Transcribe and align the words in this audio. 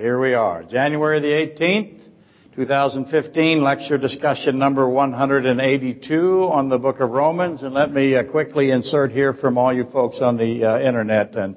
Here 0.00 0.18
we 0.18 0.32
are, 0.32 0.62
January 0.62 1.20
the 1.20 1.26
18th, 1.26 2.00
2015, 2.56 3.62
lecture 3.62 3.98
discussion 3.98 4.58
number 4.58 4.88
182 4.88 6.48
on 6.50 6.70
the 6.70 6.78
book 6.78 7.00
of 7.00 7.10
Romans. 7.10 7.60
And 7.62 7.74
let 7.74 7.92
me 7.92 8.16
uh, 8.16 8.24
quickly 8.24 8.70
insert 8.70 9.12
here 9.12 9.34
from 9.34 9.58
all 9.58 9.74
you 9.74 9.84
folks 9.92 10.22
on 10.22 10.38
the 10.38 10.64
uh, 10.64 10.80
internet. 10.80 11.36
And 11.36 11.54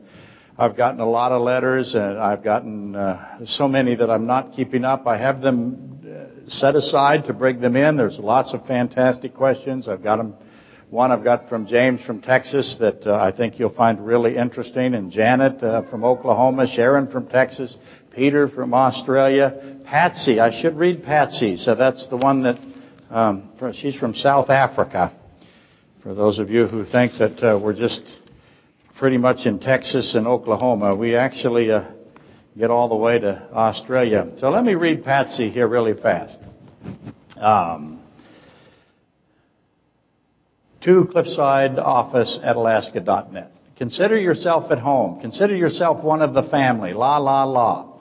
I've 0.57 0.75
gotten 0.75 0.99
a 0.99 1.09
lot 1.09 1.31
of 1.31 1.41
letters, 1.41 1.95
and 1.95 2.19
I've 2.19 2.43
gotten 2.43 2.97
uh, 2.97 3.45
so 3.45 3.69
many 3.69 3.95
that 3.95 4.09
I'm 4.09 4.27
not 4.27 4.51
keeping 4.51 4.83
up. 4.83 5.07
I 5.07 5.17
have 5.17 5.39
them 5.39 6.01
uh, 6.05 6.49
set 6.49 6.75
aside 6.75 7.23
to 7.27 7.33
bring 7.33 7.61
them 7.61 7.77
in. 7.77 7.95
There's 7.95 8.19
lots 8.19 8.53
of 8.53 8.65
fantastic 8.65 9.33
questions. 9.33 9.87
I've 9.87 10.03
got 10.03 10.17
them 10.17 10.35
one 10.93 11.11
I've 11.11 11.23
got 11.23 11.49
from 11.49 11.65
James 11.65 12.03
from 12.05 12.21
Texas 12.21 12.75
that 12.79 13.07
uh, 13.07 13.15
I 13.15 13.31
think 13.35 13.57
you'll 13.57 13.73
find 13.73 14.05
really 14.05 14.37
interesting, 14.37 14.93
and 14.93 15.11
Janet 15.11 15.63
uh, 15.63 15.89
from 15.89 16.03
Oklahoma, 16.03 16.67
Sharon 16.67 17.09
from 17.09 17.25
Texas, 17.25 17.75
Peter 18.13 18.47
from 18.47 18.73
Australia, 18.73 19.81
Patsy. 19.85 20.39
I 20.39 20.61
should 20.61 20.77
read 20.77 21.03
Patsy. 21.03 21.57
So 21.57 21.75
that's 21.75 22.07
the 22.09 22.17
one 22.17 22.43
that 22.43 22.59
um, 23.09 23.49
she's 23.73 23.95
from 23.95 24.13
South 24.13 24.49
Africa. 24.49 25.11
For 26.03 26.13
those 26.13 26.37
of 26.37 26.49
you 26.49 26.67
who 26.67 26.85
think 26.85 27.13
that 27.17 27.43
uh, 27.43 27.59
we're 27.59 27.75
just 27.75 28.01
pretty 28.97 29.17
much 29.17 29.45
in 29.45 29.59
Texas 29.59 30.13
and 30.15 30.27
Oklahoma, 30.27 30.95
we 30.95 31.15
actually 31.15 31.71
uh, 31.71 31.91
get 32.57 32.69
all 32.69 32.87
the 32.87 32.95
way 32.95 33.17
to 33.19 33.49
Australia. 33.51 34.31
So 34.37 34.49
let 34.49 34.63
me 34.63 34.75
read 34.75 35.03
Patsy 35.03 35.49
here 35.49 35.67
really 35.67 35.99
fast. 35.99 36.37
Um, 37.37 37.99
to 40.81 41.07
Cliffside 41.11 41.79
Office 41.79 42.37
at 42.43 42.57
Alaska.net. 42.57 43.51
Consider 43.77 44.19
yourself 44.19 44.71
at 44.71 44.79
home. 44.79 45.19
Consider 45.19 45.55
yourself 45.55 46.03
one 46.03 46.21
of 46.21 46.33
the 46.33 46.43
family. 46.43 46.93
La, 46.93 47.17
la, 47.17 47.43
la. 47.45 47.92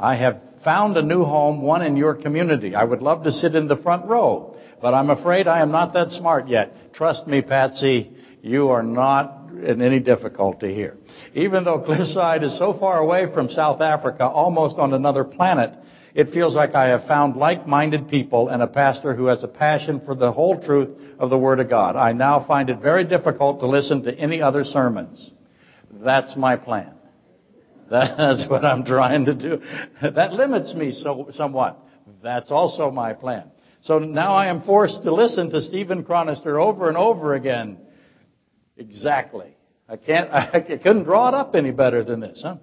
I 0.00 0.16
have 0.16 0.40
found 0.64 0.96
a 0.96 1.02
new 1.02 1.24
home, 1.24 1.60
one 1.60 1.82
in 1.82 1.96
your 1.96 2.14
community. 2.14 2.74
I 2.74 2.84
would 2.84 3.02
love 3.02 3.24
to 3.24 3.32
sit 3.32 3.54
in 3.54 3.68
the 3.68 3.76
front 3.76 4.06
row, 4.06 4.56
but 4.80 4.94
I'm 4.94 5.10
afraid 5.10 5.46
I 5.46 5.60
am 5.60 5.70
not 5.70 5.92
that 5.92 6.10
smart 6.10 6.48
yet. 6.48 6.94
Trust 6.94 7.26
me, 7.26 7.42
Patsy, 7.42 8.10
you 8.40 8.70
are 8.70 8.82
not 8.82 9.50
in 9.52 9.82
any 9.82 10.00
difficulty 10.00 10.74
here. 10.74 10.96
Even 11.34 11.64
though 11.64 11.80
Cliffside 11.80 12.42
is 12.42 12.58
so 12.58 12.72
far 12.78 12.98
away 12.98 13.26
from 13.34 13.50
South 13.50 13.82
Africa, 13.82 14.26
almost 14.26 14.78
on 14.78 14.94
another 14.94 15.22
planet, 15.22 15.74
it 16.14 16.32
feels 16.32 16.54
like 16.54 16.74
I 16.74 16.88
have 16.88 17.06
found 17.06 17.36
like-minded 17.36 18.08
people 18.08 18.48
and 18.48 18.62
a 18.62 18.66
pastor 18.66 19.14
who 19.14 19.26
has 19.26 19.44
a 19.44 19.48
passion 19.48 20.00
for 20.06 20.14
the 20.14 20.32
whole 20.32 20.62
truth 20.62 20.88
of 21.18 21.28
the 21.28 21.38
Word 21.38 21.60
of 21.60 21.68
God. 21.68 21.96
I 21.96 22.12
now 22.12 22.44
find 22.48 22.70
it 22.70 22.80
very 22.80 23.04
difficult 23.04 23.60
to 23.60 23.66
listen 23.66 24.02
to 24.04 24.14
any 24.14 24.40
other 24.40 24.64
sermons. 24.64 25.30
That's 25.92 26.34
my 26.36 26.56
plan. 26.56 26.94
That's 27.90 28.48
what 28.48 28.64
I'm 28.64 28.84
trying 28.84 29.24
to 29.26 29.34
do. 29.34 29.60
That 30.00 30.32
limits 30.32 30.74
me 30.74 30.92
so, 30.92 31.30
somewhat. 31.32 31.78
That's 32.22 32.50
also 32.50 32.90
my 32.90 33.12
plan. 33.12 33.50
So 33.82 33.98
now 33.98 34.32
I 34.32 34.46
am 34.46 34.62
forced 34.62 35.02
to 35.02 35.12
listen 35.12 35.50
to 35.50 35.62
Stephen 35.62 36.04
Chronister 36.04 36.62
over 36.62 36.88
and 36.88 36.96
over 36.96 37.34
again. 37.34 37.78
Exactly. 38.76 39.56
I 39.88 39.96
can't, 39.96 40.30
I 40.32 40.60
couldn't 40.60 41.04
draw 41.04 41.28
it 41.28 41.34
up 41.34 41.54
any 41.54 41.72
better 41.72 42.04
than 42.04 42.20
this, 42.20 42.40
huh? 42.44 42.56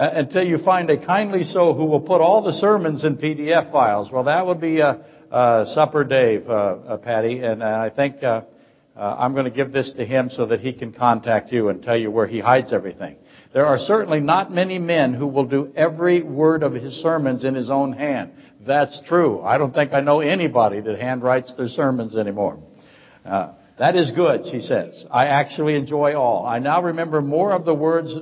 uh, 0.00 0.10
until 0.14 0.42
you 0.42 0.58
find 0.58 0.88
a 0.88 1.04
kindly 1.04 1.44
soul 1.44 1.74
who 1.74 1.84
will 1.84 2.00
put 2.00 2.22
all 2.22 2.42
the 2.42 2.52
sermons 2.54 3.04
in 3.04 3.16
PDF 3.16 3.70
files. 3.70 4.10
Well, 4.10 4.24
that 4.24 4.46
would 4.46 4.60
be 4.60 4.80
uh, 4.80 4.94
uh, 5.30 5.66
Supper 5.66 6.04
Dave, 6.04 6.48
uh, 6.48 6.52
uh, 6.52 6.96
Patty, 6.96 7.40
and 7.40 7.62
I 7.62 7.90
think 7.90 8.22
uh, 8.22 8.42
uh, 8.96 9.16
I'm 9.18 9.32
going 9.34 9.44
to 9.44 9.50
give 9.50 9.72
this 9.72 9.92
to 9.98 10.04
him 10.06 10.30
so 10.30 10.46
that 10.46 10.60
he 10.60 10.72
can 10.72 10.92
contact 10.92 11.52
you 11.52 11.68
and 11.68 11.82
tell 11.82 11.98
you 11.98 12.10
where 12.10 12.26
he 12.26 12.40
hides 12.40 12.72
everything. 12.72 13.16
There 13.52 13.66
are 13.66 13.78
certainly 13.78 14.20
not 14.20 14.52
many 14.52 14.78
men 14.78 15.12
who 15.12 15.26
will 15.26 15.46
do 15.46 15.72
every 15.74 16.22
word 16.22 16.62
of 16.62 16.72
his 16.72 16.94
sermons 17.02 17.44
in 17.44 17.54
his 17.54 17.68
own 17.68 17.92
hand. 17.92 18.32
That's 18.64 19.00
true. 19.08 19.40
I 19.40 19.58
don't 19.58 19.74
think 19.74 19.92
I 19.92 20.00
know 20.00 20.20
anybody 20.20 20.80
that 20.80 21.00
handwrites 21.00 21.56
their 21.56 21.68
sermons 21.68 22.14
anymore. 22.14 22.60
Uh, 23.24 23.52
that 23.78 23.96
is 23.96 24.12
good, 24.12 24.44
she 24.50 24.60
says. 24.60 25.04
I 25.10 25.26
actually 25.26 25.74
enjoy 25.74 26.14
all. 26.14 26.46
I 26.46 26.58
now 26.58 26.82
remember 26.82 27.20
more 27.22 27.52
of 27.52 27.64
the 27.64 27.74
words 27.74 28.14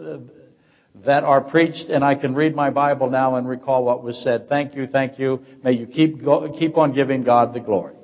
that 1.05 1.25
are 1.25 1.41
preached, 1.43 1.91
and 1.91 2.05
I 2.05 2.15
can 2.15 2.35
read 2.35 2.55
my 2.55 2.71
Bible 2.71 3.11
now 3.11 3.35
and 3.35 3.49
recall 3.49 3.85
what 3.85 4.03
was 4.03 4.23
said. 4.23 4.49
Thank 4.49 4.75
you, 4.75 4.87
thank 4.87 5.19
you. 5.19 5.41
May 5.63 5.73
you 5.73 5.87
keep 5.87 6.25
go, 6.25 6.53
keep 6.59 6.77
on 6.77 6.95
giving 6.95 7.23
God 7.25 7.55
the 7.55 7.61
glory. 7.61 7.95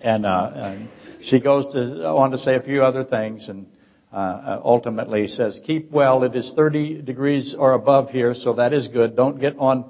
And, 0.00 0.24
uh, 0.24 0.50
and 0.54 0.88
she 1.22 1.40
goes 1.40 1.72
to 1.72 2.06
on 2.06 2.30
to 2.30 2.38
say 2.38 2.54
a 2.54 2.62
few 2.62 2.82
other 2.82 3.04
things, 3.04 3.48
and 3.48 3.66
uh, 4.12 4.16
uh, 4.16 4.60
ultimately 4.64 5.26
says, 5.26 5.60
"Keep 5.64 5.90
well. 5.90 6.22
It 6.24 6.34
is 6.34 6.52
30 6.56 7.02
degrees 7.02 7.54
or 7.58 7.72
above 7.72 8.10
here, 8.10 8.34
so 8.34 8.54
that 8.54 8.72
is 8.72 8.88
good. 8.88 9.16
Don't 9.16 9.40
get 9.40 9.56
on." 9.58 9.84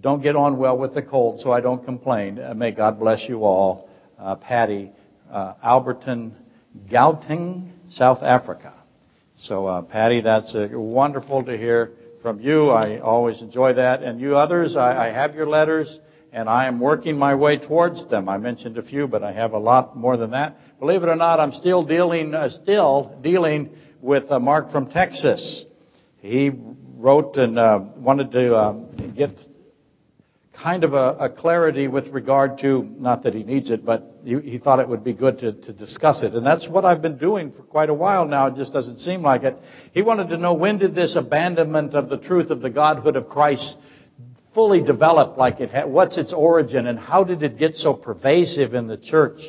Don't 0.00 0.22
get 0.22 0.34
on 0.34 0.58
well 0.58 0.76
with 0.76 0.92
the 0.92 1.02
cold, 1.02 1.40
so 1.40 1.52
I 1.52 1.60
don't 1.60 1.84
complain. 1.84 2.40
Uh, 2.40 2.52
may 2.52 2.72
God 2.72 2.98
bless 2.98 3.28
you 3.28 3.44
all. 3.44 3.88
Uh, 4.18 4.34
Patty, 4.34 4.90
uh, 5.30 5.54
Alberton, 5.64 6.32
Gauteng, 6.90 7.70
South 7.90 8.22
Africa. 8.22 8.74
So, 9.42 9.66
uh, 9.66 9.82
Patty, 9.82 10.20
that's 10.20 10.52
wonderful 10.54 11.44
to 11.44 11.56
hear 11.56 11.92
from 12.22 12.40
you. 12.40 12.70
I 12.70 12.98
always 13.00 13.40
enjoy 13.40 13.74
that. 13.74 14.02
And 14.02 14.20
you 14.20 14.36
others, 14.36 14.76
I, 14.76 15.08
I 15.08 15.12
have 15.12 15.34
your 15.34 15.46
letters, 15.46 15.98
and 16.32 16.48
I 16.48 16.66
am 16.66 16.80
working 16.80 17.16
my 17.16 17.34
way 17.34 17.58
towards 17.58 18.08
them. 18.08 18.28
I 18.28 18.38
mentioned 18.38 18.78
a 18.78 18.82
few, 18.82 19.06
but 19.06 19.22
I 19.22 19.32
have 19.32 19.52
a 19.52 19.58
lot 19.58 19.96
more 19.96 20.16
than 20.16 20.30
that. 20.30 20.56
Believe 20.84 21.02
it 21.02 21.08
or 21.08 21.16
not, 21.16 21.40
I'm 21.40 21.52
still 21.52 21.82
dealing, 21.82 22.34
uh, 22.34 22.50
still 22.50 23.18
dealing 23.22 23.70
with 24.02 24.30
uh, 24.30 24.38
Mark 24.38 24.70
from 24.70 24.90
Texas. 24.90 25.64
He 26.18 26.50
wrote 26.98 27.38
and 27.38 27.58
uh, 27.58 27.80
wanted 27.96 28.30
to 28.32 28.54
uh, 28.54 28.72
get 29.16 29.30
kind 30.52 30.84
of 30.84 30.92
a, 30.92 31.16
a, 31.20 31.30
clarity 31.30 31.88
with 31.88 32.08
regard 32.08 32.58
to, 32.58 32.82
not 32.98 33.22
that 33.22 33.32
he 33.32 33.44
needs 33.44 33.70
it, 33.70 33.82
but 33.82 34.18
he, 34.24 34.38
he 34.40 34.58
thought 34.58 34.78
it 34.78 34.86
would 34.86 35.02
be 35.02 35.14
good 35.14 35.38
to, 35.38 35.52
to, 35.54 35.72
discuss 35.72 36.22
it. 36.22 36.34
And 36.34 36.44
that's 36.44 36.68
what 36.68 36.84
I've 36.84 37.00
been 37.00 37.16
doing 37.16 37.50
for 37.52 37.62
quite 37.62 37.88
a 37.88 37.94
while 37.94 38.26
now. 38.26 38.48
It 38.48 38.56
just 38.56 38.74
doesn't 38.74 38.98
seem 38.98 39.22
like 39.22 39.42
it. 39.42 39.56
He 39.92 40.02
wanted 40.02 40.28
to 40.28 40.36
know 40.36 40.52
when 40.52 40.76
did 40.76 40.94
this 40.94 41.16
abandonment 41.16 41.94
of 41.94 42.10
the 42.10 42.18
truth 42.18 42.50
of 42.50 42.60
the 42.60 42.68
Godhood 42.68 43.16
of 43.16 43.30
Christ 43.30 43.78
fully 44.52 44.82
develop 44.82 45.38
like 45.38 45.60
it 45.60 45.70
had, 45.70 45.86
what's 45.86 46.18
its 46.18 46.34
origin 46.34 46.86
and 46.86 46.98
how 46.98 47.24
did 47.24 47.42
it 47.42 47.58
get 47.58 47.72
so 47.72 47.94
pervasive 47.94 48.74
in 48.74 48.86
the 48.86 48.98
church? 48.98 49.40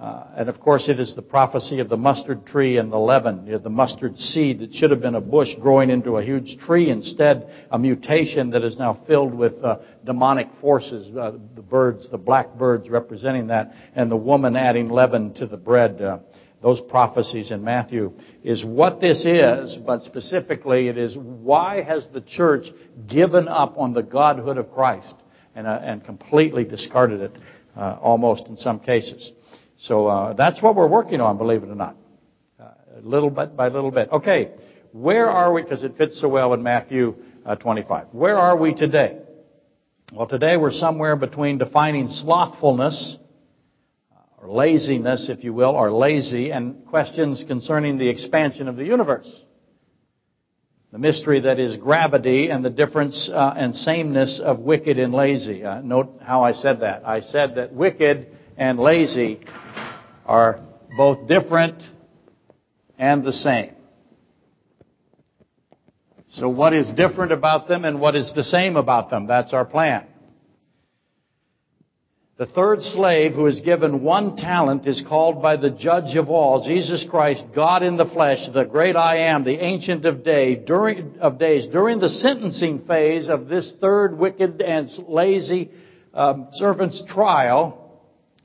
Uh, 0.00 0.26
and 0.36 0.48
of 0.50 0.60
course, 0.60 0.90
it 0.90 1.00
is 1.00 1.14
the 1.16 1.22
prophecy 1.22 1.80
of 1.80 1.88
the 1.88 1.96
mustard 1.96 2.44
tree 2.44 2.76
and 2.76 2.92
the 2.92 2.98
leaven, 2.98 3.46
you 3.46 3.52
know, 3.52 3.58
the 3.58 3.70
mustard 3.70 4.18
seed 4.18 4.58
that 4.58 4.74
should 4.74 4.90
have 4.90 5.00
been 5.00 5.14
a 5.14 5.20
bush 5.20 5.48
growing 5.58 5.88
into 5.88 6.18
a 6.18 6.22
huge 6.22 6.58
tree, 6.58 6.90
instead 6.90 7.48
a 7.70 7.78
mutation 7.78 8.50
that 8.50 8.62
is 8.62 8.76
now 8.76 9.02
filled 9.06 9.32
with 9.32 9.54
uh, 9.64 9.78
demonic 10.04 10.48
forces. 10.60 11.08
Uh, 11.16 11.32
the 11.54 11.62
birds, 11.62 12.10
the 12.10 12.18
black 12.18 12.54
birds 12.58 12.90
representing 12.90 13.46
that, 13.46 13.72
and 13.94 14.10
the 14.10 14.16
woman 14.16 14.54
adding 14.54 14.90
leaven 14.90 15.32
to 15.32 15.46
the 15.46 15.56
bread. 15.56 16.02
Uh, 16.02 16.18
those 16.62 16.80
prophecies 16.80 17.50
in 17.50 17.64
Matthew 17.64 18.12
is 18.44 18.64
what 18.64 19.00
this 19.00 19.24
is, 19.24 19.76
but 19.76 20.02
specifically 20.02 20.88
it 20.88 20.98
is 20.98 21.16
why 21.16 21.82
has 21.82 22.06
the 22.12 22.20
church 22.20 22.66
given 23.06 23.48
up 23.48 23.78
on 23.78 23.94
the 23.94 24.02
godhood 24.02 24.58
of 24.58 24.72
Christ 24.72 25.14
and, 25.54 25.66
uh, 25.66 25.78
and 25.82 26.04
completely 26.04 26.64
discarded 26.64 27.20
it, 27.20 27.32
uh, 27.76 27.98
almost 28.00 28.46
in 28.46 28.56
some 28.56 28.80
cases. 28.80 29.32
So 29.78 30.06
uh, 30.06 30.32
that's 30.32 30.62
what 30.62 30.74
we're 30.74 30.86
working 30.86 31.20
on, 31.20 31.36
believe 31.38 31.62
it 31.62 31.68
or 31.68 31.74
not. 31.74 31.96
Uh, 32.58 32.70
little 33.02 33.30
bit 33.30 33.56
by 33.56 33.68
little 33.68 33.90
bit. 33.90 34.08
Okay, 34.10 34.52
where 34.92 35.28
are 35.28 35.52
we? 35.52 35.62
Because 35.62 35.84
it 35.84 35.96
fits 35.96 36.20
so 36.20 36.28
well 36.28 36.54
in 36.54 36.62
Matthew 36.62 37.14
uh, 37.44 37.56
25. 37.56 38.08
Where 38.12 38.36
are 38.36 38.56
we 38.56 38.74
today? 38.74 39.18
Well, 40.12 40.26
today 40.26 40.56
we're 40.56 40.72
somewhere 40.72 41.16
between 41.16 41.58
defining 41.58 42.08
slothfulness, 42.08 43.18
uh, 44.10 44.42
or 44.42 44.50
laziness, 44.50 45.28
if 45.28 45.44
you 45.44 45.52
will, 45.52 45.70
or 45.70 45.90
lazy, 45.92 46.52
and 46.52 46.86
questions 46.86 47.44
concerning 47.46 47.98
the 47.98 48.08
expansion 48.08 48.68
of 48.68 48.76
the 48.76 48.84
universe. 48.84 49.28
The 50.92 50.98
mystery 50.98 51.40
that 51.40 51.58
is 51.58 51.76
gravity 51.76 52.48
and 52.48 52.64
the 52.64 52.70
difference 52.70 53.28
uh, 53.30 53.54
and 53.56 53.74
sameness 53.74 54.40
of 54.42 54.60
wicked 54.60 54.98
and 54.98 55.12
lazy. 55.12 55.64
Uh, 55.64 55.82
note 55.82 56.20
how 56.22 56.42
I 56.42 56.52
said 56.52 56.80
that. 56.80 57.06
I 57.06 57.20
said 57.20 57.56
that 57.56 57.74
wicked 57.74 58.28
and 58.56 58.78
lazy 58.78 59.40
are 60.26 60.60
both 60.96 61.26
different 61.26 61.82
and 62.98 63.24
the 63.24 63.32
same. 63.32 63.72
So 66.28 66.48
what 66.48 66.74
is 66.74 66.90
different 66.90 67.32
about 67.32 67.68
them 67.68 67.84
and 67.84 68.00
what 68.00 68.16
is 68.16 68.32
the 68.34 68.44
same 68.44 68.76
about 68.76 69.10
them? 69.10 69.26
That's 69.26 69.52
our 69.52 69.64
plan. 69.64 70.06
The 72.38 72.44
third 72.44 72.82
slave 72.82 73.32
who 73.32 73.46
is 73.46 73.62
given 73.62 74.02
one 74.02 74.36
talent 74.36 74.86
is 74.86 75.02
called 75.08 75.40
by 75.40 75.56
the 75.56 75.70
judge 75.70 76.16
of 76.16 76.28
all, 76.28 76.62
Jesus 76.66 77.06
Christ, 77.08 77.42
God 77.54 77.82
in 77.82 77.96
the 77.96 78.04
flesh, 78.04 78.46
the 78.52 78.64
great 78.64 78.94
I 78.94 79.28
am, 79.28 79.44
the 79.44 79.58
ancient 79.58 80.04
of 80.04 80.22
day, 80.22 80.54
during, 80.54 81.18
of 81.20 81.38
days. 81.38 81.66
During 81.68 81.98
the 81.98 82.10
sentencing 82.10 82.84
phase 82.86 83.30
of 83.30 83.48
this 83.48 83.72
third 83.80 84.18
wicked 84.18 84.60
and 84.60 84.90
lazy 85.08 85.70
um, 86.12 86.48
servant's 86.52 87.02
trial, 87.08 87.85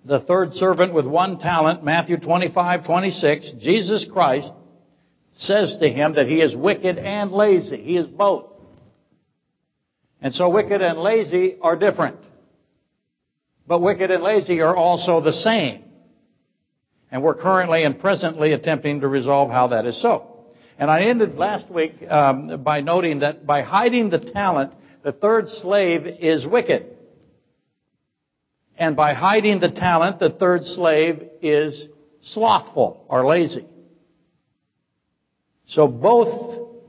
the 0.04 0.20
third 0.20 0.54
servant 0.54 0.94
with 0.94 1.06
one 1.06 1.40
talent, 1.40 1.84
Matthew 1.84 2.18
25, 2.18 2.86
26, 2.86 3.52
Jesus 3.60 4.08
Christ 4.12 4.52
says 5.38 5.78
to 5.80 5.90
him 5.90 6.16
that 6.16 6.28
he 6.28 6.42
is 6.42 6.56
wicked 6.56 6.98
and 6.98 7.32
lazy. 7.32 7.78
He 7.78 7.98
is 7.98 8.08
both. 8.08 8.48
And 10.22 10.34
so 10.34 10.50
wicked 10.50 10.82
and 10.82 11.00
lazy 11.00 11.58
are 11.62 11.76
different. 11.76 12.18
But 13.68 13.82
wicked 13.82 14.12
and 14.12 14.24
lazy 14.24 14.62
are 14.62 14.76
also 14.76 15.22
the 15.22 15.34
same. 15.34 15.84
And 17.12 17.24
we're 17.24 17.36
currently 17.36 17.84
and 17.84 18.00
presently 18.00 18.54
attempting 18.54 19.02
to 19.02 19.08
resolve 19.08 19.52
how 19.52 19.68
that 19.68 19.86
is 19.86 20.02
so. 20.02 20.28
And 20.78 20.90
I 20.90 21.02
ended 21.04 21.36
last 21.36 21.70
week 21.70 22.02
um, 22.10 22.64
by 22.64 22.82
noting 22.82 23.20
that 23.20 23.46
by 23.46 23.62
hiding 23.62 24.10
the 24.10 24.20
talent, 24.20 24.74
the 25.04 25.12
third 25.12 25.48
slave 25.50 26.08
is 26.08 26.46
wicked. 26.46 26.98
And 28.82 28.96
by 28.96 29.14
hiding 29.14 29.60
the 29.60 29.70
talent, 29.70 30.18
the 30.18 30.32
third 30.32 30.66
slave 30.66 31.22
is 31.40 31.88
slothful 32.24 33.06
or 33.08 33.28
lazy. 33.28 33.68
So 35.68 35.88
both, 35.88 36.80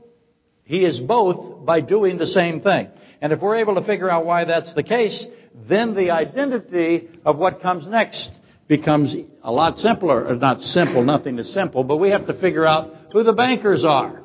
he 0.63 0.85
is 0.85 0.99
both 0.99 1.63
by 1.63 1.81
doing 1.81 2.17
the 2.17 2.25
same 2.25 2.61
thing. 2.61 2.87
And 3.21 3.31
if 3.31 3.41
we're 3.41 3.57
able 3.57 3.75
to 3.75 3.83
figure 3.83 4.09
out 4.09 4.25
why 4.25 4.43
that's 4.43 4.73
the 4.73 4.81
case, 4.81 5.23
then 5.69 5.93
the 5.93 6.09
identity 6.09 7.09
of 7.23 7.37
what 7.37 7.61
comes 7.61 7.87
next 7.87 8.31
becomes 8.67 9.15
a 9.43 9.51
lot 9.51 9.77
simpler. 9.77 10.25
Or 10.25 10.35
not 10.35 10.61
simple, 10.61 11.03
nothing 11.03 11.37
is 11.37 11.53
simple, 11.53 11.83
but 11.83 11.97
we 11.97 12.09
have 12.09 12.25
to 12.25 12.33
figure 12.33 12.65
out 12.65 12.91
who 13.11 13.21
the 13.21 13.33
bankers 13.33 13.85
are. 13.85 14.23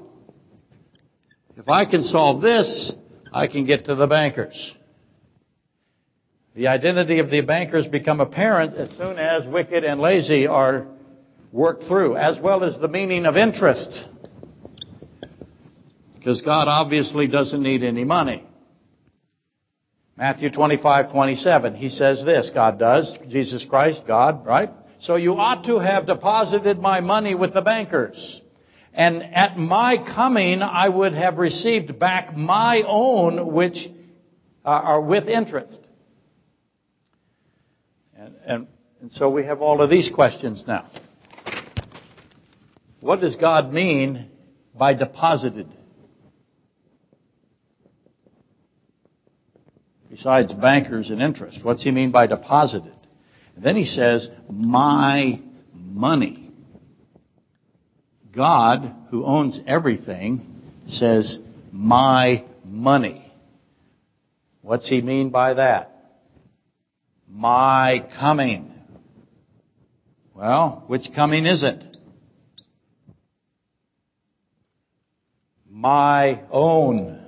If 1.58 1.68
I 1.68 1.84
can 1.84 2.02
solve 2.02 2.40
this, 2.40 2.94
I 3.30 3.46
can 3.46 3.66
get 3.66 3.84
to 3.84 3.94
the 3.94 4.06
bankers. 4.06 4.74
The 6.58 6.66
identity 6.66 7.20
of 7.20 7.30
the 7.30 7.40
bankers 7.42 7.86
become 7.86 8.20
apparent 8.20 8.74
as 8.74 8.90
soon 8.98 9.16
as 9.16 9.46
wicked 9.46 9.84
and 9.84 10.00
lazy 10.00 10.48
are 10.48 10.88
worked 11.52 11.84
through, 11.84 12.16
as 12.16 12.36
well 12.40 12.64
as 12.64 12.76
the 12.80 12.88
meaning 12.88 13.26
of 13.26 13.36
interest. 13.36 14.04
Because 16.16 16.42
God 16.42 16.66
obviously 16.66 17.28
doesn't 17.28 17.62
need 17.62 17.84
any 17.84 18.02
money. 18.02 18.42
Matthew 20.16 20.50
25, 20.50 21.12
27, 21.12 21.76
he 21.76 21.90
says 21.90 22.24
this, 22.24 22.50
God 22.52 22.76
does, 22.76 23.16
Jesus 23.28 23.64
Christ, 23.64 24.02
God, 24.04 24.44
right? 24.44 24.70
So 24.98 25.14
you 25.14 25.34
ought 25.34 25.64
to 25.66 25.78
have 25.78 26.08
deposited 26.08 26.80
my 26.80 26.98
money 26.98 27.36
with 27.36 27.54
the 27.54 27.62
bankers. 27.62 28.40
And 28.92 29.22
at 29.22 29.56
my 29.56 29.96
coming, 30.12 30.62
I 30.62 30.88
would 30.88 31.12
have 31.12 31.38
received 31.38 32.00
back 32.00 32.36
my 32.36 32.82
own, 32.84 33.52
which 33.52 33.76
uh, 34.64 34.70
are 34.70 35.00
with 35.00 35.28
interest. 35.28 35.78
And, 38.28 38.36
and, 38.46 38.66
and 39.00 39.12
so 39.12 39.30
we 39.30 39.44
have 39.44 39.60
all 39.60 39.80
of 39.80 39.90
these 39.90 40.10
questions 40.14 40.64
now. 40.66 40.90
What 43.00 43.20
does 43.20 43.36
God 43.36 43.72
mean 43.72 44.28
by 44.74 44.94
deposited? 44.94 45.68
besides 50.18 50.52
bankers 50.54 51.10
and 51.10 51.22
interest. 51.22 51.60
What's 51.62 51.84
he 51.84 51.90
mean 51.90 52.10
by 52.10 52.26
deposited? 52.26 52.96
And 53.54 53.64
then 53.64 53.76
he 53.76 53.84
says, 53.84 54.28
my 54.50 55.40
money. 55.72 56.50
God, 58.34 58.94
who 59.10 59.24
owns 59.24 59.60
everything, 59.66 60.62
says, 60.88 61.38
my 61.72 62.44
money. 62.64 63.32
What's 64.62 64.88
he 64.88 65.00
mean 65.00 65.30
by 65.30 65.54
that? 65.54 65.97
My 67.30 68.08
coming. 68.18 68.74
Well, 70.34 70.84
which 70.86 71.08
coming 71.14 71.46
is 71.46 71.62
it? 71.62 71.96
My 75.70 76.42
own 76.50 77.18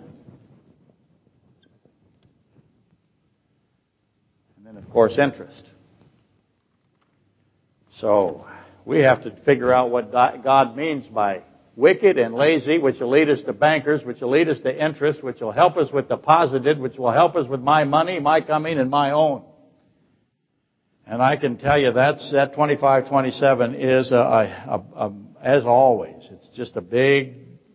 And 4.61 4.76
then, 4.76 4.76
of 4.76 4.91
course, 4.91 5.17
interest. 5.17 5.70
So 7.99 8.47
we 8.85 8.99
have 9.00 9.23
to 9.25 9.31
figure 9.44 9.73
out 9.73 9.91
what 9.91 10.12
God 10.12 10.76
means 10.76 11.06
by 11.06 11.44
wicked 11.76 12.19
and 12.19 12.35
lazy, 12.35 12.76
which 12.76 13.00
will 13.00 13.08
lead 13.08 13.31
us 13.31 13.41
to 13.43 13.55
bankers, 13.55 14.05
which 14.05 14.20
will 14.20 14.31
lead 14.31 14.50
us 14.50 14.61
to 14.61 14.87
interest, 14.87 15.23
which 15.23 15.41
will 15.41 15.52
help 15.52 15.79
us 15.79 15.91
with 15.91 16.08
deposited, 16.08 16.79
which 16.79 16.99
will 16.99 17.11
help 17.11 17.37
us 17.37 17.49
with 17.49 17.61
my 17.61 17.85
money, 17.85 18.20
my 18.20 18.43
coming, 18.43 18.79
and 18.79 18.91
my 18.91 19.12
own. 19.12 19.44
And 21.11 21.21
I 21.21 21.35
can 21.35 21.57
tell 21.57 21.77
you 21.77 21.91
that's, 21.91 22.31
that 22.31 22.53
2527 22.53 23.75
is 23.75 24.12
a, 24.12 24.15
a, 24.15 24.83
a, 24.95 25.12
as 25.43 25.65
always, 25.65 26.29
it's 26.31 26.49
just 26.51 26.77
a 26.77 26.81
big 26.81 27.35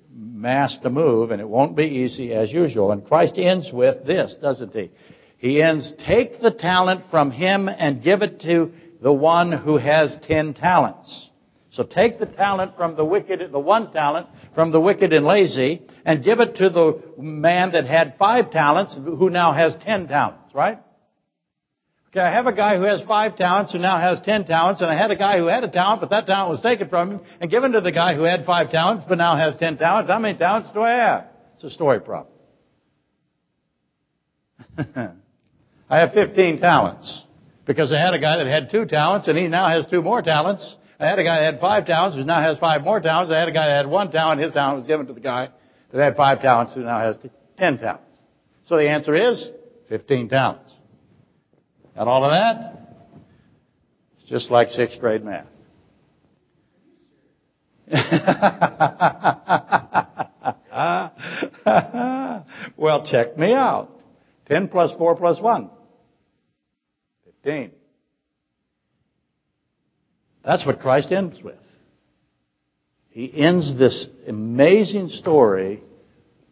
mass 0.10 0.78
to 0.84 0.90
move 0.90 1.32
and 1.32 1.42
it 1.42 1.50
won't 1.50 1.76
be 1.76 1.84
easy 1.84 2.32
as 2.32 2.50
usual. 2.50 2.94
And 2.94 3.06
Christ 3.06 3.34
ends 3.36 3.74
with 3.74 4.08
this, 4.08 4.38
doesn't 4.42 4.72
he? 4.72 4.90
He 5.38 5.62
ends, 5.62 5.92
take 6.08 6.42
the 6.42 6.50
talent 6.50 7.08
from 7.12 7.30
him 7.30 7.68
and 7.68 8.02
give 8.02 8.22
it 8.22 8.40
to 8.44 8.72
the 9.02 9.12
one 9.12 9.52
who 9.52 9.76
has 9.76 10.18
ten 10.26 10.54
talents. 10.54 11.30
So 11.72 11.84
take 11.84 12.20
the 12.20 12.28
talent 12.28 12.78
from 12.78 12.96
the 12.96 13.04
wicked, 13.04 13.42
the 13.52 13.60
one 13.60 13.92
talent 13.92 14.28
from 14.54 14.72
the 14.72 14.80
wicked 14.80 15.12
and 15.12 15.26
lazy, 15.26 15.82
and 16.06 16.24
give 16.24 16.40
it 16.40 16.56
to 16.56 16.70
the 16.70 17.04
man 17.22 17.74
that 17.74 17.86
had 17.86 18.16
five 18.18 18.50
talents, 18.50 18.96
who 18.96 19.30
now 19.30 19.52
has 19.52 19.76
ten 19.84 20.08
talents, 20.08 20.56
right? 20.56 20.80
I 22.18 22.32
have 22.32 22.48
a 22.48 22.54
guy 22.54 22.78
who 22.78 22.84
has 22.84 23.02
five 23.02 23.36
talents 23.36 23.74
who 23.74 23.80
now 23.80 24.00
has 24.00 24.20
ten 24.22 24.46
talents, 24.46 24.82
and 24.82 24.90
I 24.90 24.98
had 24.98 25.12
a 25.12 25.16
guy 25.16 25.38
who 25.38 25.48
had 25.48 25.64
a 25.64 25.70
talent, 25.70 26.02
but 26.02 26.10
that 26.12 26.26
talent 26.26 26.52
was 26.52 26.62
taken 26.62 26.90
from 26.90 27.12
him 27.12 27.20
and 27.42 27.52
given 27.52 27.74
to 27.74 27.82
the 27.82 27.92
guy 27.92 28.16
who 28.16 28.24
had 28.24 28.46
five 28.46 28.72
talents, 28.72 29.06
but 29.08 29.18
now 29.18 29.36
has 29.36 29.56
ten 29.56 29.78
talents. 29.78 30.10
How 30.10 30.20
many 30.20 30.38
talents 30.38 30.72
do 30.74 30.82
I 30.82 30.92
have? 30.92 31.26
It's 31.56 31.64
a 31.64 31.70
story 31.70 32.00
problem. 32.00 32.34
I 35.90 36.00
have 36.00 36.14
15 36.14 36.60
talents. 36.60 37.24
Because 37.66 37.92
I 37.92 38.00
had 38.00 38.14
a 38.14 38.20
guy 38.20 38.38
that 38.38 38.48
had 38.48 38.70
two 38.70 38.86
talents 38.86 39.28
and 39.28 39.38
he 39.38 39.48
now 39.48 39.68
has 39.70 39.88
two 39.88 40.02
more 40.02 40.22
talents. 40.22 40.78
I 41.00 41.08
had 41.08 41.18
a 41.18 41.24
guy 41.24 41.40
that 41.40 41.54
had 41.54 41.62
five 41.62 41.86
talents 41.86 42.16
who 42.16 42.24
now 42.24 42.42
has 42.42 42.60
five 42.60 42.84
more 42.84 43.00
talents. 43.00 43.32
I 43.32 43.40
had 43.40 43.50
a 43.50 43.52
guy 43.52 43.68
that 43.68 43.78
had 43.78 43.88
one 43.88 44.12
talent. 44.12 44.40
His 44.40 44.52
talent 44.52 44.78
was 44.78 44.86
given 44.86 45.08
to 45.08 45.14
the 45.14 45.20
guy 45.20 45.50
that 45.92 46.02
had 46.02 46.16
five 46.16 46.42
talents 46.42 46.76
who 46.76 46.82
now 46.82 47.00
has 47.00 47.18
ten 47.58 47.80
talents. 47.80 48.04
So 48.66 48.78
the 48.78 48.88
answer 48.88 49.16
is 49.16 49.50
15 49.90 50.30
talents. 50.30 50.72
Got 51.96 52.08
all 52.08 52.26
of 52.26 52.32
that? 52.32 52.82
It's 54.20 54.30
just 54.30 54.52
like 54.52 54.70
sixth 54.70 55.00
grade 55.00 55.24
math. 55.24 55.48
well, 62.78 63.06
check 63.06 63.38
me 63.38 63.54
out. 63.54 63.92
10 64.48 64.68
plus 64.68 64.92
4 64.98 65.16
plus 65.16 65.40
1. 65.40 65.70
15. 67.44 67.72
That's 70.44 70.66
what 70.66 70.80
Christ 70.80 71.12
ends 71.12 71.42
with. 71.42 71.56
He 73.10 73.32
ends 73.34 73.78
this 73.78 74.08
amazing 74.28 75.08
story 75.08 75.82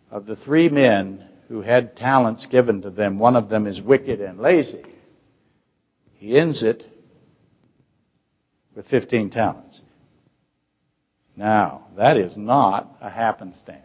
of 0.10 0.26
the 0.26 0.36
three 0.36 0.70
men 0.70 1.28
who 1.50 1.62
had 1.62 1.98
talents 1.98 2.46
given 2.46 2.84
to 2.84 2.90
them. 2.90 3.20
One 3.20 3.36
of 3.36 3.50
them 3.50 3.68
is 3.68 3.82
wicked 3.82 4.22
and 4.22 4.40
lazy. 4.40 4.84
He 6.24 6.40
ends 6.40 6.64
it 6.64 6.86
with 8.74 8.88
15 8.88 9.30
talents. 9.30 9.82
Now, 11.36 11.88
that 11.98 12.16
is 12.16 12.38
not 12.38 12.96
a 13.02 13.10
happenstance. 13.10 13.82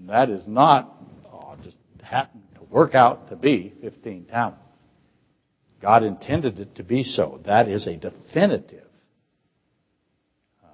That 0.00 0.28
is 0.28 0.46
not, 0.46 0.94
oh, 1.32 1.56
just 1.62 1.78
happened 2.02 2.42
to 2.56 2.64
work 2.64 2.94
out 2.94 3.30
to 3.30 3.36
be 3.36 3.72
15 3.80 4.26
talents. 4.26 4.60
God 5.80 6.02
intended 6.02 6.60
it 6.60 6.74
to 6.74 6.82
be 6.82 7.02
so. 7.02 7.40
That 7.46 7.68
is 7.68 7.86
a 7.86 7.96
definitive 7.96 8.90
uh, 10.62 10.66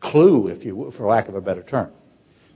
clue, 0.00 0.48
if 0.48 0.64
you 0.64 0.74
will, 0.74 0.90
for 0.90 1.06
lack 1.06 1.28
of 1.28 1.36
a 1.36 1.40
better 1.40 1.62
term. 1.62 1.92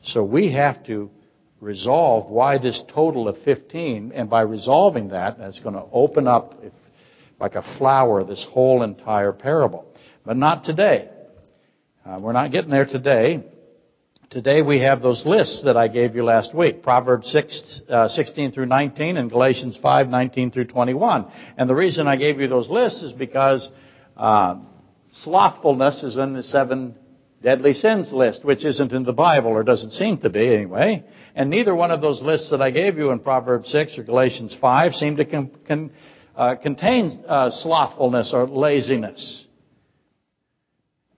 So 0.03 0.25
we 0.25 0.51
have 0.51 0.85
to 0.87 1.13
resolve 1.61 2.29
why 2.29 2.59
this 2.59 2.83
total 2.89 3.29
of 3.29 3.39
15, 3.45 4.11
and 4.13 4.29
by 4.29 4.41
resolving 4.41 5.11
that, 5.11 5.39
that's 5.39 5.61
going 5.61 5.77
to 5.77 5.85
open 5.93 6.27
up, 6.27 6.59
if, 6.65 6.73
like 7.41 7.55
a 7.55 7.63
flower, 7.79 8.25
this 8.25 8.45
whole 8.51 8.83
entire 8.83 9.33
parable. 9.33 9.87
But 10.25 10.37
not 10.37 10.65
today. 10.65 11.09
Uh, 12.05 12.19
we're 12.21 12.33
not 12.33 12.53
getting 12.53 12.71
there 12.71 12.87
today. 12.87 13.45
Today 14.31 14.61
we 14.61 14.81
have 14.81 15.01
those 15.01 15.25
lists 15.25 15.63
that 15.65 15.77
I 15.77 15.89
gave 15.89 16.15
you 16.15 16.23
last 16.23 16.55
week. 16.55 16.83
Proverbs 16.83 17.31
6, 17.31 17.81
uh, 17.89 18.09
16 18.09 18.53
through 18.53 18.67
19 18.67 19.17
and 19.17 19.31
Galatians 19.31 19.79
5, 19.81 20.09
19 20.09 20.51
through 20.51 20.67
21. 20.67 21.27
And 21.57 21.71
the 21.71 21.75
reason 21.75 22.07
I 22.07 22.17
gave 22.17 22.39
you 22.39 22.47
those 22.47 22.69
lists 22.69 23.03
is 23.03 23.13
because 23.13 23.67
uh, 24.17 24.57
slothfulness 25.23 26.03
is 26.03 26.17
in 26.17 26.35
the 26.35 26.43
seven 26.43 26.95
deadly 27.43 27.73
sins 27.73 28.13
list, 28.13 28.45
which 28.45 28.65
isn't 28.65 28.93
in 28.93 29.05
the 29.05 29.13
Bible, 29.13 29.51
or 29.51 29.63
doesn't 29.63 29.93
seem 29.93 30.19
to 30.19 30.29
be 30.29 30.53
anyway. 30.53 31.05
And 31.35 31.49
neither 31.49 31.75
one 31.75 31.91
of 31.91 32.01
those 32.01 32.21
lists 32.21 32.51
that 32.51 32.61
I 32.61 32.71
gave 32.71 32.99
you 32.99 33.11
in 33.13 33.21
Proverbs 33.21 33.71
6 33.71 33.97
or 33.97 34.03
Galatians 34.03 34.57
5 34.61 34.93
seem 34.95 35.17
to 35.17 35.25
con- 35.25 35.51
con- 35.67 35.91
uh, 36.39 36.55
contain 36.55 37.11
uh, 37.27 37.51
slothfulness 37.51 38.31
or 38.33 38.47
laziness. 38.47 39.45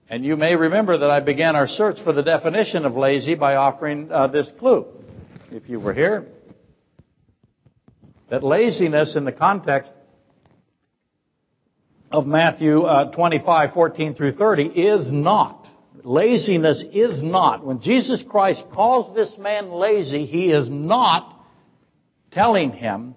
And 0.09 0.25
you 0.25 0.35
may 0.35 0.55
remember 0.55 0.97
that 0.97 1.11
I 1.11 1.19
began 1.19 1.55
our 1.55 1.67
search 1.67 2.03
for 2.03 2.11
the 2.11 2.23
definition 2.23 2.85
of 2.85 2.95
lazy 2.95 3.35
by 3.35 3.55
offering 3.55 4.11
uh, 4.11 4.27
this 4.27 4.47
clue. 4.57 4.87
If 5.51 5.69
you 5.69 5.79
were 5.79 5.93
here, 5.93 6.25
that 8.29 8.43
laziness 8.43 9.15
in 9.15 9.23
the 9.23 9.31
context 9.31 9.93
of 12.11 12.25
Matthew 12.25 12.81
uh, 12.81 13.11
25, 13.11 13.73
14 13.73 14.15
through 14.15 14.33
30 14.33 14.63
is 14.63 15.11
not. 15.11 15.67
Laziness 16.03 16.83
is 16.91 17.21
not. 17.21 17.63
When 17.63 17.79
Jesus 17.79 18.23
Christ 18.27 18.63
calls 18.73 19.15
this 19.15 19.37
man 19.37 19.69
lazy, 19.69 20.25
he 20.25 20.49
is 20.49 20.67
not 20.67 21.45
telling 22.31 22.71
him 22.71 23.13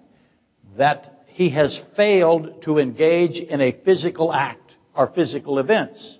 that 0.77 1.14
he 1.35 1.49
has 1.49 1.81
failed 1.97 2.63
to 2.63 2.77
engage 2.77 3.37
in 3.37 3.59
a 3.59 3.73
physical 3.83 4.31
act 4.31 4.71
or 4.95 5.07
physical 5.07 5.59
events. 5.59 6.17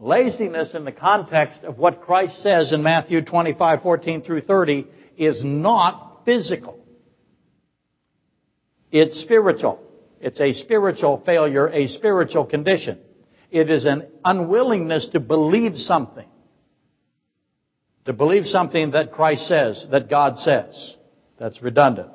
Laziness 0.00 0.72
in 0.72 0.86
the 0.86 0.92
context 0.92 1.60
of 1.64 1.76
what 1.76 2.00
Christ 2.00 2.42
says 2.42 2.72
in 2.72 2.82
Matthew 2.82 3.20
25, 3.20 3.82
14 3.82 4.22
through 4.22 4.40
30 4.40 4.86
is 5.18 5.44
not 5.44 6.22
physical. 6.24 6.82
It's 8.90 9.20
spiritual. 9.20 9.82
It's 10.18 10.40
a 10.40 10.54
spiritual 10.54 11.22
failure, 11.26 11.68
a 11.68 11.88
spiritual 11.88 12.46
condition. 12.46 13.00
It 13.50 13.68
is 13.68 13.84
an 13.84 14.06
unwillingness 14.24 15.10
to 15.12 15.20
believe 15.20 15.76
something. 15.76 16.28
To 18.06 18.14
believe 18.14 18.46
something 18.46 18.92
that 18.92 19.12
Christ 19.12 19.46
says, 19.46 19.86
that 19.90 20.08
God 20.08 20.38
says. 20.38 20.94
That's 21.38 21.62
redundant. 21.62 22.10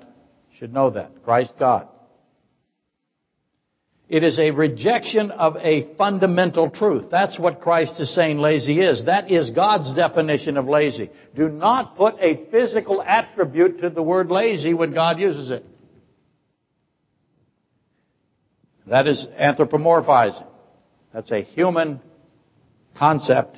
You 0.51 0.57
Should 0.59 0.73
know 0.73 0.89
that. 0.91 1.23
Christ 1.23 1.51
God. 1.59 1.87
It 4.09 4.23
is 4.23 4.39
a 4.39 4.49
rejection 4.49 5.29
of 5.29 5.55
a 5.57 5.93
fundamental 5.95 6.71
truth. 6.71 7.11
That's 7.11 7.37
what 7.37 7.61
Christ 7.61 7.93
is 7.99 8.13
saying 8.15 8.39
lazy 8.39 8.81
is. 8.81 9.05
That 9.05 9.29
is 9.29 9.51
God's 9.51 9.93
definition 9.93 10.57
of 10.57 10.67
lazy. 10.67 11.11
Do 11.35 11.47
not 11.47 11.95
put 11.95 12.15
a 12.19 12.45
physical 12.49 13.03
attribute 13.03 13.81
to 13.81 13.91
the 13.91 14.01
word 14.01 14.31
lazy 14.31 14.73
when 14.73 14.95
God 14.95 15.19
uses 15.19 15.51
it. 15.51 15.63
That 18.87 19.07
is 19.07 19.27
anthropomorphizing. 19.39 20.47
That's 21.13 21.31
a 21.31 21.43
human 21.43 22.01
concept 22.97 23.57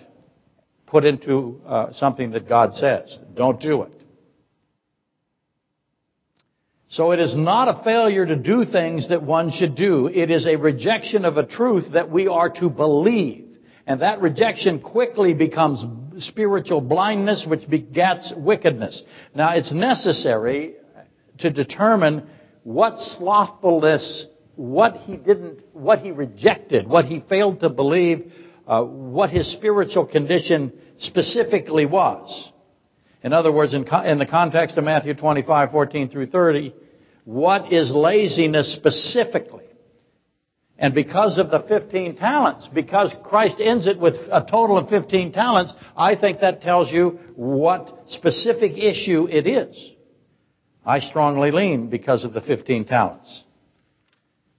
put 0.85 1.05
into 1.05 1.61
uh, 1.65 1.93
something 1.93 2.31
that 2.31 2.49
God 2.49 2.73
says. 2.73 3.17
Don't 3.33 3.61
do 3.61 3.83
it. 3.83 4.00
So 6.91 7.11
it 7.11 7.21
is 7.21 7.33
not 7.37 7.69
a 7.69 7.83
failure 7.85 8.25
to 8.25 8.35
do 8.35 8.65
things 8.65 9.07
that 9.07 9.23
one 9.23 9.49
should 9.49 9.75
do. 9.75 10.07
It 10.07 10.29
is 10.29 10.45
a 10.45 10.57
rejection 10.57 11.23
of 11.23 11.37
a 11.37 11.45
truth 11.45 11.93
that 11.93 12.11
we 12.11 12.27
are 12.27 12.49
to 12.49 12.69
believe. 12.69 13.47
And 13.87 14.01
that 14.01 14.21
rejection 14.21 14.81
quickly 14.81 15.33
becomes 15.33 15.85
spiritual 16.21 16.81
blindness, 16.81 17.45
which 17.47 17.69
begets 17.69 18.33
wickedness. 18.35 19.01
Now, 19.33 19.53
it's 19.53 19.71
necessary 19.71 20.73
to 21.37 21.49
determine 21.49 22.27
what 22.63 22.99
slothfulness, 22.99 24.25
what 24.57 24.97
he 24.97 25.15
didn't, 25.15 25.61
what 25.71 25.99
he 25.99 26.11
rejected, 26.11 26.85
what 26.85 27.05
he 27.05 27.23
failed 27.29 27.61
to 27.61 27.69
believe, 27.69 28.33
uh, 28.67 28.83
what 28.83 29.29
his 29.29 29.49
spiritual 29.53 30.05
condition 30.05 30.73
specifically 30.99 31.85
was. 31.85 32.51
In 33.23 33.31
other 33.31 33.51
words, 33.51 33.73
in, 33.73 33.85
co- 33.85 34.03
in 34.03 34.17
the 34.17 34.25
context 34.25 34.77
of 34.77 34.83
Matthew 34.83 35.13
25, 35.13 35.71
14 35.71 36.09
through 36.09 36.27
30, 36.27 36.73
what 37.25 37.71
is 37.71 37.91
laziness 37.91 38.73
specifically? 38.75 39.65
And 40.77 40.95
because 40.95 41.37
of 41.37 41.51
the 41.51 41.59
15 41.67 42.17
talents, 42.17 42.67
because 42.73 43.13
Christ 43.23 43.57
ends 43.59 43.85
it 43.85 43.99
with 43.99 44.15
a 44.31 44.41
total 44.41 44.79
of 44.79 44.89
15 44.89 45.31
talents, 45.31 45.73
I 45.95 46.15
think 46.15 46.39
that 46.39 46.63
tells 46.63 46.91
you 46.91 47.19
what 47.35 48.05
specific 48.09 48.73
issue 48.77 49.27
it 49.29 49.45
is. 49.45 49.77
I 50.83 50.99
strongly 50.99 51.51
lean 51.51 51.89
because 51.89 52.23
of 52.23 52.33
the 52.33 52.41
15 52.41 52.85
talents. 52.85 53.43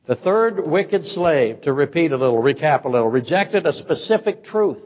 The 0.06 0.14
third 0.14 0.64
wicked 0.64 1.06
slave, 1.06 1.62
to 1.62 1.72
repeat 1.72 2.12
a 2.12 2.16
little, 2.16 2.40
recap 2.40 2.84
a 2.84 2.88
little, 2.88 3.08
rejected 3.08 3.66
a 3.66 3.72
specific 3.72 4.44
truth. 4.44 4.78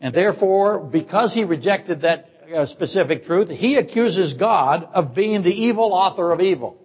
And 0.00 0.14
therefore, 0.14 0.78
because 0.78 1.34
he 1.34 1.42
rejected 1.42 2.02
that 2.02 2.27
uh, 2.54 2.66
specific 2.66 3.24
truth, 3.24 3.48
he 3.48 3.76
accuses 3.76 4.34
God 4.34 4.88
of 4.94 5.14
being 5.14 5.42
the 5.42 5.52
evil 5.52 5.92
author 5.92 6.32
of 6.32 6.40
evil. 6.40 6.78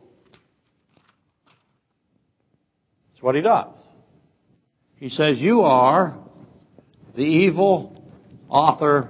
That's 3.11 3.21
what 3.21 3.35
he 3.35 3.41
does. 3.41 3.75
He 4.97 5.09
says, 5.09 5.39
You 5.39 5.61
are 5.61 6.17
the 7.15 7.23
evil 7.23 8.03
author 8.49 9.09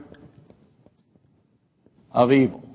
of 2.12 2.32
evil. 2.32 2.68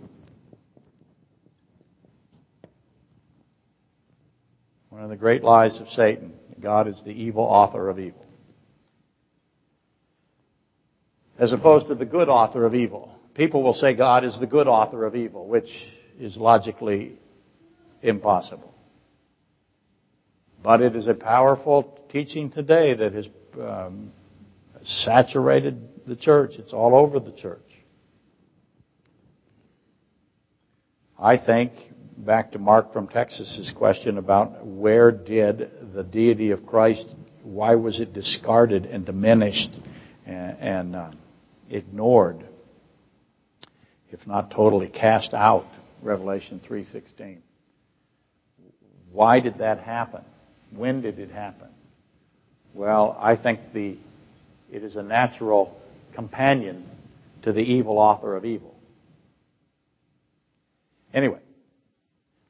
One 4.89 5.03
of 5.03 5.11
the 5.11 5.17
great 5.17 5.45
lies 5.45 5.79
of 5.81 5.89
Satan. 5.91 6.33
God 6.61 6.89
is 6.89 7.01
the 7.05 7.13
evil 7.13 7.45
author 7.45 7.89
of 7.89 8.01
evil. 8.01 8.27
As 11.39 11.53
opposed 11.53 11.87
to 11.87 11.95
the 11.95 12.05
good 12.05 12.29
author 12.29 12.65
of 12.65 12.75
evil 12.75 13.18
people 13.39 13.63
will 13.63 13.73
say 13.73 13.95
God 13.95 14.25
is 14.25 14.39
the 14.39 14.47
good 14.47 14.67
author 14.67 15.07
of 15.07 15.15
evil, 15.15 15.47
which 15.47 15.71
is 16.19 16.37
logically 16.37 17.13
impossible. 18.03 18.75
But 20.63 20.83
it 20.83 20.97
is 20.97 21.07
a 21.07 21.15
powerful 21.15 22.01
teaching 22.11 22.51
today 22.51 22.95
that 22.95 23.15
has 23.15 23.29
um, 23.59 24.13
saturated 24.85 26.05
the 26.07 26.17
church. 26.17 26.55
It's 26.59 26.73
all 26.73 26.97
over 26.97 27.21
the 27.21 27.31
church. 27.31 27.61
I 31.17 31.37
think, 31.37 31.73
back 32.17 32.53
to 32.53 32.59
Mark 32.59 32.93
from 32.93 33.07
Texas's 33.07 33.73
question 33.77 34.19
about 34.19 34.67
where 34.67 35.13
did 35.13 35.95
the 35.95 36.03
deity 36.03 36.51
of 36.51 36.67
Christ, 36.67 37.07
why 37.45 37.77
was 37.77 38.01
it 38.01 38.13
discarded 38.13 38.85
and 38.85 39.07
diminished 39.07 39.71
and, 40.27 40.59
and 40.59 40.97
uh, 40.97 41.11
ignored? 41.71 42.45
If 44.11 44.27
not 44.27 44.51
totally 44.51 44.89
cast 44.89 45.35
out, 45.35 45.67
Revelation 46.03 46.61
3:16. 46.61 47.43
Why 49.13 49.41
did 49.41 49.59
that 49.59 49.81
happen? 49.81 50.23
When 50.71 51.01
did 51.01 51.19
it 51.19 51.31
happen? 51.31 51.69
Well, 52.75 53.17
I 53.19 53.37
think 53.37 53.73
the 53.73 53.99
it 54.71 54.85
is 54.85 54.97
a 54.97 55.03
natural 55.03 55.75
companion 56.15 56.87
to 57.43 57.53
the 57.53 57.63
evil 57.63 57.99
author 57.99 58.37
of 58.37 58.45
evil. 58.45 58.75
Anyway, 61.15 61.39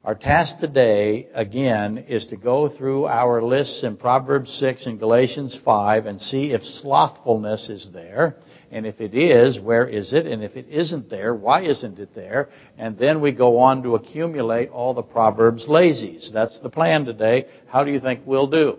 our 0.03 0.15
task 0.15 0.59
today, 0.59 1.27
again, 1.33 1.97
is 1.97 2.27
to 2.27 2.35
go 2.35 2.69
through 2.69 3.05
our 3.05 3.41
lists 3.41 3.83
in 3.83 3.95
Proverbs 3.95 4.51
6 4.59 4.85
and 4.85 4.99
Galatians 4.99 5.57
5 5.63 6.05
and 6.05 6.19
see 6.19 6.51
if 6.51 6.63
slothfulness 6.63 7.69
is 7.69 7.87
there 7.93 8.35
and 8.71 8.85
if 8.85 9.01
it 9.01 9.15
is, 9.15 9.59
where 9.59 9.87
is 9.87 10.13
it? 10.13 10.27
And 10.27 10.43
if 10.43 10.55
it 10.55 10.67
isn't 10.69 11.09
there, 11.09 11.33
why 11.33 11.63
isn't 11.63 11.97
it 11.99 12.13
there? 12.13 12.49
And 12.77 12.97
then 12.97 13.21
we 13.21 13.31
go 13.31 13.59
on 13.59 13.83
to 13.83 13.95
accumulate 13.95 14.69
all 14.69 14.93
the 14.93 15.01
Proverbs 15.01 15.65
lazies. 15.67 16.31
That's 16.31 16.59
the 16.59 16.69
plan 16.69 17.05
today. 17.05 17.47
How 17.67 17.83
do 17.83 17.91
you 17.91 17.99
think 17.99 18.21
we'll 18.25 18.47
do? 18.47 18.77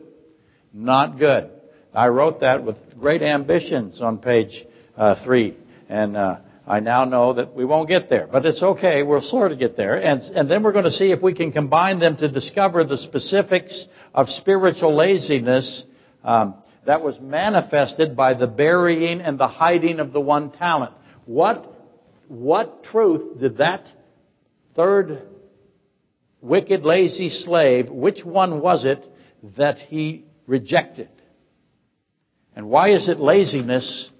Not 0.72 1.18
good. 1.18 1.50
I 1.92 2.08
wrote 2.08 2.40
that 2.40 2.64
with 2.64 2.76
great 3.00 3.22
ambitions 3.22 4.00
on 4.00 4.18
page 4.18 4.64
uh, 4.96 5.22
three, 5.24 5.56
and 5.88 6.16
uh, 6.16 6.38
I 6.66 6.78
now 6.78 7.04
know 7.04 7.32
that 7.32 7.54
we 7.54 7.64
won't 7.64 7.88
get 7.88 8.08
there, 8.08 8.28
but 8.30 8.46
it's 8.46 8.62
okay. 8.62 9.02
We'll 9.02 9.22
sort 9.22 9.50
of 9.50 9.58
get 9.58 9.76
there, 9.76 10.00
and 10.00 10.22
and 10.22 10.48
then 10.48 10.62
we're 10.62 10.72
going 10.72 10.84
to 10.84 10.92
see 10.92 11.10
if 11.10 11.20
we 11.20 11.34
can 11.34 11.50
combine 11.50 11.98
them 11.98 12.16
to 12.18 12.28
discover 12.28 12.84
the 12.84 12.96
specifics 12.96 13.86
of 14.14 14.28
spiritual 14.28 14.94
laziness. 14.94 15.82
Um, 16.22 16.54
that 16.86 17.02
was 17.02 17.18
manifested 17.20 18.16
by 18.16 18.34
the 18.34 18.46
burying 18.46 19.20
and 19.20 19.38
the 19.38 19.48
hiding 19.48 20.00
of 20.00 20.12
the 20.12 20.20
one 20.20 20.50
talent. 20.50 20.92
What, 21.26 21.72
what 22.28 22.84
truth 22.84 23.38
did 23.38 23.58
that 23.58 23.86
third 24.74 25.22
wicked, 26.40 26.82
lazy 26.82 27.28
slave, 27.28 27.90
which 27.90 28.24
one 28.24 28.60
was 28.60 28.84
it 28.84 29.06
that 29.56 29.78
he 29.78 30.24
rejected? 30.46 31.10
And 32.56 32.68
why 32.68 32.90
is 32.90 33.08
it 33.08 33.20
laziness 33.20 34.10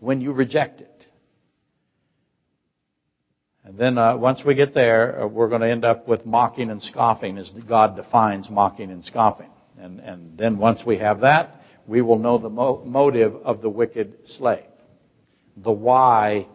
when 0.00 0.20
you 0.20 0.32
reject 0.32 0.80
it? 0.80 0.86
And 3.64 3.78
then 3.78 3.98
uh, 3.98 4.16
once 4.16 4.42
we 4.44 4.54
get 4.54 4.74
there, 4.74 5.22
uh, 5.22 5.26
we're 5.28 5.48
going 5.48 5.60
to 5.60 5.70
end 5.70 5.84
up 5.84 6.08
with 6.08 6.26
mocking 6.26 6.70
and 6.70 6.82
scoffing 6.82 7.38
as 7.38 7.50
God 7.68 7.94
defines 7.94 8.50
mocking 8.50 8.90
and 8.90 9.04
scoffing. 9.04 9.50
And, 9.78 10.00
and 10.00 10.36
then 10.36 10.58
once 10.58 10.80
we 10.84 10.98
have 10.98 11.20
that, 11.20 11.59
we 11.90 12.00
will 12.02 12.18
know 12.18 12.38
the 12.38 12.48
mo- 12.48 12.82
motive 12.86 13.34
of 13.44 13.60
the 13.60 13.68
wicked 13.68 14.14
slave. 14.24 14.64
The 15.56 15.72
why 15.72 16.46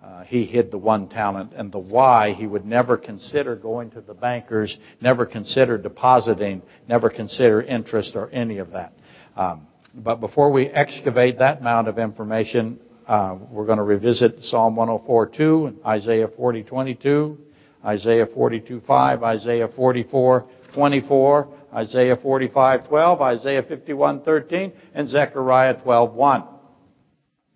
uh, 0.00 0.22
he 0.22 0.44
hid 0.44 0.70
the 0.70 0.78
one 0.78 1.08
talent 1.08 1.52
and 1.56 1.72
the 1.72 1.80
why 1.80 2.32
he 2.32 2.46
would 2.46 2.64
never 2.64 2.96
consider 2.96 3.56
going 3.56 3.90
to 3.90 4.00
the 4.00 4.14
bankers, 4.14 4.78
never 5.00 5.26
consider 5.26 5.76
depositing, 5.76 6.62
never 6.88 7.10
consider 7.10 7.60
interest 7.60 8.12
or 8.14 8.30
any 8.30 8.58
of 8.58 8.70
that. 8.70 8.92
Um, 9.36 9.66
but 9.92 10.20
before 10.20 10.52
we 10.52 10.68
excavate 10.68 11.40
that 11.40 11.62
mound 11.62 11.88
of 11.88 11.98
information, 11.98 12.78
Uh, 13.10 13.36
we're 13.50 13.66
going 13.66 13.78
to 13.78 13.82
revisit 13.96 14.40
Psalm 14.44 14.76
104.2, 14.76 15.84
Isaiah 15.84 16.28
40.22, 16.28 17.36
Isaiah 17.84 18.26
42.5, 18.26 19.22
Isaiah 19.24 19.66
44.24, 19.66 21.48
Isaiah 21.74 22.16
45.12, 22.16 23.20
Isaiah 23.20 23.62
51.13, 23.62 24.72
and 24.94 25.08
Zechariah 25.08 25.74
12.1. 25.74 26.46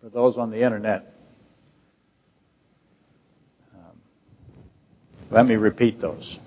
For 0.01 0.09
those 0.09 0.37
on 0.37 0.51
the 0.51 0.63
internet. 0.63 1.15
Um, 3.75 3.97
let 5.31 5.47
me 5.47 5.57
repeat 5.57 6.01
those. 6.01 6.39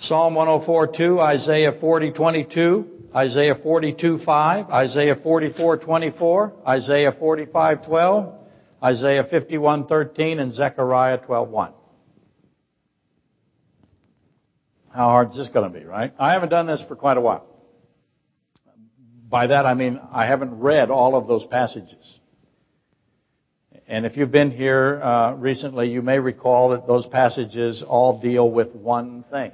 Psalm 0.00 0.34
104.2, 0.34 1.20
Isaiah 1.20 1.72
40.22, 1.72 2.84
Isaiah 3.14 3.54
42:5, 3.54 4.70
Isaiah 4.70 5.16
44:24, 5.16 6.52
Isaiah 6.66 7.12
45:12, 7.12 8.32
Isaiah 8.82 9.24
51:13, 9.24 10.40
and 10.40 10.52
Zechariah 10.52 11.18
12:1. 11.18 11.72
How 14.94 15.06
hard 15.06 15.30
is 15.30 15.36
this 15.36 15.48
going 15.48 15.72
to 15.72 15.78
be, 15.78 15.84
right? 15.84 16.12
I 16.18 16.32
haven't 16.32 16.50
done 16.50 16.66
this 16.66 16.82
for 16.86 16.96
quite 16.96 17.16
a 17.16 17.20
while. 17.20 17.46
By 19.28 19.46
that 19.46 19.64
I 19.64 19.72
mean 19.72 19.98
I 20.12 20.26
haven't 20.26 20.60
read 20.60 20.90
all 20.90 21.16
of 21.16 21.26
those 21.26 21.46
passages. 21.46 22.18
And 23.88 24.06
if 24.06 24.16
you've 24.16 24.30
been 24.30 24.50
here 24.50 25.00
uh, 25.02 25.34
recently, 25.34 25.90
you 25.90 26.02
may 26.02 26.18
recall 26.18 26.70
that 26.70 26.86
those 26.86 27.06
passages 27.06 27.82
all 27.86 28.20
deal 28.20 28.50
with 28.50 28.74
one 28.74 29.24
thing, 29.30 29.52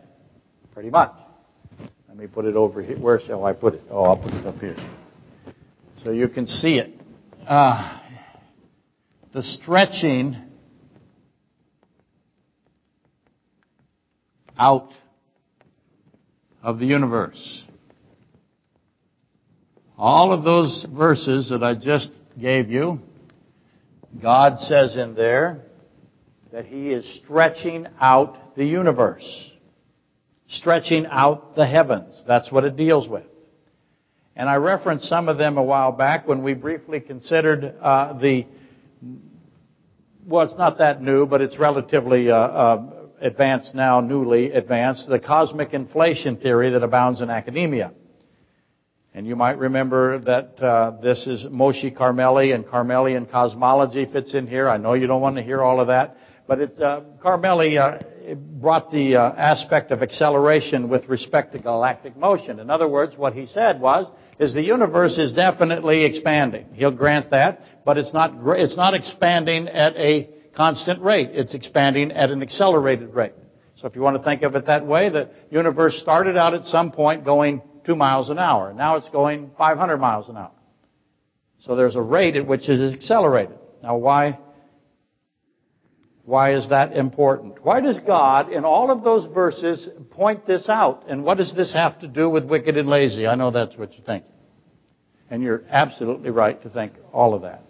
pretty 0.74 0.90
much. 0.90 1.12
Let 2.08 2.16
me 2.16 2.26
put 2.26 2.44
it 2.44 2.56
over 2.56 2.82
here. 2.82 2.98
Where 2.98 3.20
shall 3.20 3.44
I 3.44 3.52
put 3.52 3.74
it? 3.74 3.82
Oh, 3.90 4.02
I'll 4.02 4.20
put 4.20 4.34
it 4.34 4.46
up 4.46 4.58
here. 4.58 4.76
So 6.02 6.10
you 6.10 6.28
can 6.28 6.46
see 6.46 6.78
it. 6.78 7.00
Uh, 7.46 8.00
the 9.32 9.42
stretching 9.42 10.36
out 14.58 14.92
of 16.68 16.78
the 16.78 16.86
universe. 16.86 17.64
All 19.96 20.32
of 20.32 20.44
those 20.44 20.86
verses 20.94 21.50
that 21.50 21.62
I 21.62 21.74
just 21.74 22.10
gave 22.40 22.70
you, 22.70 23.00
God 24.22 24.58
says 24.60 24.96
in 24.96 25.14
there 25.14 25.62
that 26.52 26.66
He 26.66 26.90
is 26.90 27.20
stretching 27.24 27.86
out 28.00 28.56
the 28.56 28.64
universe 28.64 29.50
stretching 30.48 31.06
out 31.06 31.54
the 31.56 31.66
heavens. 31.66 32.22
That's 32.26 32.50
what 32.50 32.64
it 32.64 32.76
deals 32.76 33.08
with. 33.08 33.24
And 34.34 34.48
I 34.48 34.56
referenced 34.56 35.04
some 35.04 35.28
of 35.28 35.36
them 35.36 35.58
a 35.58 35.62
while 35.62 35.92
back 35.92 36.26
when 36.26 36.42
we 36.42 36.54
briefly 36.54 37.00
considered 37.00 37.74
uh, 37.80 38.18
the, 38.18 38.46
well, 40.26 40.46
it's 40.46 40.56
not 40.56 40.78
that 40.78 41.02
new, 41.02 41.26
but 41.26 41.42
it's 41.42 41.58
relatively 41.58 42.30
uh, 42.30 42.36
uh, 42.36 42.97
advanced 43.20 43.74
now, 43.74 44.00
newly 44.00 44.52
advanced, 44.52 45.08
the 45.08 45.18
cosmic 45.18 45.74
inflation 45.74 46.36
theory 46.36 46.70
that 46.70 46.82
abounds 46.82 47.20
in 47.20 47.30
academia. 47.30 47.92
And 49.14 49.26
you 49.26 49.34
might 49.34 49.58
remember 49.58 50.18
that 50.20 50.62
uh, 50.62 51.00
this 51.02 51.26
is 51.26 51.44
Moshe 51.46 51.96
Carmeli 51.96 52.54
and 52.54 52.66
Carmelian 52.68 53.26
cosmology 53.26 54.06
fits 54.06 54.34
in 54.34 54.46
here. 54.46 54.68
I 54.68 54.76
know 54.76 54.94
you 54.94 55.06
don't 55.06 55.20
want 55.20 55.36
to 55.36 55.42
hear 55.42 55.62
all 55.62 55.80
of 55.80 55.88
that, 55.88 56.16
but 56.46 56.60
it's 56.60 56.78
uh, 56.78 57.00
Carmeli 57.22 57.78
uh, 57.78 58.34
brought 58.34 58.92
the 58.92 59.16
uh, 59.16 59.32
aspect 59.32 59.90
of 59.90 60.02
acceleration 60.02 60.88
with 60.88 61.08
respect 61.08 61.52
to 61.52 61.58
galactic 61.58 62.16
motion. 62.16 62.60
In 62.60 62.70
other 62.70 62.88
words, 62.88 63.16
what 63.16 63.32
he 63.32 63.46
said 63.46 63.80
was, 63.80 64.06
is 64.38 64.54
the 64.54 64.62
universe 64.62 65.18
is 65.18 65.32
definitely 65.32 66.04
expanding. 66.04 66.66
He'll 66.74 66.92
grant 66.92 67.30
that, 67.30 67.60
but 67.84 67.98
it's 67.98 68.12
not, 68.12 68.34
it's 68.56 68.76
not 68.76 68.94
expanding 68.94 69.68
at 69.68 69.96
a 69.96 70.30
constant 70.58 71.00
rate. 71.00 71.30
It's 71.32 71.54
expanding 71.54 72.10
at 72.10 72.30
an 72.30 72.42
accelerated 72.42 73.14
rate. 73.14 73.32
So 73.76 73.86
if 73.86 73.94
you 73.94 74.02
want 74.02 74.16
to 74.16 74.22
think 74.24 74.42
of 74.42 74.56
it 74.56 74.66
that 74.66 74.84
way, 74.84 75.08
the 75.08 75.30
universe 75.50 75.96
started 76.02 76.36
out 76.36 76.52
at 76.52 76.64
some 76.64 76.90
point 76.90 77.24
going 77.24 77.62
two 77.86 77.94
miles 77.94 78.28
an 78.28 78.40
hour. 78.40 78.74
Now 78.74 78.96
it's 78.96 79.08
going 79.10 79.52
500 79.56 79.98
miles 79.98 80.28
an 80.28 80.36
hour. 80.36 80.50
So 81.60 81.76
there's 81.76 81.94
a 81.94 82.02
rate 82.02 82.34
at 82.34 82.44
which 82.44 82.68
it 82.68 82.80
is 82.80 82.92
accelerated. 82.92 83.56
Now 83.84 83.96
why 83.96 84.40
why 86.24 86.54
is 86.54 86.68
that 86.68 86.94
important? 86.94 87.64
Why 87.64 87.80
does 87.80 87.98
God, 88.00 88.52
in 88.52 88.66
all 88.66 88.90
of 88.90 89.02
those 89.02 89.32
verses, 89.32 89.88
point 90.10 90.46
this 90.46 90.68
out? 90.68 91.04
And 91.08 91.24
what 91.24 91.38
does 91.38 91.54
this 91.54 91.72
have 91.72 91.98
to 92.00 92.08
do 92.08 92.28
with 92.28 92.44
wicked 92.44 92.76
and 92.76 92.86
lazy? 92.86 93.26
I 93.26 93.34
know 93.34 93.50
that's 93.50 93.78
what 93.78 93.94
you 93.94 94.04
think. 94.04 94.24
And 95.30 95.42
you're 95.42 95.62
absolutely 95.70 96.28
right 96.28 96.62
to 96.64 96.68
think 96.68 96.92
all 97.14 97.32
of 97.32 97.42
that. 97.42 97.67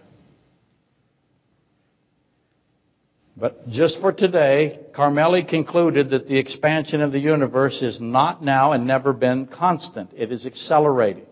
But 3.40 3.68
just 3.68 4.00
for 4.00 4.12
today, 4.12 4.80
Carmeli 4.92 5.48
concluded 5.48 6.10
that 6.10 6.26
the 6.26 6.38
expansion 6.38 7.00
of 7.00 7.12
the 7.12 7.20
universe 7.20 7.82
is 7.82 8.00
not 8.00 8.42
now 8.42 8.72
and 8.72 8.84
never 8.84 9.12
been 9.12 9.46
constant. 9.46 10.10
It 10.16 10.32
is 10.32 10.44
accelerating. 10.44 11.26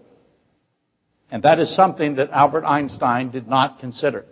And 1.32 1.42
that 1.42 1.58
is 1.58 1.74
something 1.74 2.16
that 2.16 2.30
Albert 2.30 2.64
Einstein 2.64 3.32
did 3.32 3.48
not 3.48 3.80
consider. 3.80 4.24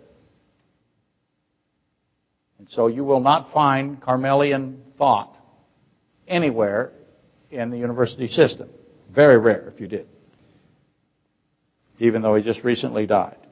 And 2.59 2.69
so 2.69 2.87
you 2.87 3.03
will 3.03 3.19
not 3.19 3.51
find 3.51 4.01
Carmelian 4.01 4.81
thought 4.97 5.35
anywhere 6.29 6.93
in 7.51 7.71
the 7.71 7.77
university 7.77 8.27
system. 8.27 8.69
Very 9.13 9.37
rare 9.37 9.67
if 9.73 9.81
you 9.81 9.87
did. 9.87 10.07
Even 11.99 12.21
though 12.21 12.35
he 12.35 12.43
just 12.43 12.63
recently 12.63 13.05
died. 13.05 13.44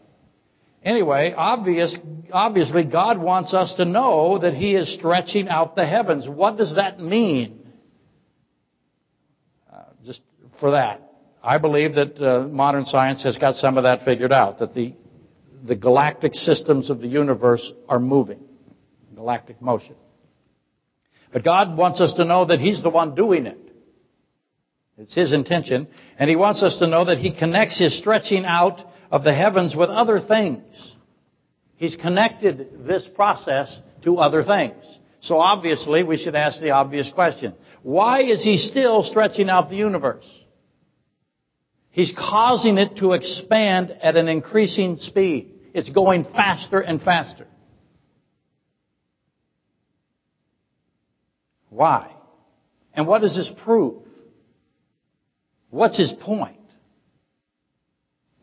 Anyway, 0.84 1.34
obvious, 1.36 1.98
obviously 2.32 2.84
God 2.84 3.18
wants 3.18 3.54
us 3.54 3.74
to 3.76 3.86
know 3.86 4.40
that 4.40 4.54
He 4.54 4.76
is 4.76 4.94
stretching 4.94 5.48
out 5.48 5.76
the 5.76 5.86
heavens. 5.86 6.28
What 6.28 6.58
does 6.58 6.76
that 6.76 7.00
mean? 7.00 7.66
Uh, 9.72 9.84
just 10.06 10.22
for 10.60 10.72
that. 10.72 11.02
I 11.42 11.58
believe 11.58 11.96
that 11.96 12.22
uh, 12.22 12.48
modern 12.48 12.86
science 12.86 13.24
has 13.24 13.38
got 13.38 13.56
some 13.56 13.78
of 13.78 13.84
that 13.84 14.04
figured 14.04 14.32
out, 14.32 14.60
that 14.60 14.74
the, 14.74 14.94
the 15.64 15.76
galactic 15.76 16.36
systems 16.36 16.90
of 16.90 17.00
the 17.00 17.08
universe 17.08 17.72
are 17.88 18.00
moving 18.00 18.40
galactic 19.24 19.62
motion. 19.62 19.96
But 21.32 21.44
God 21.44 21.78
wants 21.78 22.02
us 22.02 22.14
to 22.16 22.26
know 22.26 22.46
that 22.46 22.60
He's 22.60 22.84
the 22.84 22.90
one 22.90 23.16
doing 23.16 23.46
it. 23.46 23.58
It's 24.98 25.16
His 25.16 25.32
intention. 25.32 25.88
And 26.20 26.30
He 26.30 26.36
wants 26.36 26.62
us 26.62 26.78
to 26.80 26.88
know 26.88 27.06
that 27.06 27.20
He 27.20 27.34
connects 27.34 27.80
His 27.80 27.98
stretching 27.98 28.46
out 28.46 28.82
of 29.14 29.24
the 29.24 29.34
heavens 29.34 29.76
with 29.76 29.92
other 29.92 30.20
things. 30.20 30.64
He's 31.76 31.96
connected 31.96 32.88
this 32.88 33.08
process 33.14 33.80
to 34.04 34.18
other 34.18 34.44
things. 34.44 34.84
So 35.22 35.38
obviously 35.38 36.02
we 36.02 36.18
should 36.18 36.34
ask 36.34 36.60
the 36.60 36.72
obvious 36.72 37.12
question. 37.14 37.54
Why 37.84 38.24
is 38.24 38.44
He 38.44 38.58
still 38.58 39.04
stretching 39.04 39.52
out 39.52 39.70
the 39.70 39.76
universe? 39.76 40.26
He's 41.92 42.12
causing 42.18 42.80
it 42.80 42.98
to 42.98 43.12
expand 43.12 43.96
at 44.02 44.16
an 44.16 44.28
increasing 44.28 44.98
speed. 44.98 45.52
It's 45.76 45.92
going 45.92 46.24
faster 46.24 46.80
and 46.80 47.00
faster. 47.00 47.46
Why? 51.70 52.12
And 52.96 53.06
what 53.06 53.22
does 53.22 53.36
this 53.36 53.52
prove? 53.64 54.02
What's 55.70 56.00
his 56.00 56.12
point? 56.20 56.63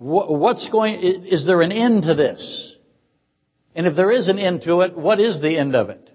What's 0.03 0.67
going, 0.71 0.99
is 1.03 1.45
there 1.45 1.61
an 1.61 1.73
end 1.73 2.05
to 2.05 2.15
this? 2.15 2.75
And 3.75 3.87
if 3.87 3.95
there 3.95 4.11
is 4.11 4.29
an 4.29 4.39
end 4.39 4.63
to 4.63 4.81
it, 4.81 4.97
what 4.97 5.21
is 5.21 5.43
the 5.43 5.59
end 5.59 5.77
of 5.77 5.91
it? 5.91 6.09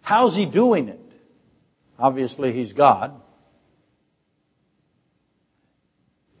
How's 0.00 0.34
he 0.34 0.46
doing 0.46 0.88
it? 0.88 1.00
Obviously, 1.98 2.54
he's 2.54 2.72
God. 2.72 3.20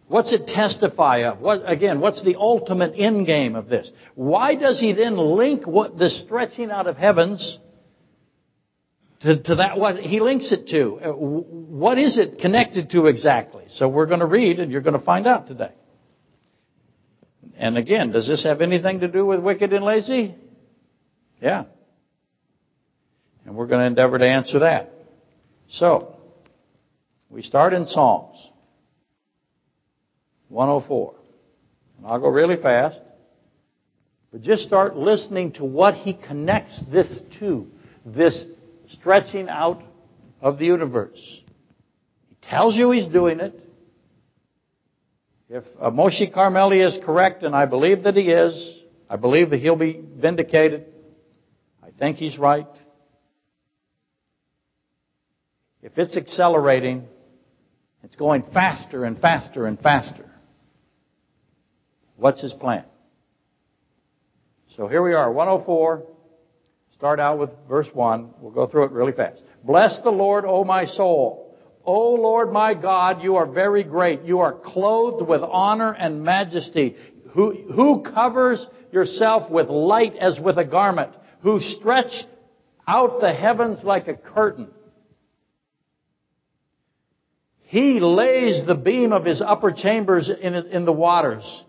What's 0.08 0.32
it 0.32 0.46
testify 0.46 1.24
of? 1.24 1.40
What, 1.40 1.70
again, 1.70 2.00
what's 2.00 2.24
the 2.24 2.36
ultimate 2.38 2.94
end 2.96 3.26
game 3.26 3.54
of 3.54 3.68
this? 3.68 3.90
Why 4.14 4.54
does 4.54 4.80
he 4.80 4.94
then 4.94 5.18
link 5.18 5.66
what 5.66 5.98
the 5.98 6.08
stretching 6.08 6.70
out 6.70 6.86
of 6.86 6.96
heavens 6.96 7.58
to, 9.22 9.40
to 9.42 9.54
that 9.56 9.78
what 9.78 9.98
he 9.98 10.20
links 10.20 10.50
it 10.52 10.68
to. 10.68 10.98
Uh, 11.00 11.12
what 11.12 11.98
is 11.98 12.18
it 12.18 12.38
connected 12.40 12.90
to 12.90 13.06
exactly? 13.06 13.64
So 13.68 13.88
we're 13.88 14.06
going 14.06 14.20
to 14.20 14.26
read 14.26 14.58
and 14.58 14.70
you're 14.72 14.80
going 14.80 14.98
to 14.98 15.04
find 15.04 15.26
out 15.26 15.46
today. 15.46 15.72
And 17.56 17.78
again, 17.78 18.10
does 18.10 18.26
this 18.26 18.44
have 18.44 18.60
anything 18.60 19.00
to 19.00 19.08
do 19.08 19.24
with 19.24 19.40
wicked 19.40 19.72
and 19.72 19.84
lazy? 19.84 20.34
Yeah. 21.40 21.64
And 23.44 23.54
we're 23.54 23.66
going 23.66 23.80
to 23.80 23.86
endeavor 23.86 24.18
to 24.18 24.26
answer 24.28 24.60
that. 24.60 24.92
So, 25.70 26.16
we 27.30 27.42
start 27.42 27.72
in 27.72 27.86
Psalms 27.86 28.36
104. 30.48 31.14
And 31.98 32.06
I'll 32.06 32.20
go 32.20 32.28
really 32.28 32.60
fast. 32.60 33.00
But 34.32 34.42
just 34.42 34.64
start 34.64 34.96
listening 34.96 35.52
to 35.52 35.64
what 35.64 35.94
he 35.94 36.14
connects 36.14 36.80
this 36.90 37.22
to. 37.38 37.66
This 38.04 38.44
stretching 38.94 39.48
out 39.48 39.82
of 40.40 40.58
the 40.58 40.66
universe. 40.66 41.20
He 42.28 42.36
tells 42.42 42.76
you 42.76 42.90
he's 42.90 43.06
doing 43.08 43.40
it. 43.40 43.58
If 45.48 45.64
uh, 45.80 45.90
Moshe 45.90 46.34
Carmeli 46.34 46.86
is 46.86 46.98
correct, 47.04 47.42
and 47.42 47.54
I 47.54 47.66
believe 47.66 48.04
that 48.04 48.16
he 48.16 48.30
is, 48.30 48.80
I 49.08 49.16
believe 49.16 49.50
that 49.50 49.58
he'll 49.60 49.76
be 49.76 50.02
vindicated. 50.16 50.86
I 51.82 51.90
think 51.90 52.16
he's 52.16 52.38
right. 52.38 52.66
If 55.82 55.98
it's 55.98 56.16
accelerating, 56.16 57.04
it's 58.02 58.16
going 58.16 58.44
faster 58.54 59.04
and 59.04 59.20
faster 59.20 59.66
and 59.66 59.78
faster. 59.78 60.30
What's 62.16 62.40
his 62.40 62.52
plan? 62.52 62.84
So 64.76 64.88
here 64.88 65.02
we 65.02 65.12
are, 65.12 65.30
104. 65.30 66.06
Start 67.02 67.18
out 67.18 67.40
with 67.40 67.50
verse 67.68 67.88
1. 67.92 68.30
We'll 68.38 68.52
go 68.52 68.68
through 68.68 68.84
it 68.84 68.92
really 68.92 69.10
fast. 69.10 69.42
Bless 69.64 70.00
the 70.04 70.12
Lord, 70.12 70.44
O 70.46 70.62
my 70.62 70.86
soul. 70.86 71.58
O 71.84 72.12
Lord 72.12 72.52
my 72.52 72.74
God, 72.74 73.24
you 73.24 73.34
are 73.34 73.44
very 73.44 73.82
great. 73.82 74.22
You 74.22 74.38
are 74.38 74.52
clothed 74.52 75.28
with 75.28 75.40
honor 75.42 75.92
and 75.92 76.22
majesty. 76.22 76.94
Who, 77.30 77.54
who 77.72 78.04
covers 78.04 78.64
yourself 78.92 79.50
with 79.50 79.66
light 79.68 80.14
as 80.14 80.38
with 80.38 80.58
a 80.58 80.64
garment? 80.64 81.10
Who 81.40 81.58
stretch 81.60 82.12
out 82.86 83.20
the 83.20 83.32
heavens 83.32 83.82
like 83.82 84.06
a 84.06 84.14
curtain? 84.14 84.68
He 87.62 87.98
lays 87.98 88.64
the 88.64 88.76
beam 88.76 89.12
of 89.12 89.24
his 89.24 89.42
upper 89.44 89.72
chambers 89.72 90.30
in, 90.30 90.54
in 90.54 90.84
the 90.84 90.92
waters. 90.92 91.64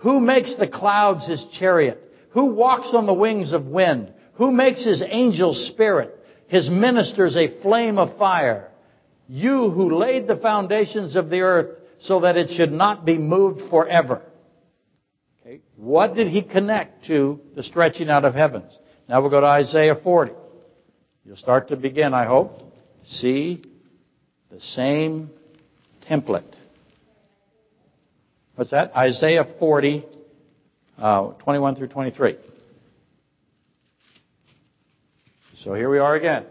Who 0.00 0.20
makes 0.20 0.54
the 0.56 0.68
clouds 0.68 1.26
his 1.26 1.46
chariot? 1.58 2.02
Who 2.32 2.44
walks 2.52 2.90
on 2.92 3.06
the 3.06 3.14
wings 3.14 3.54
of 3.54 3.64
wind? 3.64 4.12
Who 4.36 4.50
makes 4.50 4.84
his 4.84 5.02
angels 5.06 5.68
spirit? 5.68 6.14
His 6.48 6.70
ministers 6.70 7.36
a 7.36 7.60
flame 7.62 7.98
of 7.98 8.16
fire? 8.18 8.70
You 9.28 9.70
who 9.70 9.96
laid 9.96 10.28
the 10.28 10.36
foundations 10.36 11.16
of 11.16 11.30
the 11.30 11.40
earth 11.40 11.78
so 12.00 12.20
that 12.20 12.36
it 12.36 12.50
should 12.50 12.72
not 12.72 13.04
be 13.04 13.18
moved 13.18 13.68
forever. 13.70 14.22
Okay. 15.40 15.60
What 15.76 16.14
did 16.14 16.28
he 16.28 16.42
connect 16.42 17.06
to 17.06 17.40
the 17.54 17.62
stretching 17.62 18.08
out 18.08 18.24
of 18.24 18.34
heavens? 18.34 18.76
Now 19.08 19.20
we'll 19.20 19.30
go 19.30 19.40
to 19.40 19.46
Isaiah 19.46 19.96
40. 19.96 20.32
You'll 21.24 21.36
start 21.36 21.68
to 21.68 21.76
begin, 21.76 22.14
I 22.14 22.26
hope. 22.26 22.52
See 23.06 23.62
the 24.50 24.60
same 24.60 25.30
template. 26.08 26.54
What's 28.54 28.70
that? 28.70 28.94
Isaiah 28.96 29.46
40, 29.58 30.04
uh, 30.98 31.32
21 31.32 31.76
through 31.76 31.88
23. 31.88 32.36
So 35.66 35.74
here 35.74 35.90
we 35.90 35.98
are 35.98 36.14
again. 36.14 36.46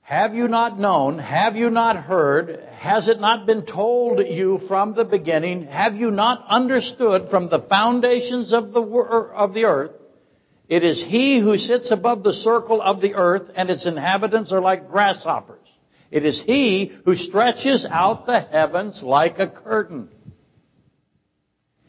Have 0.00 0.34
you 0.34 0.48
not 0.48 0.78
known? 0.78 1.18
Have 1.18 1.56
you 1.56 1.68
not 1.68 1.98
heard? 2.04 2.58
Has 2.78 3.06
it 3.06 3.20
not 3.20 3.44
been 3.44 3.66
told 3.66 4.26
you 4.26 4.60
from 4.66 4.94
the 4.94 5.04
beginning? 5.04 5.66
Have 5.66 5.94
you 5.94 6.10
not 6.10 6.42
understood 6.48 7.28
from 7.28 7.50
the 7.50 7.66
foundations 7.68 8.54
of 8.54 8.72
the, 8.72 8.80
of 8.80 9.52
the 9.52 9.66
earth? 9.66 9.90
It 10.66 10.82
is 10.82 11.04
he 11.06 11.38
who 11.38 11.58
sits 11.58 11.90
above 11.90 12.22
the 12.22 12.32
circle 12.32 12.80
of 12.80 13.02
the 13.02 13.12
earth 13.12 13.50
and 13.54 13.68
its 13.68 13.84
inhabitants 13.84 14.50
are 14.50 14.62
like 14.62 14.88
grasshoppers. 14.88 15.68
It 16.10 16.24
is 16.24 16.42
He 16.46 16.96
who 17.04 17.14
stretches 17.14 17.86
out 17.90 18.24
the 18.24 18.40
heavens 18.40 19.02
like 19.02 19.38
a 19.38 19.50
curtain. 19.50 20.08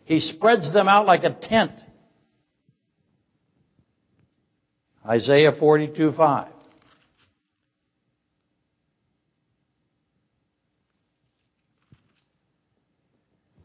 He 0.04 0.20
spreads 0.20 0.74
them 0.74 0.90
out 0.90 1.06
like 1.06 1.24
a 1.24 1.34
tent. 1.34 1.80
Isaiah 5.08 5.52
42, 5.52 6.14
5. 6.14 6.52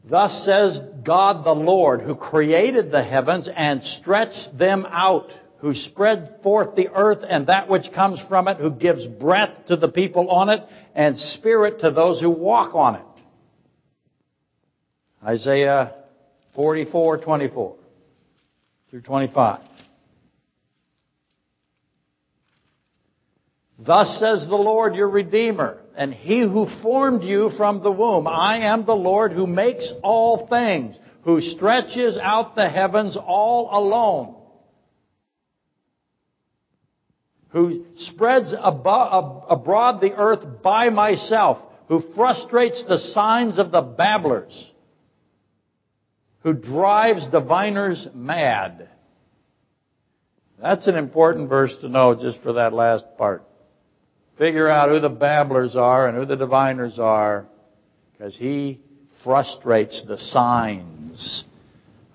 Thus 0.09 0.43
says 0.45 0.79
God 1.03 1.45
the 1.45 1.53
Lord, 1.53 2.01
who 2.01 2.15
created 2.15 2.91
the 2.91 3.03
heavens 3.03 3.47
and 3.53 3.81
stretched 3.81 4.57
them 4.57 4.85
out 4.89 5.31
who 5.61 5.75
spread 5.75 6.39
forth 6.41 6.75
the 6.75 6.89
earth 6.89 7.19
and 7.27 7.45
that 7.45 7.69
which 7.69 7.91
comes 7.93 8.19
from 8.27 8.47
it, 8.47 8.57
who 8.57 8.71
gives 8.71 9.05
breath 9.05 9.67
to 9.67 9.77
the 9.77 9.87
people 9.87 10.29
on 10.29 10.49
it 10.49 10.61
and 10.95 11.15
spirit 11.17 11.81
to 11.81 11.91
those 11.91 12.19
who 12.19 12.31
walk 12.31 12.73
on 12.73 12.95
it. 12.95 13.05
Isaiah 15.23 15.93
44, 16.55 17.19
24 17.19 17.75
through 18.89 19.01
25. 19.01 19.59
Thus 23.83 24.19
says 24.19 24.47
the 24.47 24.55
Lord 24.55 24.95
your 24.95 25.09
Redeemer, 25.09 25.79
and 25.95 26.13
He 26.13 26.39
who 26.41 26.67
formed 26.81 27.23
you 27.23 27.51
from 27.57 27.81
the 27.81 27.91
womb. 27.91 28.27
I 28.27 28.59
am 28.59 28.85
the 28.85 28.95
Lord 28.95 29.31
who 29.31 29.47
makes 29.47 29.91
all 30.03 30.47
things, 30.47 30.97
who 31.23 31.41
stretches 31.41 32.17
out 32.21 32.55
the 32.55 32.69
heavens 32.69 33.17
all 33.17 33.69
alone 33.71 34.35
who 37.51 37.85
spreads 37.97 38.53
abroad 38.57 39.99
the 40.01 40.13
earth 40.13 40.63
by 40.63 40.89
myself, 40.89 41.57
who 41.87 42.01
frustrates 42.15 42.83
the 42.87 42.97
signs 42.97 43.59
of 43.59 43.71
the 43.71 43.81
babblers, 43.81 44.71
who 46.43 46.53
drives 46.53 47.27
diviners 47.27 48.07
mad. 48.13 48.89
That's 50.61 50.87
an 50.87 50.95
important 50.95 51.49
verse 51.49 51.75
to 51.81 51.89
know 51.89 52.15
just 52.15 52.41
for 52.41 52.53
that 52.53 52.71
last 52.71 53.03
part. 53.17 53.43
Figure 54.37 54.67
out 54.67 54.89
who 54.89 54.99
the 54.99 55.09
babblers 55.09 55.75
are 55.75 56.07
and 56.07 56.17
who 56.17 56.25
the 56.25 56.35
diviners 56.35 56.99
are, 56.99 57.45
because 58.13 58.35
he 58.37 58.79
frustrates 59.23 60.01
the 60.07 60.17
signs 60.17 61.45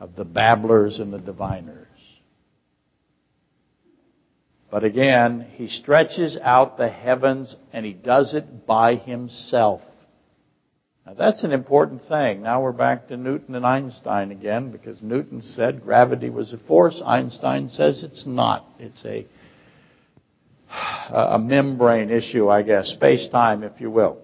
of 0.01 0.17
the 0.17 0.25
babblers 0.25 0.99
and 0.99 1.13
the 1.13 1.19
diviners. 1.19 1.87
But 4.71 4.85
again, 4.85 5.47
he 5.55 5.69
stretches 5.69 6.37
out 6.43 6.77
the 6.77 6.89
heavens 6.89 7.57
and 7.73 7.87
he 7.87 7.93
does 7.93 8.35
it 8.35 8.67
by 8.67 8.97
himself. 8.97 9.81
Now 11.07 11.15
that's 11.15 11.45
an 11.45 11.53
important 11.53 12.03
thing. 12.09 12.43
Now 12.43 12.63
we're 12.63 12.73
back 12.73 13.09
to 13.09 13.17
Newton 13.17 13.55
and 13.55 13.65
Einstein 13.65 14.33
again 14.33 14.73
because 14.73 15.01
Newton 15.01 15.41
said 15.41 15.85
gravity 15.85 16.31
was 16.31 16.53
a 16.53 16.59
force. 16.59 17.01
Einstein 17.05 17.69
says 17.69 18.03
it's 18.03 18.27
not. 18.27 18.67
It's 18.81 19.05
a, 19.05 19.25
a 21.11 21.39
membrane 21.39 22.11
issue, 22.11 22.49
I 22.49 22.63
guess. 22.63 22.89
Space-time, 22.89 23.63
if 23.63 23.81
you 23.81 23.91
will. 23.91 24.19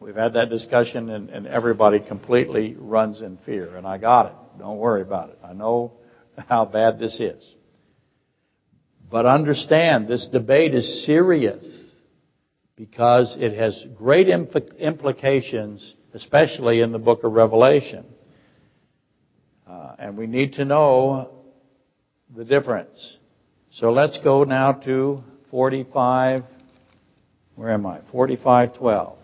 We've 0.00 0.14
had 0.14 0.34
that 0.34 0.50
discussion 0.50 1.08
and, 1.10 1.30
and 1.30 1.46
everybody 1.46 2.00
completely 2.00 2.76
runs 2.78 3.22
in 3.22 3.38
fear. 3.46 3.76
And 3.76 3.86
I 3.86 3.98
got 3.98 4.26
it. 4.26 4.32
Don't 4.58 4.78
worry 4.78 5.02
about 5.02 5.30
it. 5.30 5.38
I 5.42 5.52
know 5.52 5.94
how 6.48 6.66
bad 6.66 6.98
this 6.98 7.18
is. 7.18 7.42
But 9.10 9.26
understand, 9.26 10.08
this 10.08 10.28
debate 10.30 10.74
is 10.74 11.06
serious 11.06 11.90
because 12.76 13.36
it 13.38 13.56
has 13.56 13.84
great 13.96 14.28
implications, 14.28 15.94
especially 16.12 16.80
in 16.80 16.92
the 16.92 16.98
book 16.98 17.22
of 17.24 17.32
Revelation. 17.32 18.04
Uh, 19.66 19.94
and 19.98 20.16
we 20.18 20.26
need 20.26 20.54
to 20.54 20.64
know 20.64 21.44
the 22.34 22.44
difference. 22.44 23.18
So 23.72 23.92
let's 23.92 24.18
go 24.18 24.44
now 24.44 24.72
to 24.72 25.22
45, 25.54 26.42
where 27.54 27.70
am 27.70 27.86
I? 27.86 28.00
4512. 28.10 29.16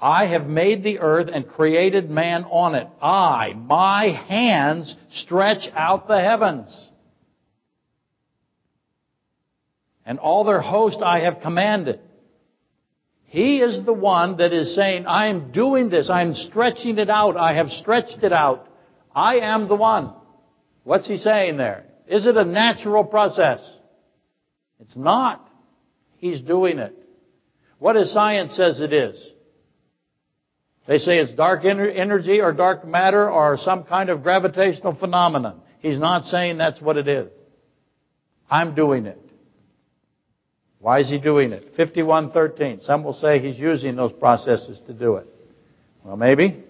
I 0.00 0.26
have 0.26 0.46
made 0.46 0.84
the 0.84 1.00
earth 1.00 1.28
and 1.32 1.44
created 1.44 2.08
man 2.08 2.44
on 2.44 2.76
it. 2.76 2.86
I, 3.02 3.54
my 3.54 4.10
hands, 4.28 4.94
stretch 5.10 5.66
out 5.74 6.06
the 6.06 6.20
heavens. 6.20 6.68
and 10.06 10.20
all 10.20 10.44
their 10.44 10.60
host 10.60 11.02
I 11.02 11.20
have 11.24 11.40
commanded. 11.40 11.98
He 13.24 13.58
is 13.58 13.84
the 13.84 13.92
one 13.92 14.36
that 14.36 14.52
is 14.54 14.74
saying, 14.74 15.04
I 15.04 15.26
am 15.26 15.50
doing 15.50 15.90
this. 15.90 16.08
I 16.08 16.22
am 16.22 16.32
stretching 16.32 16.96
it 16.96 17.10
out. 17.10 17.36
I 17.36 17.54
have 17.54 17.68
stretched 17.68 18.22
it 18.22 18.32
out. 18.32 18.68
I 19.14 19.40
am 19.40 19.66
the 19.66 19.74
one. 19.74 20.14
What's 20.84 21.08
he 21.08 21.16
saying 21.16 21.56
there? 21.56 21.87
Is 22.08 22.26
it 22.26 22.36
a 22.36 22.44
natural 22.44 23.04
process? 23.04 23.60
It's 24.80 24.96
not. 24.96 25.46
He's 26.18 26.40
doing 26.40 26.78
it. 26.78 26.94
What 27.78 27.94
does 27.94 28.12
science 28.12 28.56
says 28.56 28.80
it 28.80 28.92
is? 28.92 29.30
They 30.86 30.98
say 30.98 31.18
it's 31.18 31.34
dark 31.34 31.64
energy 31.64 32.40
or 32.40 32.52
dark 32.52 32.86
matter 32.86 33.30
or 33.30 33.58
some 33.58 33.84
kind 33.84 34.08
of 34.08 34.22
gravitational 34.22 34.94
phenomenon. 34.94 35.60
He's 35.80 35.98
not 35.98 36.24
saying 36.24 36.58
that's 36.58 36.80
what 36.80 36.96
it 36.96 37.06
is. 37.06 37.30
I'm 38.50 38.74
doing 38.74 39.06
it. 39.06 39.20
Why 40.80 41.00
is 41.00 41.10
he 41.10 41.18
doing 41.18 41.52
it? 41.52 41.74
5113. 41.76 42.80
Some 42.82 43.04
will 43.04 43.12
say 43.12 43.40
he's 43.40 43.58
using 43.58 43.96
those 43.96 44.12
processes 44.12 44.80
to 44.86 44.94
do 44.94 45.16
it. 45.16 45.26
Well, 46.04 46.16
maybe. 46.16 46.64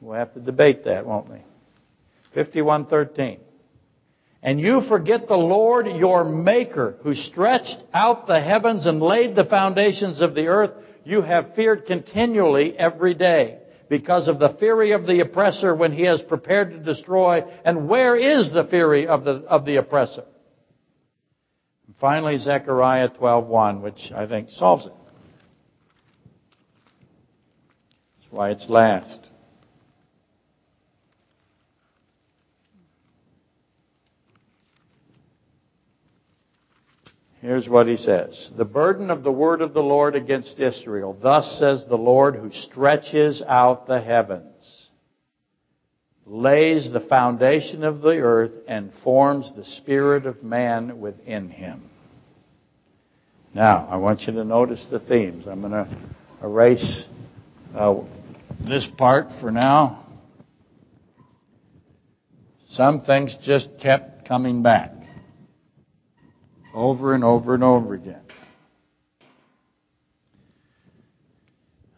We'll 0.00 0.14
have 0.14 0.32
to 0.34 0.40
debate 0.40 0.84
that, 0.84 1.04
won't 1.06 1.30
we? 1.30 1.38
5113. 2.34 3.40
and 4.42 4.60
you 4.60 4.82
forget 4.88 5.26
the 5.26 5.36
Lord 5.36 5.86
your 5.86 6.24
Maker, 6.24 6.96
who 7.02 7.14
stretched 7.14 7.78
out 7.94 8.26
the 8.26 8.40
heavens 8.40 8.84
and 8.84 9.00
laid 9.00 9.34
the 9.34 9.46
foundations 9.46 10.20
of 10.20 10.34
the 10.34 10.48
earth, 10.48 10.72
you 11.04 11.22
have 11.22 11.54
feared 11.54 11.86
continually 11.86 12.76
every 12.78 13.14
day 13.14 13.58
because 13.88 14.28
of 14.28 14.38
the 14.38 14.54
fury 14.58 14.92
of 14.92 15.06
the 15.06 15.20
oppressor 15.20 15.74
when 15.74 15.92
he 15.92 16.02
has 16.02 16.20
prepared 16.22 16.70
to 16.70 16.78
destroy. 16.78 17.42
And 17.64 17.88
where 17.88 18.16
is 18.16 18.52
the 18.52 18.64
fury 18.64 19.06
of 19.06 19.24
the, 19.24 19.32
of 19.48 19.64
the 19.64 19.76
oppressor? 19.76 20.24
And 21.86 21.96
finally, 22.00 22.38
Zechariah 22.38 23.10
12.1, 23.10 23.82
which 23.82 24.12
I 24.14 24.26
think 24.26 24.48
solves 24.50 24.86
it. 24.86 24.92
That's 28.18 28.32
why 28.32 28.50
it's 28.50 28.68
last. 28.68 29.30
Here's 37.44 37.68
what 37.68 37.88
he 37.88 37.98
says. 37.98 38.50
The 38.56 38.64
burden 38.64 39.10
of 39.10 39.22
the 39.22 39.30
word 39.30 39.60
of 39.60 39.74
the 39.74 39.82
Lord 39.82 40.16
against 40.16 40.58
Israel. 40.58 41.14
Thus 41.20 41.58
says 41.58 41.84
the 41.86 41.94
Lord 41.94 42.36
who 42.36 42.50
stretches 42.50 43.42
out 43.46 43.86
the 43.86 44.00
heavens, 44.00 44.88
lays 46.24 46.90
the 46.90 47.00
foundation 47.00 47.84
of 47.84 48.00
the 48.00 48.16
earth, 48.20 48.52
and 48.66 48.90
forms 49.02 49.52
the 49.54 49.64
spirit 49.66 50.24
of 50.24 50.42
man 50.42 51.00
within 51.00 51.50
him. 51.50 51.82
Now, 53.52 53.88
I 53.90 53.96
want 53.96 54.22
you 54.22 54.32
to 54.32 54.44
notice 54.44 54.86
the 54.90 55.00
themes. 55.00 55.44
I'm 55.46 55.60
going 55.60 55.72
to 55.72 55.86
erase 56.42 57.04
uh, 57.74 58.04
this 58.58 58.88
part 58.96 59.26
for 59.42 59.50
now. 59.50 60.06
Some 62.70 63.02
things 63.02 63.36
just 63.42 63.68
kept 63.82 64.26
coming 64.26 64.62
back 64.62 64.93
over 66.74 67.14
and 67.14 67.24
over 67.24 67.54
and 67.54 67.64
over 67.64 67.94
again. 67.94 68.20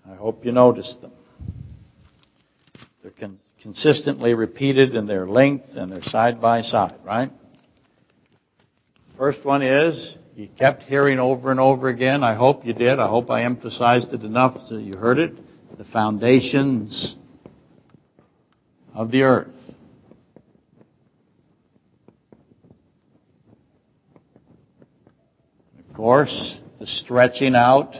I 0.08 0.14
hope 0.14 0.44
you 0.44 0.52
noticed 0.52 1.00
them. 1.00 1.12
They're 3.02 3.10
con- 3.18 3.40
consistently 3.62 4.34
repeated 4.34 4.94
in 4.94 5.06
their 5.06 5.26
length 5.26 5.70
and 5.74 5.90
they're 5.90 6.02
side 6.02 6.40
by 6.40 6.62
side, 6.62 7.00
right? 7.04 7.32
First 9.16 9.44
one 9.44 9.62
is, 9.62 10.16
you 10.36 10.48
kept 10.58 10.82
hearing 10.82 11.18
over 11.18 11.50
and 11.50 11.58
over 11.58 11.88
again. 11.88 12.22
I 12.22 12.34
hope 12.34 12.66
you 12.66 12.74
did. 12.74 12.98
I 12.98 13.08
hope 13.08 13.30
I 13.30 13.44
emphasized 13.44 14.12
it 14.12 14.22
enough 14.22 14.58
so 14.68 14.76
you 14.76 14.96
heard 14.96 15.18
it. 15.18 15.32
The 15.78 15.84
foundations 15.84 17.16
of 18.94 19.10
the 19.10 19.22
earth. 19.22 19.55
Course, 25.96 26.58
the 26.78 26.86
stretching 26.86 27.54
out. 27.54 27.94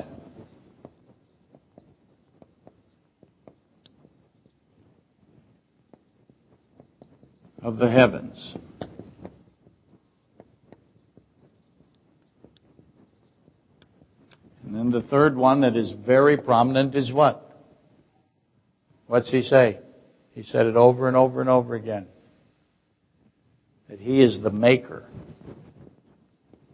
Of 7.63 7.79
the 7.79 7.91
heavens. 7.91 8.55
And 14.65 14.77
then 14.77 14.91
the 14.91 15.03
third 15.03 15.37
one 15.37 15.63
that 15.63 15.75
is 15.75 15.93
very 15.93 16.37
prominent 16.37 16.95
is 16.95 17.13
what? 17.13 17.43
What's 19.09 19.31
he 19.31 19.43
say? 19.43 19.81
He 20.33 20.43
said 20.43 20.67
it 20.67 20.77
over 20.77 21.09
and 21.09 21.17
over 21.17 21.41
and 21.41 21.51
over 21.51 21.75
again. 21.75 22.07
That 23.89 23.99
he 23.99 24.23
is 24.23 24.41
the 24.41 24.51
maker, 24.51 25.07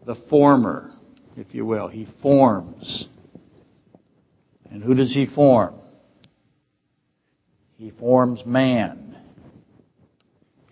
the 0.04 0.16
former, 0.28 0.92
if 1.36 1.54
you 1.54 1.64
will. 1.64 1.88
He 1.88 2.06
forms. 2.22 3.08
And 4.70 4.82
who 4.82 4.94
does 4.94 5.14
he 5.14 5.26
form? 5.26 5.74
He 7.76 7.90
forms 7.90 8.44
man. 8.46 9.16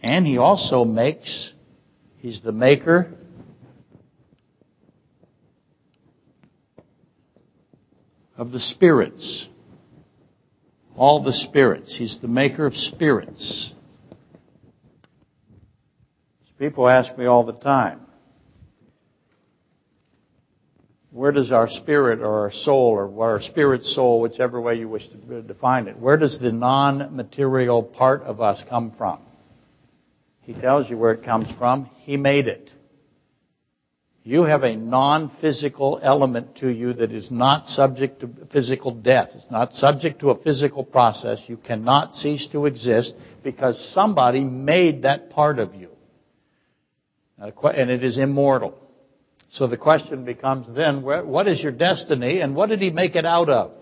And 0.02 0.26
he 0.26 0.38
also 0.38 0.84
makes, 0.84 1.52
he's 2.18 2.40
the 2.42 2.52
maker 2.52 3.12
of 8.36 8.52
the 8.52 8.60
spirits. 8.60 9.48
All 10.96 11.22
the 11.22 11.32
spirits. 11.32 11.94
He's 11.98 12.18
the 12.22 12.28
maker 12.28 12.66
of 12.66 12.74
spirits. 12.74 13.72
People 16.58 16.88
ask 16.88 17.16
me 17.16 17.24
all 17.24 17.44
the 17.44 17.54
time, 17.54 18.00
where 21.20 21.32
does 21.32 21.52
our 21.52 21.68
spirit 21.68 22.20
or 22.20 22.44
our 22.44 22.50
soul 22.50 22.92
or 22.92 23.30
our 23.30 23.42
spirit 23.42 23.84
soul, 23.84 24.22
whichever 24.22 24.58
way 24.58 24.76
you 24.76 24.88
wish 24.88 25.06
to 25.10 25.42
define 25.42 25.86
it, 25.86 25.98
where 25.98 26.16
does 26.16 26.38
the 26.40 26.50
non-material 26.50 27.82
part 27.82 28.22
of 28.22 28.40
us 28.40 28.64
come 28.70 28.90
from? 28.96 29.18
He 30.40 30.54
tells 30.54 30.88
you 30.88 30.96
where 30.96 31.12
it 31.12 31.22
comes 31.22 31.46
from. 31.58 31.90
He 32.04 32.16
made 32.16 32.48
it. 32.48 32.70
You 34.24 34.44
have 34.44 34.62
a 34.62 34.74
non-physical 34.74 36.00
element 36.02 36.56
to 36.60 36.70
you 36.70 36.94
that 36.94 37.12
is 37.12 37.30
not 37.30 37.66
subject 37.66 38.20
to 38.20 38.30
physical 38.50 38.90
death. 38.90 39.28
It's 39.34 39.50
not 39.50 39.74
subject 39.74 40.20
to 40.20 40.30
a 40.30 40.42
physical 40.42 40.84
process. 40.84 41.42
You 41.48 41.58
cannot 41.58 42.14
cease 42.14 42.48
to 42.52 42.64
exist 42.64 43.12
because 43.44 43.92
somebody 43.92 44.40
made 44.40 45.02
that 45.02 45.28
part 45.28 45.58
of 45.58 45.74
you. 45.74 45.90
And 47.38 47.90
it 47.90 48.02
is 48.02 48.16
immortal. 48.16 48.86
So 49.50 49.66
the 49.66 49.76
question 49.76 50.24
becomes 50.24 50.66
then, 50.74 51.02
what 51.02 51.48
is 51.48 51.60
your 51.60 51.72
destiny 51.72 52.40
and 52.40 52.54
what 52.54 52.68
did 52.68 52.80
he 52.80 52.90
make 52.90 53.16
it 53.16 53.26
out 53.26 53.48
of? 53.48 53.72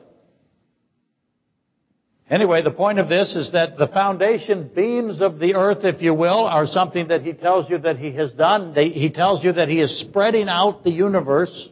Anyway, 2.30 2.62
the 2.62 2.70
point 2.70 2.98
of 2.98 3.08
this 3.08 3.34
is 3.34 3.52
that 3.52 3.78
the 3.78 3.88
foundation 3.88 4.70
beams 4.74 5.20
of 5.20 5.38
the 5.38 5.54
earth, 5.54 5.84
if 5.84 6.02
you 6.02 6.12
will, 6.14 6.44
are 6.44 6.66
something 6.66 7.08
that 7.08 7.22
he 7.22 7.32
tells 7.32 7.68
you 7.70 7.78
that 7.78 7.98
he 7.98 8.12
has 8.12 8.32
done. 8.32 8.74
He 8.74 9.10
tells 9.10 9.44
you 9.44 9.52
that 9.52 9.68
he 9.68 9.80
is 9.80 10.00
spreading 10.00 10.48
out 10.48 10.84
the 10.84 10.90
universe. 10.90 11.70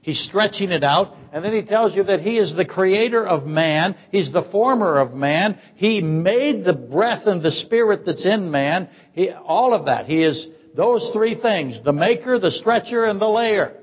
He's 0.00 0.20
stretching 0.28 0.70
it 0.70 0.84
out. 0.84 1.16
And 1.32 1.44
then 1.44 1.52
he 1.52 1.62
tells 1.62 1.96
you 1.96 2.04
that 2.04 2.20
he 2.20 2.38
is 2.38 2.54
the 2.54 2.64
creator 2.64 3.26
of 3.26 3.46
man. 3.46 3.96
He's 4.10 4.32
the 4.32 4.42
former 4.42 4.98
of 4.98 5.12
man. 5.12 5.58
He 5.76 6.00
made 6.00 6.64
the 6.64 6.74
breath 6.74 7.26
and 7.26 7.42
the 7.42 7.52
spirit 7.52 8.06
that's 8.06 8.24
in 8.24 8.50
man. 8.50 8.88
He, 9.12 9.30
all 9.30 9.72
of 9.72 9.86
that. 9.86 10.06
He 10.06 10.22
is 10.22 10.46
those 10.74 11.10
three 11.12 11.40
things, 11.40 11.80
the 11.84 11.92
maker, 11.92 12.38
the 12.38 12.50
stretcher, 12.50 13.04
and 13.04 13.20
the 13.20 13.28
layer. 13.28 13.74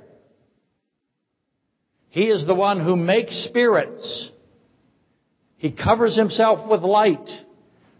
He 2.09 2.29
is 2.29 2.45
the 2.45 2.55
one 2.55 2.83
who 2.83 2.97
makes 2.97 3.45
spirits. 3.45 4.29
He 5.55 5.71
covers 5.71 6.17
himself 6.17 6.69
with 6.69 6.81
light. 6.81 7.29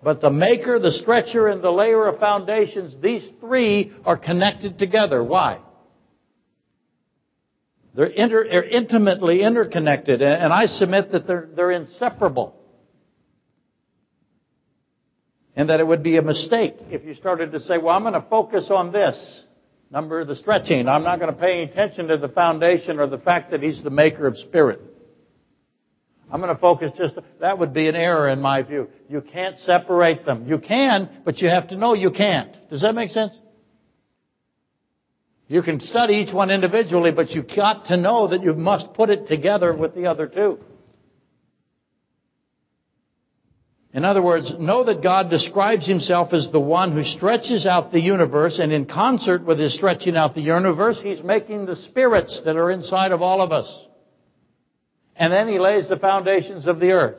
But 0.04 0.20
the 0.20 0.32
maker, 0.32 0.80
the 0.80 0.92
stretcher, 0.92 1.48
and 1.48 1.64
the 1.64 1.72
layer 1.72 2.08
of 2.08 2.20
foundations, 2.20 2.96
these 3.02 3.28
three 3.40 3.94
are 4.04 4.18
connected 4.18 4.78
together. 4.78 5.24
Why? 5.24 5.60
They're, 7.96 8.08
inter, 8.08 8.48
they're 8.50 8.64
intimately 8.64 9.42
interconnected, 9.42 10.22
and 10.22 10.52
I 10.52 10.66
submit 10.66 11.12
that 11.12 11.28
they're, 11.28 11.48
they're 11.56 11.72
inseparable 11.72 12.61
and 15.56 15.70
that 15.70 15.80
it 15.80 15.88
would 15.88 16.04
be 16.04 16.18
a 16.18 16.22
mistake 16.22 16.76
if 16.90 17.04
you 17.04 17.14
started 17.14 17.52
to 17.52 17.60
say, 17.60 17.78
well, 17.78 17.96
I'm 17.96 18.04
going 18.04 18.14
to 18.14 18.26
focus 18.30 18.70
on 18.70 18.92
this 18.92 19.44
number, 19.90 20.24
the 20.24 20.36
stretching. 20.36 20.88
I'm 20.88 21.04
not 21.04 21.20
going 21.20 21.34
to 21.34 21.40
pay 21.40 21.62
any 21.62 21.64
attention 21.64 22.08
to 22.08 22.18
the 22.18 22.30
foundation 22.30 23.00
or 23.00 23.08
the 23.08 23.18
fact 23.18 23.52
that 23.52 23.62
he's 23.62 23.84
the 23.84 23.90
maker 23.90 24.28
of 24.28 24.38
spirit. 24.38 24.82
I'm 26.32 26.40
going 26.40 26.54
to 26.54 26.62
focus 26.62 26.94
just, 26.98 27.16
that 27.42 27.60
would 27.60 27.74
be 27.74 27.90
an 27.90 27.96
error 27.96 28.30
in 28.30 28.42
my 28.42 28.64
view. 28.64 28.88
You 29.10 29.22
can't 29.22 29.60
separate 29.60 30.26
them. 30.26 30.48
You 30.48 30.60
can, 30.60 31.10
but 31.26 31.40
you 31.40 31.50
have 31.50 31.68
to 31.70 31.76
know 31.76 31.94
you 31.94 32.12
can't. 32.12 32.56
Does 32.70 32.82
that 32.84 32.96
make 32.96 33.10
sense? 33.10 33.38
You 35.50 35.62
can 35.62 35.82
study 35.82 36.14
each 36.14 36.34
one 36.34 36.50
individually, 36.50 37.12
but 37.12 37.32
you've 37.32 37.54
got 37.54 37.88
to 37.88 37.98
know 37.98 38.30
that 38.30 38.42
you 38.42 38.54
must 38.54 38.94
put 38.94 39.10
it 39.10 39.28
together 39.28 39.76
with 39.76 39.94
the 39.94 40.06
other 40.06 40.26
two. 40.26 40.60
In 43.94 44.06
other 44.06 44.22
words, 44.22 44.54
know 44.58 44.86
that 44.86 45.04
God 45.04 45.30
describes 45.30 45.86
himself 45.86 46.32
as 46.32 46.50
the 46.50 46.62
one 46.62 46.94
who 46.94 47.04
stretches 47.04 47.66
out 47.66 47.92
the 47.92 48.00
universe, 48.00 48.58
and 48.60 48.72
in 48.72 48.86
concert 48.86 49.46
with 49.46 49.60
his 49.60 49.76
stretching 49.76 50.16
out 50.16 50.34
the 50.34 50.42
universe, 50.42 51.00
he's 51.02 51.22
making 51.22 51.66
the 51.66 51.76
spirits 51.76 52.42
that 52.46 52.56
are 52.56 52.72
inside 52.72 53.12
of 53.12 53.22
all 53.22 53.42
of 53.42 53.52
us. 53.52 53.86
And 55.18 55.32
then 55.34 55.50
he 55.50 55.60
lays 55.60 55.90
the 55.90 56.00
foundations 56.00 56.68
of 56.68 56.80
the 56.80 56.92
earth. 56.92 57.18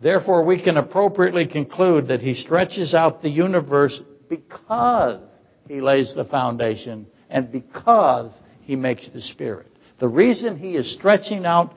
Therefore, 0.00 0.44
we 0.44 0.62
can 0.62 0.76
appropriately 0.76 1.46
conclude 1.46 2.08
that 2.08 2.20
he 2.20 2.34
stretches 2.34 2.94
out 2.94 3.22
the 3.22 3.30
universe 3.30 4.00
because 4.28 5.28
he 5.66 5.80
lays 5.80 6.14
the 6.14 6.24
foundation 6.24 7.06
and 7.28 7.50
because 7.50 8.38
he 8.62 8.76
makes 8.76 9.10
the 9.10 9.22
spirit. 9.22 9.72
The 9.98 10.08
reason 10.08 10.58
he 10.58 10.76
is 10.76 10.94
stretching 10.94 11.46
out 11.46 11.74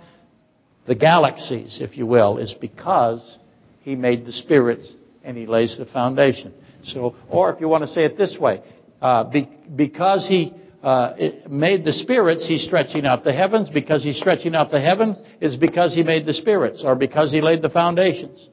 the 0.89 0.95
galaxies, 0.95 1.77
if 1.81 1.97
you 1.97 2.07
will, 2.07 2.39
is 2.39 2.55
because 2.59 3.37
he 3.81 3.93
made 3.93 4.25
the 4.25 4.31
spirits 4.31 4.91
and 5.23 5.37
he 5.37 5.45
lays 5.45 5.77
the 5.77 5.85
foundation. 5.85 6.51
So, 6.83 7.15
or 7.29 7.53
if 7.53 7.61
you 7.61 7.67
want 7.67 7.83
to 7.83 7.87
say 7.87 8.05
it 8.05 8.17
this 8.17 8.35
way, 8.39 8.63
uh, 8.99 9.25
be, 9.25 9.47
because 9.75 10.27
he 10.27 10.51
uh, 10.81 11.13
made 11.47 11.85
the 11.85 11.93
spirits, 11.93 12.47
he's 12.47 12.63
stretching 12.63 13.05
out 13.05 13.23
the 13.23 13.31
heavens. 13.31 13.69
Because 13.69 14.03
he's 14.03 14.17
stretching 14.17 14.55
out 14.55 14.71
the 14.71 14.81
heavens 14.81 15.21
is 15.39 15.57
because 15.57 15.93
he 15.93 16.01
made 16.01 16.25
the 16.25 16.33
spirits, 16.33 16.81
or 16.83 16.95
because 16.95 17.31
he 17.31 17.39
laid 17.39 17.61
the 17.61 17.69
foundations. 17.69 18.49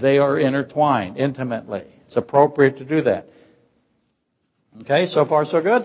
They 0.00 0.16
are 0.16 0.38
intertwined 0.38 1.18
intimately. 1.18 1.84
It's 2.06 2.16
appropriate 2.16 2.78
to 2.78 2.86
do 2.86 3.02
that. 3.02 3.26
Okay, 4.80 5.04
so 5.04 5.26
far 5.26 5.44
so 5.44 5.60
good? 5.60 5.84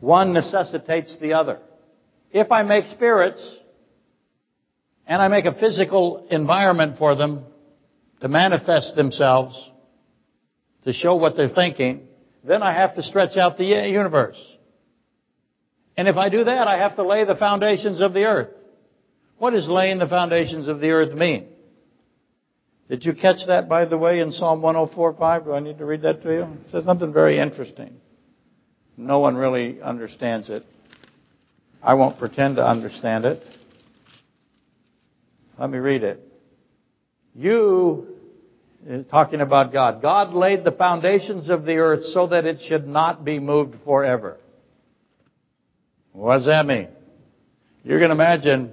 One 0.00 0.32
necessitates 0.32 1.16
the 1.20 1.32
other. 1.34 1.58
If 2.30 2.52
I 2.52 2.62
make 2.62 2.84
spirits, 2.86 3.58
and 5.06 5.22
I 5.22 5.28
make 5.28 5.46
a 5.46 5.54
physical 5.54 6.26
environment 6.30 6.98
for 6.98 7.14
them 7.16 7.44
to 8.20 8.28
manifest 8.28 8.94
themselves, 8.94 9.70
to 10.84 10.92
show 10.92 11.16
what 11.16 11.36
they're 11.36 11.48
thinking, 11.48 12.06
then 12.44 12.62
I 12.62 12.74
have 12.74 12.94
to 12.96 13.02
stretch 13.02 13.36
out 13.36 13.56
the 13.56 13.64
universe. 13.64 14.38
And 15.96 16.06
if 16.06 16.16
I 16.16 16.28
do 16.28 16.44
that, 16.44 16.68
I 16.68 16.78
have 16.78 16.96
to 16.96 17.02
lay 17.02 17.24
the 17.24 17.34
foundations 17.36 18.00
of 18.00 18.12
the 18.14 18.24
earth. 18.24 18.50
What 19.38 19.50
does 19.50 19.68
laying 19.68 19.98
the 19.98 20.06
foundations 20.06 20.68
of 20.68 20.80
the 20.80 20.90
earth 20.90 21.12
mean? 21.14 21.48
Did 22.88 23.04
you 23.04 23.14
catch 23.14 23.46
that, 23.46 23.68
by 23.68 23.84
the 23.84 23.98
way, 23.98 24.20
in 24.20 24.32
Psalm 24.32 24.60
104.5? 24.60 25.44
Do 25.44 25.52
I 25.52 25.60
need 25.60 25.78
to 25.78 25.84
read 25.84 26.02
that 26.02 26.22
to 26.22 26.32
you? 26.32 26.42
It 26.64 26.70
says 26.70 26.84
something 26.84 27.12
very 27.12 27.38
interesting. 27.38 28.00
No 28.98 29.20
one 29.20 29.36
really 29.36 29.80
understands 29.80 30.50
it. 30.50 30.66
I 31.80 31.94
won't 31.94 32.18
pretend 32.18 32.56
to 32.56 32.66
understand 32.66 33.24
it. 33.24 33.40
Let 35.56 35.70
me 35.70 35.78
read 35.78 36.02
it. 36.02 36.20
You, 37.32 38.08
uh, 38.90 39.04
talking 39.04 39.40
about 39.40 39.72
God, 39.72 40.02
God 40.02 40.34
laid 40.34 40.64
the 40.64 40.72
foundations 40.72 41.48
of 41.48 41.64
the 41.64 41.76
earth 41.76 42.06
so 42.06 42.26
that 42.26 42.44
it 42.44 42.60
should 42.60 42.88
not 42.88 43.24
be 43.24 43.38
moved 43.38 43.76
forever. 43.84 44.36
What 46.12 46.38
does 46.38 46.46
that 46.46 46.66
mean? 46.66 46.88
You 47.84 48.00
can 48.00 48.10
imagine 48.10 48.72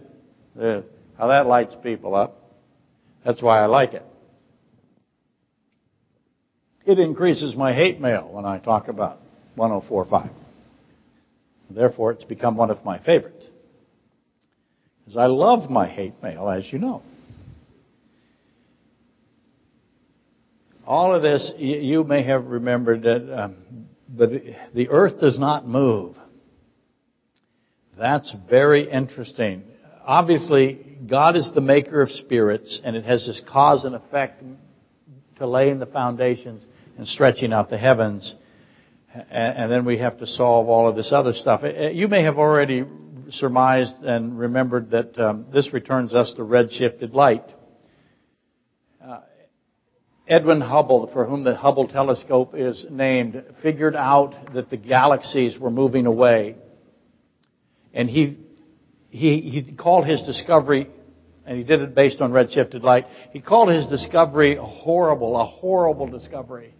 the, 0.55 0.85
how 1.19 1.27
that 1.27 1.45
lights 1.45 1.75
people 1.83 2.15
up. 2.15 2.41
That's 3.23 3.43
why 3.43 3.59
I 3.59 3.67
like 3.67 3.93
it. 3.93 4.03
It 6.83 6.97
increases 6.97 7.55
my 7.55 7.73
hate 7.73 8.01
mail 8.01 8.27
when 8.31 8.45
I 8.45 8.57
talk 8.57 8.88
about 8.88 9.19
1045. 9.55 10.29
Therefore, 11.69 12.11
it's 12.11 12.23
become 12.23 12.57
one 12.57 12.71
of 12.71 12.83
my 12.85 12.99
favorites. 12.99 13.47
Because 14.99 15.17
I 15.17 15.25
love 15.27 15.69
my 15.69 15.87
hate 15.87 16.21
mail, 16.21 16.49
as 16.49 16.71
you 16.71 16.79
know. 16.79 17.01
All 20.85 21.15
of 21.15 21.23
this, 21.23 21.51
you 21.57 22.03
may 22.03 22.23
have 22.23 22.45
remembered 22.45 23.03
that, 23.03 23.43
um, 23.43 23.87
but 24.07 24.29
the 24.73 24.89
earth 24.89 25.19
does 25.19 25.39
not 25.39 25.67
move. 25.67 26.15
That's 27.97 28.33
very 28.47 28.89
interesting. 28.89 29.63
Obviously, 30.05 30.97
God 31.07 31.35
is 31.35 31.49
the 31.55 31.61
maker 31.61 32.01
of 32.01 32.11
spirits, 32.11 32.79
and 32.83 32.95
it 32.95 33.05
has 33.05 33.25
this 33.25 33.41
cause 33.51 33.83
and 33.83 33.95
effect 33.95 34.43
to 35.37 35.47
laying 35.47 35.79
the 35.79 35.85
foundations 35.87 36.63
and 36.97 37.07
stretching 37.07 37.51
out 37.51 37.69
the 37.69 37.77
heavens 37.77 38.35
and 39.30 39.71
then 39.71 39.86
we 39.86 39.97
have 39.99 40.19
to 40.19 40.28
solve 40.28 40.67
all 40.67 40.88
of 40.88 40.95
this 40.95 41.12
other 41.12 41.34
stuff. 41.34 41.62
You 41.63 42.08
may 42.08 42.23
have 42.23 42.38
already 42.38 42.84
surmised 43.30 43.93
and 44.04 44.38
remembered 44.38 44.91
that 44.91 45.17
um, 45.17 45.45
this 45.54 45.73
returns 45.73 46.13
us 46.13 46.34
to 46.36 46.41
redshifted 46.41 47.13
light. 47.13 47.45
Uh, 49.04 49.21
Edwin 50.28 50.62
Hubble, 50.62 51.10
for 51.13 51.25
whom 51.25 51.43
the 51.43 51.56
Hubble 51.56 51.88
telescope 51.88 52.54
is 52.56 52.86
named, 52.89 53.41
figured 53.62 53.95
out 53.95 54.54
that 54.54 54.69
the 54.69 54.78
galaxies 54.78 55.58
were 55.58 55.71
moving 55.71 56.06
away. 56.06 56.58
And 57.93 58.10
he, 58.10 58.38
he, 59.10 59.41
he 59.41 59.75
called 59.75 60.06
his 60.06 60.21
discovery, 60.23 60.89
and 61.45 61.58
he 61.58 61.63
did 61.63 61.82
it 61.82 61.95
based 61.95 62.21
on 62.21 62.32
redshifted 62.32 62.84
light, 62.84 63.06
he 63.32 63.39
called 63.39 63.69
his 63.69 63.88
discovery 63.88 64.58
horrible, 64.60 65.39
a 65.39 65.45
horrible 65.45 66.08
discovery 66.08 66.73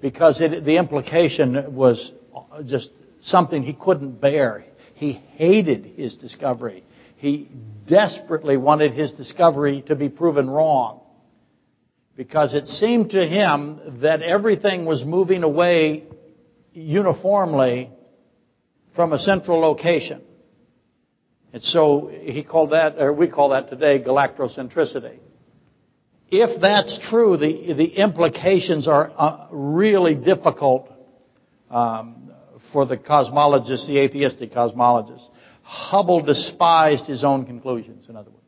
because 0.00 0.40
it, 0.40 0.64
the 0.64 0.76
implication 0.76 1.74
was 1.74 2.12
just 2.66 2.90
something 3.20 3.62
he 3.62 3.74
couldn't 3.74 4.20
bear. 4.20 4.64
He 4.94 5.12
hated 5.12 5.84
his 5.96 6.14
discovery. 6.14 6.84
He 7.16 7.48
desperately 7.86 8.56
wanted 8.56 8.92
his 8.92 9.12
discovery 9.12 9.82
to 9.88 9.94
be 9.94 10.08
proven 10.08 10.48
wrong 10.48 11.00
because 12.16 12.54
it 12.54 12.66
seemed 12.66 13.10
to 13.10 13.26
him 13.26 14.00
that 14.02 14.22
everything 14.22 14.84
was 14.84 15.04
moving 15.04 15.42
away 15.42 16.04
uniformly 16.72 17.90
from 18.94 19.12
a 19.12 19.18
central 19.18 19.60
location. 19.60 20.22
And 21.52 21.62
so 21.62 22.10
he 22.12 22.42
called 22.42 22.70
that, 22.70 22.98
or 22.98 23.12
we 23.12 23.28
call 23.28 23.50
that 23.50 23.70
today 23.70 23.98
galactocentricity 23.98 25.18
if 26.30 26.60
that's 26.60 26.98
true, 27.10 27.36
the, 27.36 27.74
the 27.74 27.86
implications 27.86 28.86
are 28.86 29.12
uh, 29.16 29.48
really 29.50 30.14
difficult 30.14 30.90
um, 31.70 32.30
for 32.72 32.86
the 32.86 32.96
cosmologists, 32.96 33.86
the 33.86 33.98
atheistic 33.98 34.52
cosmologists. 34.52 35.26
Hubble 35.62 36.22
despised 36.22 37.06
his 37.06 37.24
own 37.24 37.46
conclusions, 37.46 38.06
in 38.08 38.16
other 38.16 38.30
words. 38.30 38.40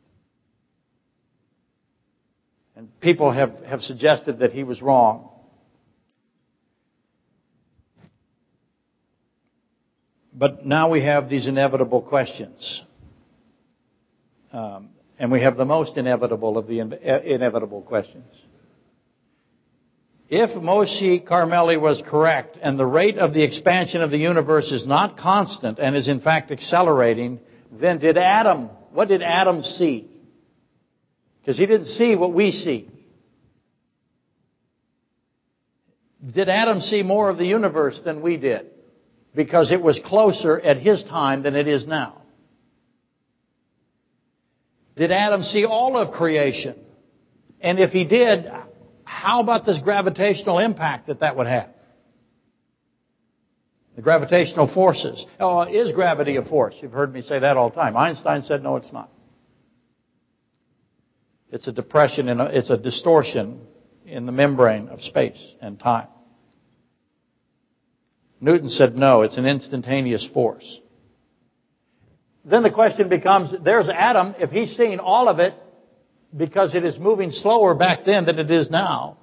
And 2.75 2.99
people 2.99 3.31
have, 3.31 3.53
have 3.65 3.81
suggested 3.81 4.39
that 4.39 4.51
he 4.51 4.63
was 4.63 4.81
wrong. 4.81 5.29
But 10.33 10.65
now 10.65 10.89
we 10.89 11.03
have 11.03 11.29
these 11.29 11.47
inevitable 11.47 12.01
questions. 12.01 12.81
Um, 14.51 14.89
and 15.19 15.31
we 15.31 15.41
have 15.41 15.57
the 15.57 15.65
most 15.65 15.97
inevitable 15.97 16.57
of 16.57 16.67
the 16.67 16.81
eh, 16.81 17.19
inevitable 17.25 17.81
questions. 17.81 18.25
If 20.29 20.49
Moshe 20.51 21.27
Carmeli 21.27 21.79
was 21.79 22.01
correct 22.07 22.57
and 22.61 22.79
the 22.79 22.85
rate 22.85 23.17
of 23.17 23.33
the 23.33 23.43
expansion 23.43 24.01
of 24.01 24.09
the 24.09 24.17
universe 24.17 24.71
is 24.71 24.87
not 24.87 25.17
constant 25.17 25.77
and 25.77 25.95
is 25.95 26.07
in 26.07 26.21
fact 26.21 26.49
accelerating, 26.51 27.39
then 27.71 27.99
did 27.99 28.17
Adam, 28.17 28.69
what 28.91 29.09
did 29.09 29.21
Adam 29.21 29.61
see? 29.61 30.09
Because 31.39 31.57
he 31.57 31.65
didn't 31.65 31.87
see 31.87 32.15
what 32.15 32.33
we 32.33 32.51
see. 32.51 32.89
Did 36.25 36.49
Adam 36.49 36.79
see 36.79 37.03
more 37.03 37.29
of 37.29 37.37
the 37.37 37.45
universe 37.45 38.01
than 38.03 38.21
we 38.21 38.37
did? 38.37 38.71
Because 39.35 39.71
it 39.71 39.81
was 39.81 39.99
closer 40.03 40.59
at 40.59 40.77
his 40.77 41.03
time 41.03 41.43
than 41.43 41.55
it 41.55 41.67
is 41.67 41.85
now. 41.85 42.22
Did 44.95 45.11
Adam 45.11 45.41
see 45.41 45.65
all 45.65 45.97
of 45.97 46.13
creation? 46.13 46.75
And 47.59 47.79
if 47.79 47.91
he 47.91 48.03
did, 48.03 48.45
how 49.03 49.41
about 49.41 49.65
this 49.65 49.79
gravitational 49.83 50.59
impact 50.59 51.07
that 51.07 51.21
that 51.21 51.35
would 51.35 51.47
have? 51.47 51.69
The 53.95 54.01
gravitational 54.01 54.71
forces. 54.73 55.23
Oh, 55.39 55.63
is 55.63 55.91
gravity 55.93 56.35
a 56.35 56.43
force? 56.43 56.75
You've 56.81 56.91
heard 56.91 57.13
me 57.13 57.21
say 57.21 57.39
that 57.39 57.57
all 57.57 57.69
the 57.69 57.75
time. 57.75 57.95
Einstein 57.95 58.43
said 58.43 58.63
no, 58.63 58.75
it's 58.75 58.91
not. 58.91 59.09
It's 61.51 61.67
a 61.67 61.71
depression, 61.71 62.29
in 62.29 62.39
a, 62.39 62.45
it's 62.45 62.71
a 62.71 62.77
distortion 62.77 63.61
in 64.05 64.25
the 64.25 64.31
membrane 64.31 64.89
of 64.89 65.01
space 65.01 65.53
and 65.61 65.79
time. 65.79 66.07
Newton 68.41 68.69
said 68.69 68.97
no, 68.97 69.21
it's 69.21 69.37
an 69.37 69.45
instantaneous 69.45 70.27
force 70.33 70.81
then 72.45 72.63
the 72.63 72.69
question 72.71 73.09
becomes, 73.09 73.53
there's 73.63 73.87
Adam, 73.89 74.35
if 74.39 74.49
he's 74.49 74.75
seeing 74.75 74.99
all 74.99 75.29
of 75.29 75.39
it, 75.39 75.53
because 76.35 76.73
it 76.75 76.83
is 76.83 76.97
moving 76.97 77.31
slower 77.31 77.75
back 77.75 78.05
then 78.05 78.25
than 78.25 78.39
it 78.39 78.51
is 78.51 78.69
now. 78.69 79.17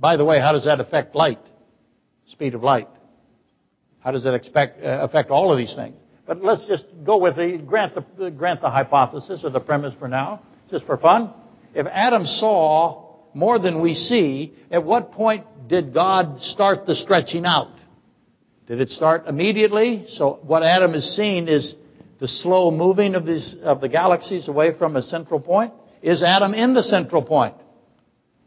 By 0.00 0.16
the 0.16 0.24
way, 0.24 0.40
how 0.40 0.52
does 0.52 0.64
that 0.64 0.80
affect 0.80 1.14
light? 1.14 1.40
Speed 2.26 2.54
of 2.54 2.62
light. 2.62 2.88
How 4.00 4.10
does 4.10 4.24
that 4.24 4.34
expect, 4.34 4.82
uh, 4.82 5.00
affect 5.02 5.30
all 5.30 5.52
of 5.52 5.58
these 5.58 5.74
things? 5.74 5.96
But 6.26 6.42
let's 6.42 6.66
just 6.66 6.84
go 7.04 7.18
with 7.18 7.36
the, 7.36 7.58
grant 7.64 7.94
the, 7.94 8.30
grant 8.30 8.60
the 8.60 8.70
hypothesis 8.70 9.40
or 9.44 9.50
the 9.50 9.60
premise 9.60 9.94
for 9.98 10.08
now, 10.08 10.42
just 10.70 10.84
for 10.84 10.96
fun. 10.96 11.32
If 11.74 11.86
Adam 11.86 12.26
saw 12.26 13.16
more 13.34 13.58
than 13.58 13.80
we 13.80 13.94
see, 13.94 14.54
at 14.70 14.84
what 14.84 15.12
point 15.12 15.44
did 15.68 15.94
God 15.94 16.40
start 16.40 16.86
the 16.86 16.94
stretching 16.94 17.44
out? 17.44 17.74
Did 18.66 18.80
it 18.80 18.90
start 18.90 19.26
immediately? 19.26 20.04
So 20.08 20.40
what 20.42 20.62
Adam 20.62 20.94
is 20.94 21.16
seeing 21.16 21.48
is 21.48 21.74
the 22.18 22.28
slow 22.28 22.70
moving 22.70 23.14
of, 23.14 23.26
these, 23.26 23.54
of 23.62 23.80
the 23.80 23.88
galaxies 23.88 24.48
away 24.48 24.76
from 24.76 24.96
a 24.96 25.02
central 25.02 25.40
point? 25.40 25.72
Is 26.02 26.22
Adam 26.22 26.54
in 26.54 26.74
the 26.74 26.82
central 26.82 27.22
point? 27.22 27.54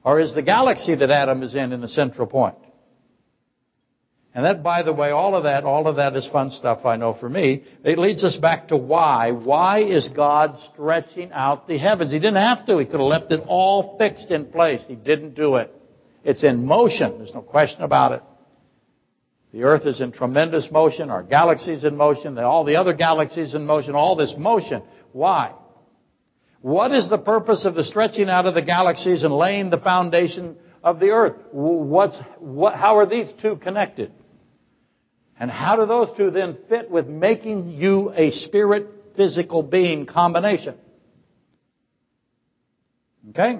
Or 0.03 0.19
is 0.19 0.33
the 0.33 0.41
galaxy 0.41 0.95
that 0.95 1.09
Adam 1.09 1.43
is 1.43 1.53
in 1.55 1.71
in 1.71 1.81
the 1.81 1.87
central 1.87 2.27
point? 2.27 2.55
And 4.33 4.45
that, 4.45 4.63
by 4.63 4.81
the 4.83 4.93
way, 4.93 5.09
all 5.09 5.35
of 5.35 5.43
that, 5.43 5.65
all 5.65 5.87
of 5.87 5.97
that 5.97 6.15
is 6.15 6.25
fun 6.31 6.51
stuff 6.51 6.85
I 6.85 6.95
know 6.95 7.13
for 7.13 7.27
me. 7.27 7.63
It 7.83 7.99
leads 7.99 8.23
us 8.23 8.37
back 8.37 8.69
to 8.69 8.77
why. 8.77 9.31
Why 9.31 9.83
is 9.83 10.07
God 10.15 10.57
stretching 10.71 11.31
out 11.33 11.67
the 11.67 11.77
heavens? 11.77 12.13
He 12.13 12.19
didn't 12.19 12.35
have 12.35 12.65
to. 12.67 12.77
He 12.77 12.85
could 12.85 13.01
have 13.01 13.01
left 13.01 13.31
it 13.31 13.43
all 13.45 13.97
fixed 13.97 14.31
in 14.31 14.45
place. 14.45 14.81
He 14.87 14.95
didn't 14.95 15.35
do 15.35 15.55
it. 15.55 15.75
It's 16.23 16.43
in 16.43 16.65
motion. 16.65 17.17
There's 17.17 17.33
no 17.33 17.41
question 17.41 17.81
about 17.81 18.13
it. 18.13 18.23
The 19.53 19.63
earth 19.63 19.85
is 19.85 19.99
in 19.99 20.11
tremendous 20.11 20.69
motion. 20.71 21.09
Our 21.09 21.23
galaxy's 21.23 21.83
in 21.83 21.97
motion. 21.97 22.37
All 22.37 22.63
the 22.63 22.77
other 22.77 22.93
galaxies 22.93 23.53
in 23.53 23.65
motion. 23.65 23.95
All 23.95 24.15
this 24.15 24.33
motion. 24.37 24.81
Why? 25.11 25.53
What 26.61 26.93
is 26.93 27.09
the 27.09 27.17
purpose 27.17 27.65
of 27.65 27.75
the 27.75 27.83
stretching 27.83 28.29
out 28.29 28.45
of 28.45 28.53
the 28.53 28.61
galaxies 28.61 29.23
and 29.23 29.33
laying 29.33 29.69
the 29.69 29.79
foundation 29.79 30.55
of 30.83 30.99
the 30.99 31.09
earth? 31.09 31.35
What's, 31.51 32.17
what, 32.39 32.75
how 32.75 32.97
are 32.97 33.05
these 33.05 33.31
two 33.41 33.57
connected? 33.57 34.13
And 35.37 35.49
how 35.49 35.75
do 35.75 35.85
those 35.85 36.15
two 36.15 36.29
then 36.29 36.57
fit 36.69 36.89
with 36.89 37.07
making 37.07 37.69
you 37.71 38.11
a 38.15 38.31
spirit 38.31 38.87
physical 39.17 39.63
being 39.63 40.05
combination? 40.05 40.75
Okay? 43.31 43.59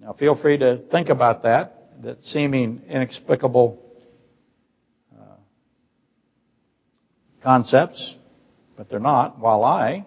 Now 0.00 0.12
feel 0.12 0.34
free 0.34 0.58
to 0.58 0.78
think 0.90 1.08
about 1.08 1.44
that, 1.44 2.02
that 2.02 2.24
seeming 2.24 2.82
inexplicable 2.88 3.83
concepts, 7.44 8.16
but 8.76 8.88
they're 8.88 8.98
not, 8.98 9.38
while 9.38 9.62
I, 9.62 10.06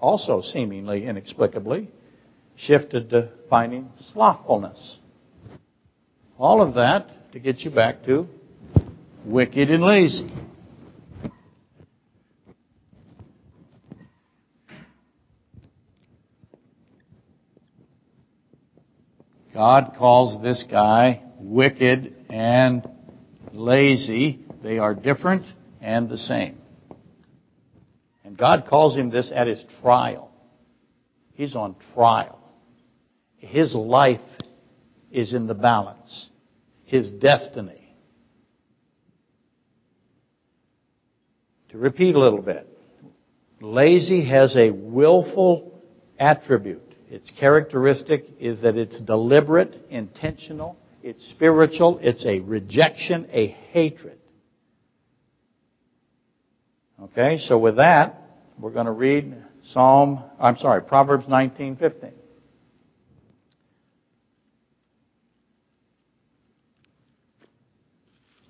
also 0.00 0.40
seemingly 0.40 1.06
inexplicably, 1.06 1.88
shifted 2.56 3.10
to 3.10 3.28
finding 3.48 3.90
slothfulness. 4.12 4.98
All 6.38 6.62
of 6.62 6.74
that 6.74 7.32
to 7.32 7.38
get 7.38 7.60
you 7.60 7.70
back 7.70 8.04
to 8.06 8.26
wicked 9.24 9.70
and 9.70 9.84
lazy. 9.84 10.28
God 19.52 19.92
calls 19.98 20.42
this 20.42 20.64
guy 20.70 21.22
wicked 21.38 22.14
and 22.30 22.88
lazy. 23.52 24.40
They 24.62 24.78
are 24.78 24.94
different 24.94 25.44
and 25.80 26.08
the 26.08 26.18
same. 26.18 26.58
And 28.24 28.36
God 28.36 28.66
calls 28.68 28.96
him 28.96 29.10
this 29.10 29.32
at 29.34 29.46
his 29.46 29.64
trial. 29.80 30.30
He's 31.32 31.56
on 31.56 31.76
trial. 31.94 32.38
His 33.38 33.74
life 33.74 34.20
is 35.10 35.32
in 35.34 35.46
the 35.46 35.54
balance. 35.54 36.28
His 36.84 37.10
destiny 37.12 37.80
To 41.70 41.78
repeat 41.78 42.16
a 42.16 42.18
little 42.18 42.42
bit, 42.42 42.66
lazy 43.60 44.24
has 44.28 44.56
a 44.56 44.70
willful 44.70 45.80
attribute. 46.18 46.82
Its 47.08 47.30
characteristic 47.38 48.24
is 48.40 48.60
that 48.62 48.76
it's 48.76 49.00
deliberate, 49.00 49.86
intentional, 49.88 50.76
it's 51.02 51.24
spiritual, 51.30 52.00
it's 52.02 52.26
a 52.26 52.40
rejection, 52.40 53.28
a 53.30 53.46
hatred. 53.72 54.18
Okay, 57.02 57.38
so 57.38 57.56
with 57.56 57.76
that, 57.76 58.20
we're 58.58 58.72
going 58.72 58.84
to 58.84 58.92
read 58.92 59.34
Psalm, 59.72 60.22
I'm 60.38 60.58
sorry, 60.58 60.82
Proverbs 60.82 61.24
19:15. 61.24 62.12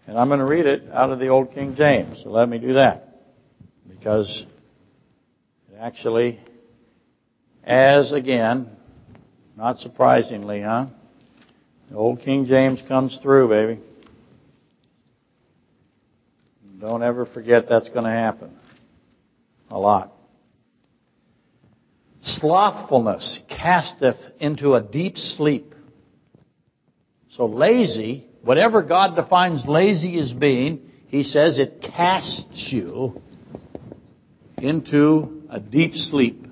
And 0.08 0.18
I'm 0.18 0.26
going 0.26 0.40
to 0.40 0.46
read 0.46 0.66
it 0.66 0.82
out 0.92 1.10
of 1.10 1.20
the 1.20 1.28
Old 1.28 1.54
King 1.54 1.76
James. 1.76 2.22
So 2.24 2.30
let 2.30 2.48
me 2.48 2.58
do 2.58 2.72
that 2.72 3.20
because 3.88 4.44
it 5.72 5.76
actually, 5.78 6.40
as 7.62 8.10
again, 8.10 8.68
not 9.56 9.78
surprisingly, 9.78 10.62
huh? 10.62 10.86
The 11.88 11.96
old 11.96 12.22
King 12.22 12.46
James 12.46 12.82
comes 12.88 13.16
through, 13.22 13.48
baby. 13.48 13.80
Don't 16.80 17.02
ever 17.02 17.26
forget 17.26 17.68
that's 17.68 17.90
going 17.90 18.04
to 18.04 18.10
happen. 18.10 18.56
A 19.70 19.78
lot. 19.78 20.14
Slothfulness 22.22 23.40
casteth 23.50 24.16
into 24.40 24.74
a 24.74 24.82
deep 24.82 25.18
sleep. 25.18 25.74
So 27.32 27.44
lazy, 27.44 28.26
whatever 28.42 28.82
God 28.82 29.14
defines 29.14 29.62
lazy 29.66 30.18
as 30.18 30.32
being, 30.32 30.90
He 31.08 31.22
says 31.22 31.58
it 31.58 31.82
casts 31.82 32.68
you 32.72 33.20
into 34.56 35.42
a 35.50 35.60
deep 35.60 35.94
sleep. 35.94 36.46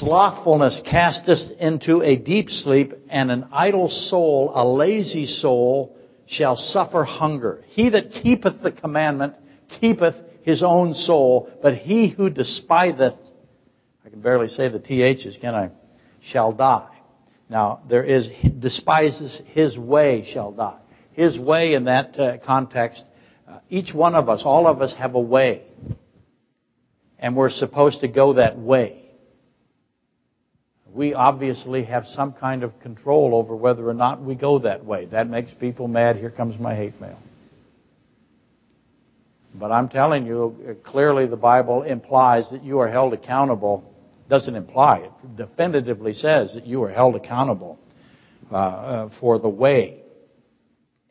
Slothfulness 0.00 0.82
casteth 0.84 1.58
into 1.58 2.02
a 2.02 2.16
deep 2.16 2.50
sleep, 2.50 2.92
and 3.08 3.30
an 3.30 3.48
idle 3.52 3.88
soul, 3.88 4.52
a 4.54 4.66
lazy 4.66 5.26
soul, 5.26 5.96
shall 6.26 6.56
suffer 6.56 7.04
hunger. 7.04 7.62
He 7.68 7.90
that 7.90 8.10
keepeth 8.10 8.62
the 8.62 8.72
commandment 8.72 9.34
keepeth 9.80 10.14
his 10.42 10.62
own 10.62 10.94
soul, 10.94 11.50
but 11.62 11.76
he 11.76 12.08
who 12.08 12.30
despiseth, 12.30 13.14
I 14.04 14.10
can 14.10 14.20
barely 14.20 14.48
say 14.48 14.68
the 14.68 14.78
THs, 14.78 15.38
can 15.38 15.54
I, 15.54 15.70
shall 16.20 16.52
die. 16.52 16.90
Now, 17.48 17.82
there 17.88 18.04
is, 18.04 18.28
despises 18.58 19.40
his 19.46 19.78
way 19.78 20.28
shall 20.32 20.52
die. 20.52 20.78
His 21.12 21.38
way 21.38 21.74
in 21.74 21.84
that 21.84 22.18
uh, 22.18 22.38
context, 22.44 23.02
uh, 23.48 23.60
each 23.70 23.94
one 23.94 24.14
of 24.14 24.28
us, 24.28 24.42
all 24.44 24.66
of 24.66 24.82
us 24.82 24.92
have 24.98 25.14
a 25.14 25.20
way. 25.20 25.62
And 27.18 27.36
we're 27.36 27.50
supposed 27.50 28.00
to 28.00 28.08
go 28.08 28.34
that 28.34 28.58
way. 28.58 29.05
We 30.96 31.12
obviously 31.12 31.84
have 31.84 32.06
some 32.06 32.32
kind 32.32 32.62
of 32.62 32.80
control 32.80 33.34
over 33.34 33.54
whether 33.54 33.86
or 33.86 33.92
not 33.92 34.22
we 34.22 34.34
go 34.34 34.60
that 34.60 34.84
way. 34.84 35.04
That 35.04 35.28
makes 35.28 35.52
people 35.52 35.88
mad. 35.88 36.16
Here 36.16 36.30
comes 36.30 36.58
my 36.58 36.74
hate 36.74 36.98
mail. 37.00 37.18
But 39.54 39.72
I'm 39.72 39.90
telling 39.90 40.26
you, 40.26 40.78
clearly 40.84 41.26
the 41.26 41.36
Bible 41.36 41.82
implies 41.82 42.48
that 42.50 42.64
you 42.64 42.78
are 42.78 42.88
held 42.88 43.12
accountable 43.12 43.84
doesn't 44.28 44.56
imply 44.56 44.98
it. 44.98 45.36
definitively 45.36 46.12
says 46.12 46.54
that 46.54 46.66
you 46.66 46.82
are 46.82 46.90
held 46.90 47.14
accountable 47.14 47.78
uh, 48.50 48.56
uh, 48.56 49.10
for 49.20 49.38
the 49.38 49.48
way. 49.48 50.02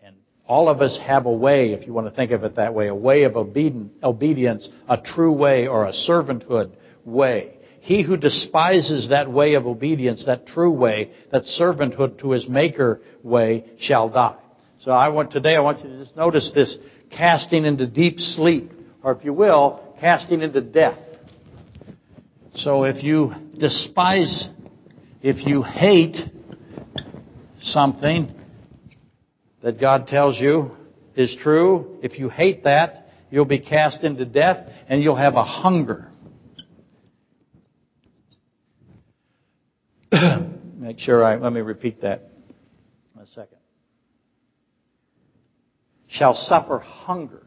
And 0.03 0.15
all 0.47 0.67
of 0.67 0.81
us 0.81 0.99
have 1.05 1.25
a 1.25 1.31
way, 1.31 1.73
if 1.73 1.88
you 1.88 1.93
want 1.93 2.07
to 2.07 2.11
think 2.11 2.31
of 2.31 2.43
it 2.43 2.55
that 2.55 2.73
way, 2.73 2.88
a 2.88 2.95
way 2.95 3.23
of 3.23 3.38
obedience, 3.38 4.69
a 4.89 4.97
true 4.97 5.31
way 5.31 5.67
or 5.67 5.86
a 5.86 5.93
servanthood 5.93 6.71
way. 7.05 7.55
He 7.86 8.01
who 8.01 8.17
despises 8.17 9.09
that 9.09 9.31
way 9.31 9.53
of 9.53 9.67
obedience, 9.67 10.25
that 10.25 10.47
true 10.47 10.71
way, 10.71 11.11
that 11.31 11.43
servanthood 11.43 12.17
to 12.21 12.31
his 12.31 12.49
maker 12.49 12.99
way, 13.21 13.63
shall 13.77 14.09
die. 14.09 14.39
So 14.79 14.89
I 14.89 15.09
want, 15.09 15.29
today 15.29 15.55
I 15.55 15.59
want 15.59 15.83
you 15.83 15.91
to 15.91 15.99
just 15.99 16.15
notice 16.15 16.51
this 16.55 16.75
casting 17.11 17.63
into 17.63 17.86
deep 17.86 18.19
sleep, 18.19 18.71
or 19.03 19.11
if 19.11 19.23
you 19.23 19.33
will, 19.33 19.95
casting 19.99 20.41
into 20.41 20.61
death. 20.61 20.97
So 22.55 22.86
if 22.86 23.03
you 23.03 23.33
despise, 23.55 24.49
if 25.21 25.45
you 25.45 25.61
hate 25.61 26.17
something 27.61 28.33
that 29.61 29.79
God 29.79 30.07
tells 30.07 30.41
you 30.41 30.71
is 31.15 31.38
true, 31.39 31.99
if 32.01 32.17
you 32.17 32.29
hate 32.29 32.63
that, 32.63 33.11
you'll 33.29 33.45
be 33.45 33.59
cast 33.59 34.01
into 34.01 34.25
death 34.25 34.67
and 34.89 35.03
you'll 35.03 35.15
have 35.15 35.36
a 35.36 35.43
hunger. 35.43 36.09
Make 40.78 40.99
sure 40.99 41.24
I, 41.24 41.38
let 41.38 41.53
me 41.53 41.62
repeat 41.62 42.01
that 42.01 42.30
a 43.22 43.28
second. 43.28 43.58
Shall 46.08 46.36
suffer 46.36 46.80
hunger. 46.80 47.43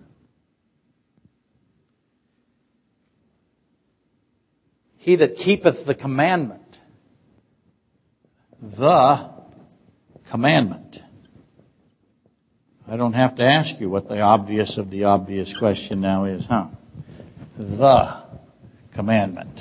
He 4.97 5.17
that 5.17 5.37
keepeth 5.37 5.87
the 5.87 5.95
commandment. 5.95 6.63
The 8.61 9.31
commandment. 10.31 10.97
I 12.87 12.97
don't 12.97 13.13
have 13.13 13.37
to 13.37 13.45
ask 13.45 13.81
you 13.81 13.89
what 13.89 14.09
the 14.09 14.21
obvious 14.21 14.77
of 14.79 14.91
the 14.91 15.05
obvious 15.05 15.55
question 15.59 16.01
now 16.01 16.25
is, 16.25 16.45
huh? 16.47 16.69
The 17.59 18.25
commandment. 18.95 19.61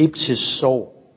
Keeps 0.00 0.26
his 0.26 0.58
soul. 0.58 1.12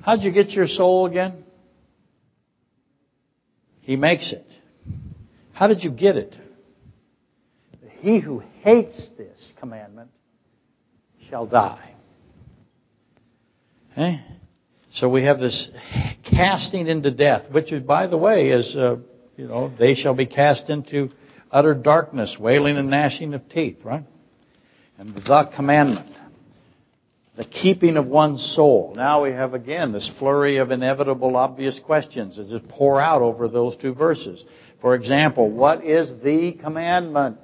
How'd 0.00 0.22
you 0.22 0.32
get 0.32 0.52
your 0.52 0.66
soul 0.66 1.04
again? 1.04 1.44
He 3.82 3.96
makes 3.96 4.32
it. 4.32 4.46
How 5.52 5.66
did 5.66 5.84
you 5.84 5.90
get 5.90 6.16
it? 6.16 6.34
He 7.98 8.20
who 8.20 8.42
hates 8.62 9.10
this 9.18 9.52
commandment 9.60 10.12
shall 11.28 11.44
die. 11.44 11.92
Okay? 13.92 14.22
So 14.94 15.10
we 15.10 15.24
have 15.24 15.38
this 15.38 15.68
casting 16.22 16.86
into 16.86 17.10
death, 17.10 17.50
which, 17.50 17.70
by 17.86 18.06
the 18.06 18.16
way, 18.16 18.48
is, 18.48 18.74
uh, 18.74 18.96
you 19.36 19.48
know, 19.48 19.72
they 19.78 19.94
shall 19.94 20.14
be 20.14 20.26
cast 20.26 20.68
into 20.70 21.10
utter 21.50 21.74
darkness, 21.74 22.36
wailing 22.38 22.76
and 22.76 22.90
gnashing 22.90 23.34
of 23.34 23.48
teeth, 23.48 23.78
right? 23.84 24.04
And 24.98 25.14
the 25.14 25.50
commandment. 25.54 26.10
The 27.36 27.44
keeping 27.44 27.96
of 27.96 28.06
one's 28.06 28.54
soul. 28.54 28.92
Now 28.94 29.24
we 29.24 29.30
have 29.30 29.54
again 29.54 29.90
this 29.90 30.08
flurry 30.20 30.58
of 30.58 30.70
inevitable 30.70 31.36
obvious 31.36 31.80
questions 31.80 32.36
that 32.36 32.48
just 32.48 32.68
pour 32.68 33.00
out 33.00 33.22
over 33.22 33.48
those 33.48 33.76
two 33.76 33.92
verses. 33.92 34.44
For 34.80 34.94
example, 34.94 35.50
what 35.50 35.84
is 35.84 36.10
the 36.22 36.52
commandment? 36.52 37.40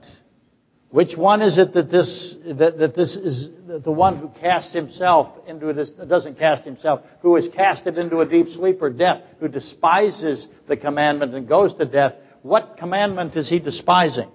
Which 0.90 1.16
one 1.16 1.40
is 1.40 1.56
it 1.56 1.72
that 1.74 1.88
this 1.88 2.34
that, 2.46 2.78
that 2.78 2.96
this 2.96 3.14
is 3.14 3.48
the 3.84 3.92
one 3.92 4.18
who 4.18 4.28
casts 4.40 4.72
himself 4.72 5.46
into 5.46 5.72
this 5.72 5.90
doesn't 5.90 6.36
cast 6.36 6.64
himself, 6.64 7.02
who 7.22 7.36
is 7.36 7.48
casted 7.54 7.96
into 7.96 8.20
a 8.20 8.26
deep 8.26 8.48
sleep 8.48 8.82
or 8.82 8.90
death, 8.90 9.22
who 9.38 9.46
despises 9.46 10.48
the 10.66 10.76
commandment 10.76 11.32
and 11.34 11.46
goes 11.46 11.74
to 11.74 11.84
death? 11.84 12.14
What 12.42 12.76
commandment 12.78 13.36
is 13.36 13.48
he 13.48 13.60
despising? 13.60 14.30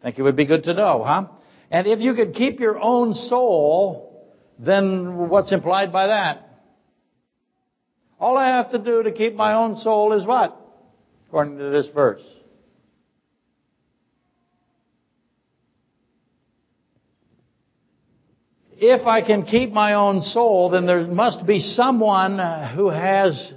I 0.00 0.04
Think 0.04 0.18
it 0.20 0.22
would 0.22 0.36
be 0.36 0.46
good 0.46 0.64
to 0.64 0.74
know, 0.74 1.02
huh? 1.04 1.26
And 1.70 1.88
if 1.88 1.98
you 1.98 2.14
could 2.14 2.34
keep 2.34 2.60
your 2.60 2.78
own 2.78 3.14
soul, 3.14 4.32
then 4.58 5.28
what's 5.28 5.50
implied 5.50 5.92
by 5.92 6.08
that? 6.08 6.48
All 8.20 8.36
I 8.36 8.56
have 8.56 8.70
to 8.70 8.78
do 8.78 9.02
to 9.02 9.10
keep 9.10 9.34
my 9.34 9.54
own 9.54 9.74
soul 9.74 10.12
is 10.12 10.24
what? 10.24 10.56
According 11.26 11.58
to 11.58 11.70
this 11.70 11.88
verse. 11.88 12.22
If 18.82 19.06
I 19.06 19.20
can 19.20 19.44
keep 19.44 19.72
my 19.72 19.92
own 19.92 20.22
soul, 20.22 20.70
then 20.70 20.86
there 20.86 21.06
must 21.06 21.44
be 21.44 21.60
someone 21.60 22.38
who 22.74 22.88
has, 22.88 23.52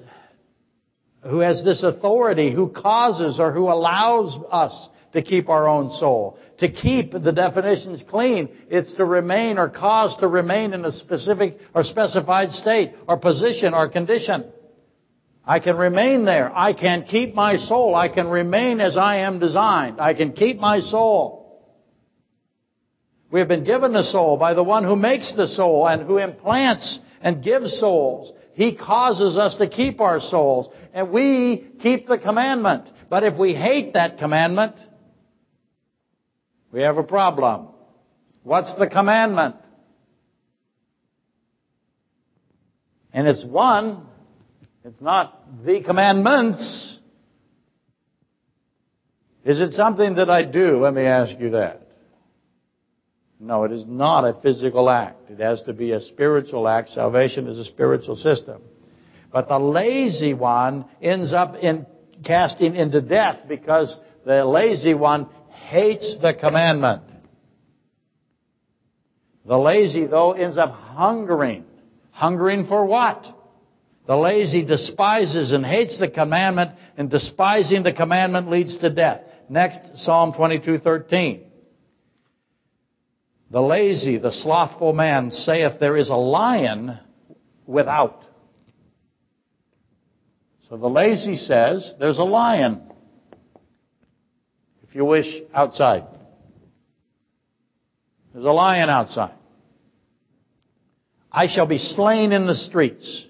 who 1.22 1.40
has 1.40 1.64
this 1.64 1.82
authority, 1.82 2.54
who 2.54 2.68
causes 2.68 3.40
or 3.40 3.54
who 3.54 3.70
allows 3.70 4.38
us 4.52 4.90
to 5.14 5.22
keep 5.22 5.48
our 5.48 5.66
own 5.66 5.92
soul. 5.92 6.38
To 6.58 6.70
keep 6.70 7.14
the 7.14 7.32
definitions 7.32 8.04
clean, 8.10 8.50
it's 8.70 8.92
to 8.96 9.06
remain 9.06 9.58
or 9.58 9.70
cause 9.70 10.14
to 10.18 10.28
remain 10.28 10.74
in 10.74 10.84
a 10.84 10.92
specific 10.92 11.58
or 11.74 11.86
specified 11.86 12.52
state 12.52 12.92
or 13.08 13.16
position 13.16 13.74
or 13.74 13.88
condition. 13.88 14.44
I 15.46 15.60
can 15.60 15.78
remain 15.78 16.26
there. 16.26 16.52
I 16.54 16.74
can 16.74 17.06
keep 17.06 17.34
my 17.34 17.56
soul. 17.56 17.96
I 17.96 18.10
can 18.10 18.28
remain 18.28 18.82
as 18.82 18.98
I 18.98 19.20
am 19.20 19.40
designed. 19.40 20.02
I 20.02 20.16
can 20.16 20.34
keep 20.34 20.60
my 20.60 20.80
soul. 20.80 21.43
We 23.34 23.40
have 23.40 23.48
been 23.48 23.64
given 23.64 23.94
the 23.94 24.04
soul 24.04 24.38
by 24.38 24.54
the 24.54 24.62
one 24.62 24.84
who 24.84 24.96
makes 24.96 25.34
the 25.36 25.48
soul 25.48 25.88
and 25.88 26.04
who 26.04 26.20
implants 26.20 27.00
and 27.20 27.44
gives 27.44 27.80
souls. 27.80 28.32
He 28.54 28.76
causes 28.76 29.38
us 29.38 29.56
to 29.56 29.68
keep 29.68 30.00
our 30.02 30.20
souls. 30.20 30.72
And 30.94 31.10
we 31.10 31.66
keep 31.82 32.08
the 32.08 32.20
commandment. 32.20 32.88
But 33.10 33.24
if 33.24 33.36
we 33.36 33.56
hate 33.56 33.94
that 33.94 34.20
commandment, 34.20 34.76
we 36.72 36.84
have 36.84 36.98
a 36.98 37.04
problem. 37.04 37.70
What's 38.44 38.72
the 38.78 38.88
commandment? 38.88 39.56
And 43.14 43.28
it's 43.28 43.44
one. 43.44 44.06
It's 44.86 45.02
not 45.02 45.66
the 45.66 45.82
commandments. 45.82 47.00
Is 49.44 49.60
it 49.60 49.74
something 49.74 50.18
that 50.18 50.30
I 50.30 50.44
do? 50.44 50.84
Let 50.84 50.94
me 50.94 51.02
ask 51.02 51.40
you 51.40 51.50
that. 51.50 51.83
No, 53.44 53.66
it 53.66 53.74
is 53.74 53.84
not 53.86 54.24
a 54.24 54.40
physical 54.42 54.90
act. 54.90 55.30
It 55.30 55.42
has 55.42 55.62
to 55.64 55.74
be 55.74 55.92
a 55.92 56.00
spiritual 56.00 56.66
act. 56.66 56.92
Salvation 56.92 57.48
is 57.48 57.60
a 57.60 57.66
spiritual 57.66 58.16
system. 58.16 58.62
But 59.34 59.50
the 59.50 59.60
lazy 59.60 60.34
one 60.34 60.86
ends 61.02 61.34
up 61.34 61.58
in 61.58 61.86
casting 62.24 62.78
into 62.78 63.02
death 63.02 63.40
because 63.50 63.98
the 64.26 64.46
lazy 64.46 64.94
one 64.94 65.28
hates 65.68 66.18
the 66.22 66.34
commandment. 66.34 67.02
The 69.46 69.58
lazy, 69.58 70.06
though, 70.06 70.32
ends 70.32 70.58
up 70.58 70.72
hungering. 70.72 71.66
Hungering 72.12 72.66
for 72.68 72.86
what? 72.86 73.26
The 74.08 74.16
lazy 74.16 74.64
despises 74.64 75.52
and 75.52 75.66
hates 75.66 76.00
the 76.00 76.08
commandment, 76.08 76.72
and 76.96 77.10
despising 77.10 77.84
the 77.84 77.92
commandment 77.92 78.50
leads 78.50 78.78
to 78.78 78.90
death. 78.90 79.22
Next, 79.50 79.98
Psalm 79.98 80.32
22:13. 80.32 81.42
The 83.54 83.62
lazy, 83.62 84.18
the 84.18 84.34
slothful 84.34 84.92
man 84.92 85.32
saith, 85.32 85.80
There 85.80 85.96
is 85.96 86.10
a 86.10 86.16
lion 86.16 87.00
without. 87.66 88.26
So 90.68 90.76
the 90.76 90.90
lazy 90.90 91.38
says, 91.38 91.94
There's 91.98 92.18
a 92.18 92.24
lion 92.24 92.82
if 94.94 94.98
you 94.98 95.06
wish, 95.06 95.26
outside. 95.56 96.04
There's 98.32 98.46
a 98.46 98.52
lion 98.52 98.92
outside. 98.92 99.34
I 101.32 101.48
shall 101.48 101.66
be 101.66 101.80
slain 101.80 102.32
in 102.32 102.46
the 102.46 102.54
streets. 102.54 103.26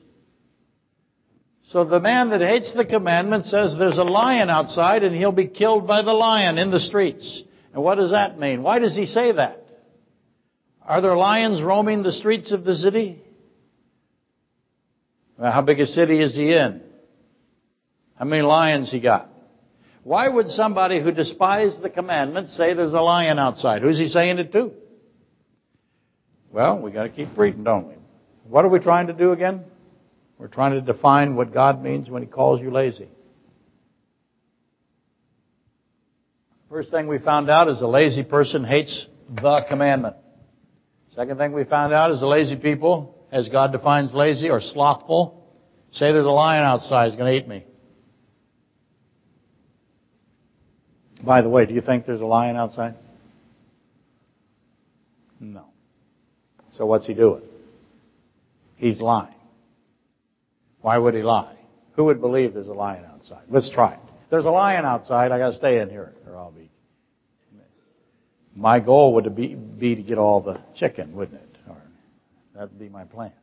So 1.67 1.85
the 1.85 2.01
man 2.01 2.31
that 2.31 2.41
hates 2.41 2.73
the 2.73 2.83
commandment 2.83 3.45
says 3.45 3.75
there's 3.79 3.97
a 3.97 4.03
lion 4.03 4.49
outside 4.49 5.03
and 5.03 5.15
he'll 5.15 5.31
be 5.31 5.47
killed 5.47 5.87
by 5.87 6.01
the 6.01 6.11
lion 6.11 6.57
in 6.57 6.69
the 6.69 6.81
streets. 6.81 7.43
And 7.73 7.81
what 7.81 7.95
does 7.95 8.11
that 8.11 8.37
mean? 8.37 8.61
Why 8.61 8.79
does 8.79 8.93
he 8.93 9.05
say 9.05 9.31
that? 9.31 9.62
Are 10.85 11.01
there 11.01 11.15
lions 11.15 11.61
roaming 11.61 12.03
the 12.03 12.11
streets 12.11 12.51
of 12.51 12.65
the 12.65 12.75
city? 12.75 13.21
Well, 15.37 15.51
how 15.51 15.61
big 15.61 15.79
a 15.79 15.85
city 15.85 16.21
is 16.21 16.35
he 16.35 16.53
in? 16.53 16.81
How 18.15 18.25
many 18.25 18.43
lions 18.43 18.91
he 18.91 18.99
got? 18.99 19.29
Why 20.03 20.27
would 20.27 20.49
somebody 20.49 21.01
who 21.01 21.11
despised 21.11 21.81
the 21.81 21.89
commandment 21.89 22.49
say 22.49 22.73
there's 22.73 22.93
a 22.93 23.01
lion 23.01 23.39
outside? 23.39 23.81
Who's 23.81 23.97
he 23.97 24.09
saying 24.09 24.39
it 24.39 24.51
to? 24.51 24.71
Well, 26.51 26.79
we 26.79 26.91
got 26.91 27.03
to 27.03 27.09
keep 27.09 27.35
reading, 27.37 27.63
don't 27.63 27.87
we? 27.87 27.95
What 28.47 28.65
are 28.65 28.69
we 28.69 28.79
trying 28.79 29.07
to 29.07 29.13
do 29.13 29.31
again? 29.31 29.63
We're 30.37 30.47
trying 30.47 30.73
to 30.73 30.81
define 30.81 31.35
what 31.35 31.53
God 31.53 31.81
means 31.81 32.09
when 32.09 32.21
He 32.21 32.27
calls 32.27 32.59
you 32.59 32.69
lazy. 32.69 33.07
First 36.69 36.91
thing 36.91 37.07
we 37.07 37.19
found 37.19 37.49
out 37.49 37.69
is 37.69 37.81
a 37.81 37.87
lazy 37.87 38.23
person 38.23 38.65
hates 38.65 39.07
the 39.29 39.65
commandment. 39.69 40.17
Second 41.15 41.37
thing 41.37 41.53
we 41.53 41.63
found 41.63 41.93
out 41.93 42.11
is 42.11 42.21
the 42.21 42.25
lazy 42.25 42.55
people, 42.55 43.15
as 43.31 43.47
God 43.49 43.71
defines 43.71 44.13
lazy 44.13 44.49
or 44.49 44.61
slothful, 44.61 45.45
say 45.91 46.11
there's 46.11 46.25
a 46.25 46.29
lion 46.29 46.63
outside, 46.63 47.09
he's 47.09 47.15
going 47.15 47.31
to 47.31 47.37
eat 47.37 47.47
me. 47.47 47.65
By 51.23 51.41
the 51.41 51.49
way, 51.49 51.65
do 51.65 51.73
you 51.73 51.81
think 51.81 52.05
there's 52.05 52.21
a 52.21 52.25
lion 52.25 52.55
outside? 52.55 52.95
No. 55.39 55.65
So 56.71 56.85
what's 56.85 57.05
he 57.05 57.13
doing? 57.13 57.43
He's 58.77 58.99
lying. 58.99 59.35
Why 60.81 60.97
would 60.97 61.13
he 61.13 61.21
lie? 61.21 61.55
Who 61.95 62.05
would 62.05 62.21
believe 62.21 62.55
there's 62.55 62.67
a 62.67 62.73
lion 62.73 63.05
outside? 63.05 63.43
Let's 63.49 63.69
try 63.69 63.93
it. 63.93 63.99
There's 64.31 64.45
a 64.45 64.51
lion 64.51 64.83
outside. 64.83 65.31
I 65.31 65.37
got 65.37 65.51
to 65.51 65.57
stay 65.57 65.79
in 65.79 65.89
here, 65.89 66.13
or 66.27 66.35
I'll 66.37 66.51
be. 66.51 66.62
My 68.55 68.79
goal 68.79 69.15
would 69.15 69.35
be, 69.35 69.55
be 69.55 69.95
to 69.95 70.01
get 70.01 70.17
all 70.17 70.41
the 70.41 70.61
chicken, 70.75 71.13
wouldn't 71.13 71.41
it? 71.41 71.57
Or 71.67 71.81
that'd 72.55 72.77
be 72.77 72.89
my 72.89 73.05
plan. 73.05 73.33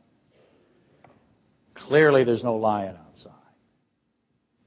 Clearly, 1.73 2.23
there's 2.23 2.43
no 2.43 2.55
lion 2.55 2.95
outside. 3.07 3.33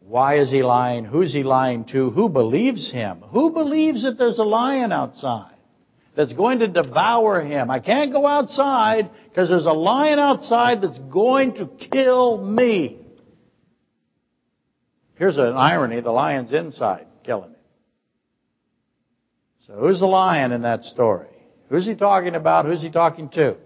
Why 0.01 0.38
is 0.38 0.51
he 0.51 0.62
lying? 0.62 1.05
Who's 1.05 1.32
he 1.32 1.42
lying 1.42 1.86
to? 1.86 2.11
Who 2.11 2.28
believes 2.28 2.92
him? 2.92 3.22
Who 3.30 3.51
believes 3.51 4.03
that 4.03 4.18
there's 4.18 4.38
a 4.38 4.45
lion 4.45 4.92
outside 4.92 5.55
that's 6.14 6.34
going 6.34 6.59
to 6.59 6.68
devour 6.68 7.42
him? 7.42 7.70
I 7.70 7.80
can't 7.80 8.12
go 8.12 8.26
outside 8.26 9.11
because 9.28 9.49
there's 9.49 9.64
a 9.64 9.72
lion 9.72 10.18
outside 10.18 10.82
that's 10.82 10.99
going 10.99 11.55
to 11.55 11.66
kill 11.66 12.36
me. 12.36 12.99
Here's 15.14 15.38
an 15.38 15.55
irony. 15.55 16.01
The 16.01 16.11
lion's 16.11 16.53
inside 16.53 17.07
killing. 17.24 17.53
So 19.67 19.75
who's 19.75 20.01
the 20.01 20.07
lion 20.07 20.53
in 20.53 20.62
that 20.62 20.85
story? 20.85 21.29
Who's 21.71 21.87
he 21.87 21.95
talking 21.95 22.35
about? 22.35 22.67
Who's 22.67 22.83
he 22.83 22.91
talking 22.91 23.31
to? 23.31 23.57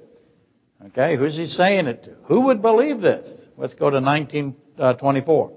Okay, 0.86 1.16
who's 1.16 1.36
he 1.36 1.46
saying 1.46 1.86
it 1.88 2.04
to? 2.04 2.14
Who 2.24 2.42
would 2.42 2.62
believe 2.62 3.00
this? 3.00 3.28
Let's 3.56 3.74
go 3.74 3.90
to 3.90 4.00
1924. 4.00 5.46
Uh, 5.46 5.54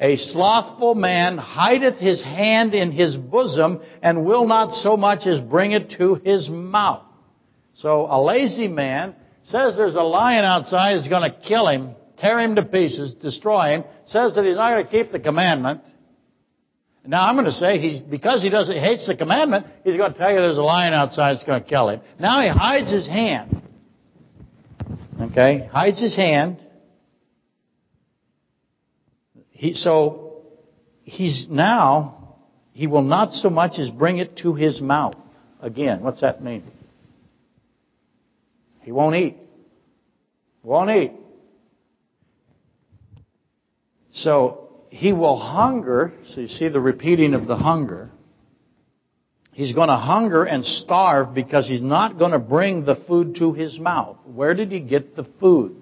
a 0.00 0.16
slothful 0.16 0.96
man 0.96 1.38
hideth 1.38 1.98
his 1.98 2.20
hand 2.20 2.74
in 2.74 2.90
his 2.90 3.16
bosom 3.16 3.80
and 4.02 4.24
will 4.24 4.48
not 4.48 4.72
so 4.72 4.96
much 4.96 5.28
as 5.28 5.40
bring 5.40 5.70
it 5.70 5.90
to 5.90 6.20
his 6.24 6.48
mouth. 6.48 7.04
So 7.74 8.08
a 8.10 8.20
lazy 8.20 8.66
man 8.66 9.14
says 9.44 9.76
there's 9.76 9.94
a 9.94 10.02
lion 10.02 10.44
outside 10.44 10.96
who's 10.96 11.06
going 11.06 11.30
to 11.30 11.38
kill 11.38 11.68
him, 11.68 11.94
tear 12.16 12.40
him 12.40 12.56
to 12.56 12.64
pieces, 12.64 13.12
destroy 13.12 13.76
him, 13.76 13.84
says 14.06 14.34
that 14.34 14.44
he's 14.44 14.56
not 14.56 14.72
going 14.72 14.86
to 14.86 14.90
keep 14.90 15.12
the 15.12 15.20
commandment, 15.20 15.82
Now 17.04 17.26
I'm 17.26 17.34
going 17.34 17.46
to 17.46 17.52
say 17.52 17.78
he's 17.78 18.00
because 18.00 18.42
he 18.42 18.50
doesn't 18.50 18.76
hates 18.76 19.06
the 19.06 19.16
commandment, 19.16 19.66
he's 19.84 19.96
going 19.96 20.12
to 20.12 20.18
tell 20.18 20.30
you 20.30 20.36
there's 20.36 20.58
a 20.58 20.62
lion 20.62 20.92
outside 20.92 21.34
that's 21.34 21.44
going 21.44 21.62
to 21.62 21.68
kill 21.68 21.88
him. 21.88 22.00
Now 22.20 22.40
he 22.42 22.48
hides 22.48 22.92
his 22.92 23.08
hand. 23.08 23.60
Okay, 25.20 25.68
hides 25.72 26.00
his 26.00 26.16
hand. 26.16 26.58
He 29.50 29.74
so 29.74 30.42
he's 31.02 31.46
now 31.50 32.36
he 32.72 32.86
will 32.86 33.02
not 33.02 33.32
so 33.32 33.50
much 33.50 33.78
as 33.78 33.90
bring 33.90 34.18
it 34.18 34.36
to 34.38 34.54
his 34.54 34.80
mouth. 34.80 35.14
Again, 35.60 36.02
what's 36.02 36.20
that 36.20 36.42
mean? 36.42 36.64
He 38.80 38.90
won't 38.92 39.14
eat. 39.16 39.36
Won't 40.62 40.90
eat. 40.90 41.12
So 44.14 44.61
he 44.92 45.14
will 45.14 45.38
hunger. 45.38 46.12
So 46.26 46.42
you 46.42 46.48
see 46.48 46.68
the 46.68 46.80
repeating 46.80 47.32
of 47.32 47.46
the 47.46 47.56
hunger. 47.56 48.10
He's 49.52 49.72
going 49.72 49.88
to 49.88 49.96
hunger 49.96 50.44
and 50.44 50.64
starve 50.64 51.32
because 51.32 51.66
he's 51.66 51.80
not 51.80 52.18
going 52.18 52.32
to 52.32 52.38
bring 52.38 52.84
the 52.84 52.96
food 53.08 53.36
to 53.36 53.54
his 53.54 53.78
mouth. 53.78 54.18
Where 54.26 54.52
did 54.52 54.70
he 54.70 54.80
get 54.80 55.16
the 55.16 55.26
food? 55.40 55.76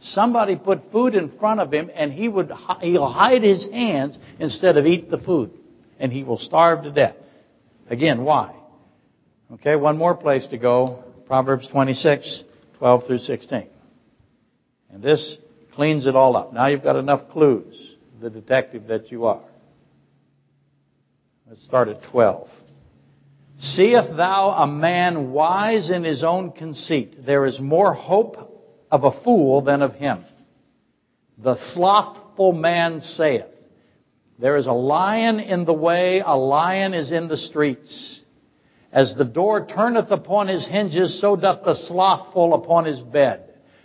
Somebody 0.00 0.56
put 0.56 0.90
food 0.90 1.14
in 1.14 1.38
front 1.38 1.60
of 1.60 1.72
him 1.72 1.90
and 1.94 2.12
he 2.12 2.28
would, 2.28 2.50
he'll 2.80 3.08
hide 3.08 3.44
his 3.44 3.64
hands 3.70 4.18
instead 4.40 4.76
of 4.76 4.84
eat 4.84 5.10
the 5.10 5.18
food. 5.18 5.52
And 6.00 6.12
he 6.12 6.24
will 6.24 6.38
starve 6.38 6.82
to 6.82 6.90
death. 6.90 7.16
Again, 7.88 8.24
why? 8.24 8.52
Okay, 9.54 9.76
one 9.76 9.96
more 9.96 10.16
place 10.16 10.44
to 10.48 10.58
go. 10.58 11.04
Proverbs 11.28 11.68
26, 11.68 12.42
12 12.78 13.06
through 13.06 13.18
16. 13.18 13.68
And 14.90 15.02
this 15.02 15.38
cleans 15.74 16.06
it 16.06 16.16
all 16.16 16.36
up. 16.36 16.52
Now 16.52 16.66
you've 16.66 16.82
got 16.82 16.96
enough 16.96 17.30
clues, 17.30 17.95
the 18.20 18.30
detective 18.30 18.86
that 18.88 19.10
you 19.10 19.26
are. 19.26 19.42
Let's 21.48 21.62
start 21.64 21.88
at 21.88 22.02
12. 22.10 22.48
Seest 23.58 24.16
thou 24.16 24.50
a 24.50 24.66
man 24.66 25.32
wise 25.32 25.90
in 25.90 26.04
his 26.04 26.22
own 26.24 26.52
conceit? 26.52 27.24
There 27.24 27.46
is 27.46 27.60
more 27.60 27.94
hope 27.94 28.36
of 28.90 29.04
a 29.04 29.22
fool 29.22 29.62
than 29.62 29.82
of 29.82 29.94
him. 29.94 30.24
The 31.38 31.56
slothful 31.74 32.52
man 32.52 33.00
saith, 33.00 33.46
There 34.38 34.56
is 34.56 34.66
a 34.66 34.72
lion 34.72 35.40
in 35.40 35.64
the 35.64 35.74
way, 35.74 36.22
a 36.24 36.36
lion 36.36 36.94
is 36.94 37.12
in 37.12 37.28
the 37.28 37.36
streets. 37.36 38.20
As 38.92 39.14
the 39.14 39.24
door 39.24 39.66
turneth 39.66 40.10
upon 40.10 40.48
his 40.48 40.66
hinges, 40.66 41.20
so 41.20 41.36
doth 41.36 41.64
the 41.64 41.74
slothful 41.86 42.54
upon 42.54 42.86
his 42.86 43.00
bed. 43.00 43.42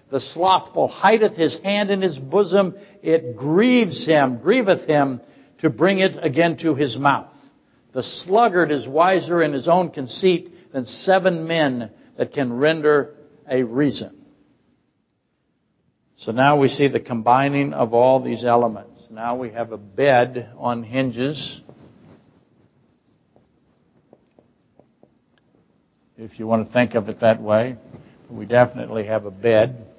The 0.10 0.22
slothful 0.22 0.90
hideth 0.90 1.36
his 1.36 1.58
hand 1.64 1.90
in 1.90 2.02
his 2.02 2.20
bosom. 2.20 2.76
It 3.02 3.36
grieves 3.36 4.06
him, 4.06 4.40
grieveth 4.40 4.86
him 4.86 5.22
to 5.60 5.70
bring 5.70 6.00
it 6.00 6.18
again 6.22 6.58
to 6.58 6.76
his 6.76 6.98
mouth. 6.98 7.34
The 7.94 8.04
sluggard 8.04 8.72
is 8.72 8.88
wiser 8.88 9.42
in 9.42 9.54
his 9.54 9.68
own 9.68 9.90
conceit 9.92 10.72
than 10.72 10.86
seven 10.86 11.48
men 11.48 11.92
that 12.18 12.34
can 12.34 12.54
render 12.54 13.16
a 13.50 13.64
reason. 13.64 14.18
So 16.18 16.32
now 16.32 16.58
we 16.58 16.68
see 16.68 16.88
the 16.88 17.00
combining 17.00 17.74
of 17.74 17.94
all 17.94 18.24
these 18.24 18.46
elements. 18.46 19.08
Now 19.10 19.36
we 19.36 19.52
have 19.52 19.72
a 19.72 19.78
bed 19.78 20.52
on 20.58 20.84
hinges. 20.84 21.62
If 26.18 26.38
you 26.38 26.46
want 26.46 26.68
to 26.68 26.72
think 26.72 26.94
of 26.94 27.10
it 27.10 27.22
that 27.22 27.42
way, 27.42 27.76
we 28.30 28.46
definitely 28.46 29.08
have 29.08 29.26
a 29.26 29.32
bed 29.32 29.91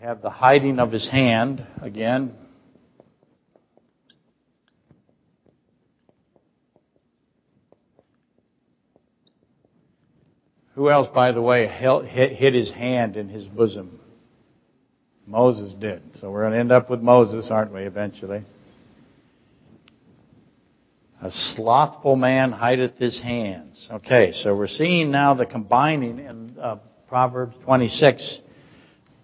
have 0.00 0.22
the 0.22 0.30
hiding 0.30 0.78
of 0.78 0.92
his 0.92 1.08
hand 1.08 1.66
again. 1.82 2.34
Who 10.74 10.88
else, 10.88 11.08
by 11.12 11.32
the 11.32 11.42
way, 11.42 11.66
hid 11.66 12.54
his 12.54 12.70
hand 12.70 13.16
in 13.16 13.28
his 13.28 13.46
bosom? 13.48 13.98
Moses 15.26 15.74
did. 15.74 16.02
So 16.20 16.30
we're 16.30 16.42
going 16.42 16.52
to 16.52 16.60
end 16.60 16.72
up 16.72 16.88
with 16.88 17.00
Moses, 17.00 17.48
aren't 17.50 17.74
we, 17.74 17.82
eventually? 17.82 18.44
A 21.20 21.32
slothful 21.32 22.14
man 22.14 22.52
hideth 22.52 22.96
his 22.96 23.20
hands. 23.20 23.88
Okay, 23.90 24.32
so 24.32 24.54
we're 24.54 24.68
seeing 24.68 25.10
now 25.10 25.34
the 25.34 25.46
combining 25.46 26.20
in 26.20 26.56
uh, 26.60 26.76
Proverbs 27.08 27.56
26 27.64 28.38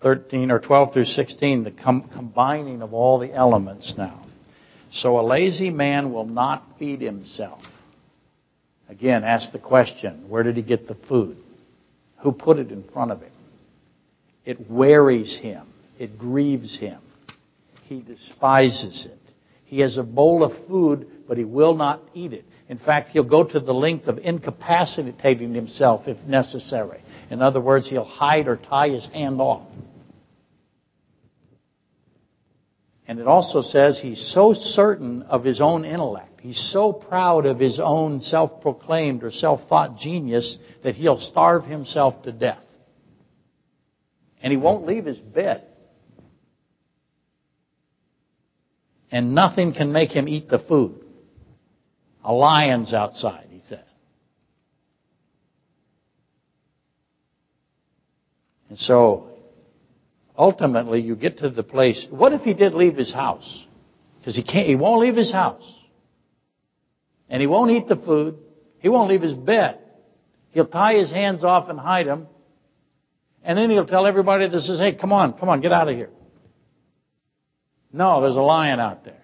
13 0.05 0.51
or 0.51 0.61
12 0.61 0.93
through 0.93 1.07
16, 1.07 1.65
the 1.65 1.71
com- 1.71 2.11
combining 2.15 2.83
of 2.83 2.93
all 2.93 3.19
the 3.19 3.33
elements 3.33 3.95
now. 3.97 4.23
So 4.93 5.19
a 5.19 5.25
lazy 5.27 5.71
man 5.71 6.13
will 6.13 6.27
not 6.27 6.63
feed 6.79 7.01
himself. 7.01 7.63
Again, 8.91 9.25
ask 9.25 9.51
the 9.51 9.59
question, 9.59 10.27
where 10.29 10.43
did 10.43 10.59
he 10.59 10.63
get 10.63 10.87
the 10.87 10.95
food? 11.09 11.39
Who 12.23 12.33
put 12.33 12.59
it 12.59 12.71
in 12.71 12.85
front 12.93 13.13
of 13.13 13.23
him? 13.23 13.33
It 14.45 14.71
wearies 14.71 15.35
him. 15.41 15.67
It 15.99 16.19
grieves 16.19 16.79
him. 16.79 17.01
He 17.85 18.03
despises 18.03 19.07
it. 19.11 19.19
He 19.65 19.81
has 19.81 19.97
a 19.97 20.03
bowl 20.03 20.45
of 20.45 20.53
food, 20.69 21.07
but 21.27 21.39
he 21.39 21.45
will 21.45 21.75
not 21.75 22.03
eat 22.13 22.35
it. 22.35 22.45
In 22.69 22.79
fact, 22.79 23.09
he'll 23.11 23.25
go 23.25 23.43
to 23.43 23.59
the 23.59 23.73
length 23.73 24.07
of 24.07 24.19
incapacitating 24.19 25.55
himself 25.55 26.03
if 26.07 26.19
necessary. 26.27 27.03
In 27.31 27.41
other 27.41 27.61
words, 27.61 27.89
he'll 27.89 28.05
hide 28.05 28.49
or 28.49 28.57
tie 28.57 28.91
his 28.91 29.07
hand 29.07 29.41
off. 29.41 29.67
And 33.07 33.19
it 33.19 33.27
also 33.27 33.61
says 33.61 34.01
he's 34.01 34.33
so 34.33 34.55
certain 34.55 35.23
of 35.23 35.45
his 35.45 35.61
own 35.61 35.85
intellect. 35.85 36.41
He's 36.41 36.71
so 36.73 36.93
proud 36.93 37.45
of 37.45 37.59
his 37.59 37.79
own 37.83 38.21
self-proclaimed 38.21 39.23
or 39.23 39.31
self-thought 39.31 39.99
genius 39.99 40.59
that 40.83 40.95
he'll 40.95 41.21
starve 41.21 41.65
himself 41.65 42.23
to 42.23 42.33
death. 42.33 42.63
And 44.43 44.51
he 44.51 44.57
won't 44.57 44.87
leave 44.87 45.05
his 45.05 45.19
bed. 45.19 45.65
And 49.11 49.35
nothing 49.35 49.75
can 49.75 49.93
make 49.93 50.11
him 50.11 50.27
eat 50.29 50.49
the 50.49 50.59
food. 50.59 51.05
A 52.25 52.33
lion's 52.33 52.93
outside, 52.95 53.47
he 53.51 53.61
said. 53.61 53.85
And 58.71 58.79
so 58.79 59.34
ultimately 60.37 61.01
you 61.01 61.17
get 61.17 61.39
to 61.39 61.51
the 61.51 61.63
place. 61.63 62.07
What 62.11 62.33
if 62.33 62.43
he 62.43 62.55
did 62.55 62.75
leave 62.75 62.97
his 62.97 63.13
house? 63.13 63.67
Because 64.19 64.37
he 64.37 64.43
can't, 64.43 64.67
he 64.67 64.75
won't 64.75 65.01
leave 65.01 65.17
his 65.17 65.33
house. 65.33 65.65
And 67.29 67.41
he 67.41 67.47
won't 67.47 67.71
eat 67.71 67.89
the 67.89 67.97
food. 67.97 68.39
He 68.79 68.89
won't 68.89 69.11
leave 69.11 69.23
his 69.23 69.35
bed. 69.35 69.79
He'll 70.51 70.67
tie 70.67 70.95
his 70.95 71.11
hands 71.11 71.43
off 71.45 71.69
and 71.69 71.79
hide 71.79 72.07
them. 72.07 72.29
And 73.43 73.59
then 73.59 73.71
he'll 73.71 73.87
tell 73.87 74.07
everybody 74.07 74.49
that 74.49 74.61
says, 74.61 74.79
hey, 74.79 74.95
come 74.95 75.13
on, 75.13 75.35
come 75.35 75.49
on, 75.49 75.61
get 75.61 75.73
out 75.73 75.89
of 75.89 75.97
here. 75.97 76.11
No, 77.93 78.23
there's 78.23 78.37
a 78.37 78.41
lion 78.41 78.81
out 78.81 79.05
there. 79.05 79.23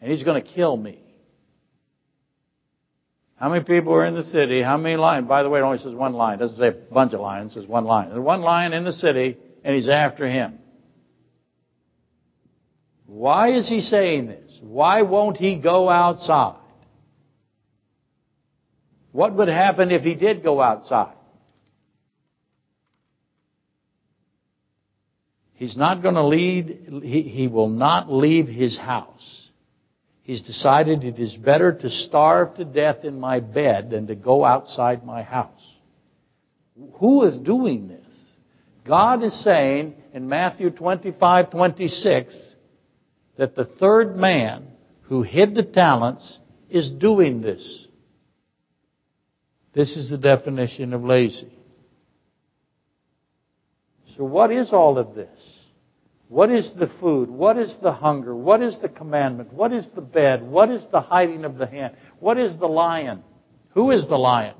And 0.00 0.12
he's 0.12 0.22
going 0.22 0.42
to 0.42 0.48
kill 0.48 0.76
me. 0.76 1.02
How 3.36 3.48
many 3.48 3.64
people 3.64 3.92
are 3.92 4.04
in 4.04 4.14
the 4.14 4.24
city? 4.24 4.62
How 4.62 4.76
many 4.76 4.96
lions? 4.96 5.28
By 5.28 5.42
the 5.42 5.50
way, 5.50 5.60
it 5.60 5.62
only 5.62 5.78
says 5.78 5.92
one 5.92 6.14
lion. 6.14 6.40
It 6.40 6.42
doesn't 6.42 6.58
say 6.58 6.68
a 6.68 6.72
bunch 6.72 7.12
of 7.12 7.20
lions. 7.20 7.52
It 7.52 7.60
says 7.60 7.66
one 7.66 7.84
lion. 7.84 8.10
There's 8.10 8.20
one 8.20 8.40
lion 8.40 8.72
in 8.72 8.84
the 8.84 8.92
city 8.92 9.36
and 9.66 9.74
he's 9.74 9.88
after 9.88 10.28
him. 10.28 10.60
Why 13.06 13.48
is 13.58 13.68
he 13.68 13.80
saying 13.80 14.28
this? 14.28 14.60
Why 14.62 15.02
won't 15.02 15.38
he 15.38 15.56
go 15.56 15.88
outside? 15.88 16.60
What 19.10 19.34
would 19.34 19.48
happen 19.48 19.90
if 19.90 20.02
he 20.02 20.14
did 20.14 20.44
go 20.44 20.62
outside? 20.62 21.16
He's 25.54 25.76
not 25.76 26.00
going 26.00 26.14
to 26.14 26.26
lead, 26.26 27.02
he, 27.02 27.22
he 27.22 27.48
will 27.48 27.68
not 27.68 28.12
leave 28.12 28.46
his 28.46 28.78
house. 28.78 29.50
He's 30.22 30.42
decided 30.42 31.02
it 31.02 31.18
is 31.18 31.34
better 31.34 31.72
to 31.72 31.90
starve 31.90 32.54
to 32.58 32.64
death 32.64 33.04
in 33.04 33.18
my 33.18 33.40
bed 33.40 33.90
than 33.90 34.06
to 34.06 34.14
go 34.14 34.44
outside 34.44 35.04
my 35.04 35.22
house. 35.22 35.74
Who 37.00 37.24
is 37.24 37.36
doing 37.38 37.88
this? 37.88 38.05
God 38.86 39.22
is 39.22 39.42
saying 39.42 39.94
in 40.12 40.28
Matthew 40.28 40.70
25, 40.70 41.50
26 41.50 42.54
that 43.36 43.54
the 43.54 43.64
third 43.64 44.16
man 44.16 44.68
who 45.02 45.22
hid 45.22 45.54
the 45.54 45.62
talents 45.62 46.38
is 46.70 46.90
doing 46.90 47.40
this. 47.42 47.86
This 49.74 49.96
is 49.96 50.10
the 50.10 50.18
definition 50.18 50.92
of 50.92 51.04
lazy. 51.04 51.52
So 54.16 54.24
what 54.24 54.50
is 54.50 54.72
all 54.72 54.98
of 54.98 55.14
this? 55.14 55.28
What 56.28 56.50
is 56.50 56.72
the 56.76 56.90
food? 57.00 57.28
What 57.28 57.58
is 57.58 57.76
the 57.82 57.92
hunger? 57.92 58.34
What 58.34 58.62
is 58.62 58.78
the 58.80 58.88
commandment? 58.88 59.52
What 59.52 59.72
is 59.72 59.86
the 59.94 60.00
bed? 60.00 60.42
What 60.42 60.70
is 60.70 60.84
the 60.90 61.00
hiding 61.00 61.44
of 61.44 61.58
the 61.58 61.66
hand? 61.66 61.94
What 62.18 62.38
is 62.38 62.58
the 62.58 62.66
lion? 62.66 63.22
Who 63.74 63.90
is 63.90 64.08
the 64.08 64.16
lion? 64.16 64.54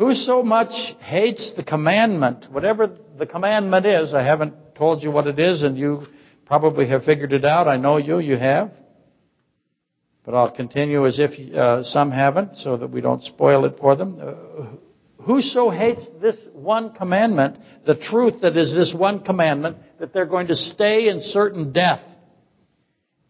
Who 0.00 0.14
so 0.14 0.42
much 0.42 0.72
hates 1.00 1.52
the 1.54 1.62
commandment, 1.62 2.46
whatever 2.50 2.90
the 3.18 3.26
commandment 3.26 3.84
is, 3.84 4.14
I 4.14 4.22
haven't 4.22 4.74
told 4.74 5.02
you 5.02 5.10
what 5.10 5.26
it 5.26 5.38
is, 5.38 5.62
and 5.62 5.76
you 5.76 6.06
probably 6.46 6.88
have 6.88 7.04
figured 7.04 7.34
it 7.34 7.44
out. 7.44 7.68
I 7.68 7.76
know 7.76 7.98
you, 7.98 8.18
you 8.18 8.38
have. 8.38 8.70
But 10.24 10.34
I'll 10.34 10.52
continue 10.52 11.06
as 11.06 11.18
if 11.18 11.54
uh, 11.54 11.82
some 11.82 12.10
haven't, 12.12 12.56
so 12.56 12.78
that 12.78 12.88
we 12.88 13.02
don't 13.02 13.22
spoil 13.22 13.66
it 13.66 13.76
for 13.78 13.94
them. 13.94 14.18
Uh, 14.18 15.22
whoso 15.22 15.68
hates 15.68 16.06
this 16.22 16.38
one 16.54 16.94
commandment, 16.94 17.58
the 17.84 17.94
truth 17.94 18.40
that 18.40 18.56
is 18.56 18.72
this 18.72 18.94
one 18.96 19.20
commandment, 19.20 19.76
that 19.98 20.14
they're 20.14 20.24
going 20.24 20.46
to 20.46 20.56
stay 20.56 21.08
in 21.08 21.20
certain 21.20 21.72
death. 21.72 22.00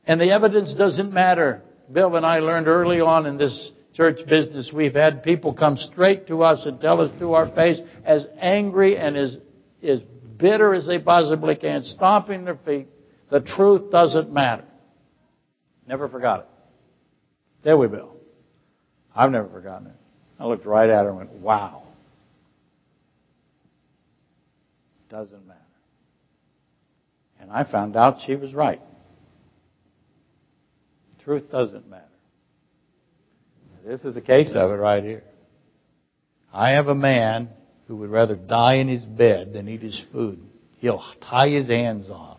And 0.05 0.21
the 0.21 0.31
evidence 0.31 0.73
doesn't 0.75 1.13
matter. 1.13 1.63
Bill 1.91 2.15
and 2.15 2.25
I 2.25 2.39
learned 2.39 2.69
early 2.69 3.01
on 3.01 3.27
in 3.27 3.39
this 3.39 3.73
church 3.95 4.19
business, 4.29 4.71
we've 4.73 4.95
had 4.95 5.23
people 5.23 5.53
come 5.53 5.77
straight 5.77 6.27
to 6.29 6.43
us 6.43 6.65
and 6.67 6.81
tell 6.81 7.01
us 7.01 7.11
to 7.19 7.35
our 7.35 7.49
face, 7.55 7.81
as 8.05 8.25
angry 8.39 8.97
and 8.97 9.17
as, 9.17 9.37
as 9.83 10.01
bitter 10.37 10.75
as 10.75 10.87
they 10.87 10.99
possibly 10.99 11.57
can, 11.57 11.83
stomping 11.83 12.45
their 12.45 12.57
feet, 12.57 12.89
the 13.31 13.41
truth 13.41 13.91
doesn't 13.91 14.33
matter. 14.33 14.65
Never 15.87 16.09
forgot 16.09 16.41
it. 16.41 16.47
There 17.63 17.77
we 17.77 17.89
go. 17.89 18.17
I've 19.15 19.31
never 19.31 19.49
forgotten 19.49 19.89
it. 19.89 19.97
I 20.39 20.47
looked 20.47 20.65
right 20.65 20.89
at 20.89 21.05
her 21.05 21.11
and 21.11 21.19
went, 21.19 21.33
wow. 21.33 21.83
Doesn't 25.11 25.47
matter. 25.47 25.59
And 27.41 27.51
I 27.51 27.65
found 27.65 27.97
out 27.97 28.21
she 28.25 28.37
was 28.37 28.55
right. 28.55 28.81
Truth 31.25 31.51
doesn't 31.51 31.89
matter. 31.89 32.05
This 33.91 34.05
is 34.05 34.17
a 34.17 34.21
case 34.21 34.53
of 34.55 34.71
it 34.71 34.75
right 34.75 35.03
here. 35.03 35.25
I 36.53 36.71
have 36.75 36.87
a 36.87 36.95
man 36.95 37.49
who 37.89 37.97
would 37.97 38.11
rather 38.11 38.37
die 38.37 38.75
in 38.75 38.87
his 38.87 39.05
bed 39.05 39.53
than 39.53 39.69
eat 39.69 39.83
his 39.83 40.01
food. 40.13 40.39
He'll 40.79 41.03
tie 41.29 41.49
his 41.49 41.67
hands 41.67 42.09
off. 42.09 42.39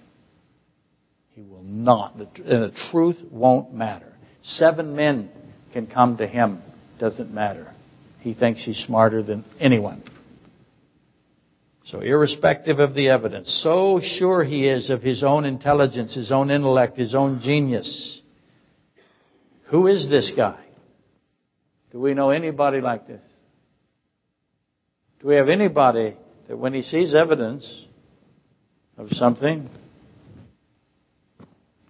He 1.36 1.42
will 1.42 1.64
not. 1.64 2.16
And 2.16 2.28
the 2.38 2.72
truth 2.90 3.18
won't 3.30 3.74
matter. 3.74 4.14
Seven 4.44 4.96
men 4.96 5.30
can 5.74 5.88
come 5.88 6.16
to 6.18 6.26
him. 6.26 6.62
Doesn't 7.00 7.34
matter. 7.34 7.74
He 8.22 8.34
thinks 8.34 8.64
he's 8.64 8.78
smarter 8.78 9.22
than 9.22 9.44
anyone. 9.60 10.04
So 11.84 12.00
irrespective 12.00 12.80
of 12.80 12.94
the 12.94 13.10
evidence, 13.10 13.62
so 13.62 14.00
sure 14.02 14.46
he 14.46 14.70
is 14.70 14.90
of 14.90 15.02
his 15.02 15.22
own 15.22 15.44
intelligence, 15.44 16.16
his 16.16 16.32
own 16.32 16.50
intellect, 16.50 16.98
his 16.98 17.14
own 17.14 17.42
genius. 17.44 18.22
Who 19.66 19.88
is 19.88 20.08
this 20.08 20.32
guy? 20.34 20.58
Do 21.92 22.00
we 22.00 22.14
know 22.14 22.30
anybody 22.30 22.82
like 22.82 23.08
this? 23.08 23.22
Do 25.20 25.28
we 25.28 25.36
have 25.36 25.50
anybody 25.50 26.16
that 26.48 26.58
when 26.58 26.74
he 26.74 26.82
sees 26.82 27.14
evidence 27.14 27.86
of 28.98 29.10
something, 29.12 29.70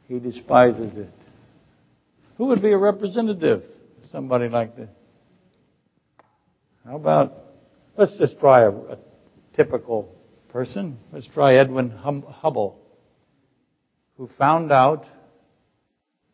he 0.08 0.20
despises 0.20 0.98
it? 0.98 1.10
Who 2.38 2.48
would 2.48 2.62
be 2.62 2.72
a 2.72 2.78
representative 2.78 3.64
of 4.04 4.10
somebody 4.12 4.50
like 4.50 4.76
this? 4.76 4.90
How 6.86 6.96
about, 6.96 7.34
let's 7.96 8.18
just 8.18 8.40
try 8.40 8.62
a, 8.62 8.72
a 8.72 8.98
typical 9.56 10.16
person. 10.50 10.98
Let's 11.12 11.28
try 11.28 11.56
Edwin 11.56 11.90
hum, 11.90 12.24
Hubble, 12.24 12.80
who 14.18 14.30
found 14.38 14.72
out 14.72 15.06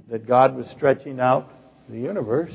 that 0.09 0.28
God 0.28 0.55
was 0.55 0.68
stretching 0.68 1.20
out 1.20 1.51
the 1.89 1.97
universe, 1.97 2.53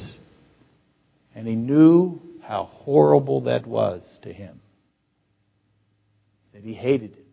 and 1.35 1.47
he 1.47 1.55
knew 1.55 2.20
how 2.43 2.64
horrible 2.64 3.43
that 3.43 3.66
was 3.66 4.03
to 4.22 4.33
him. 4.33 4.61
That 6.53 6.62
he 6.62 6.74
hated 6.74 7.12
it. 7.12 7.26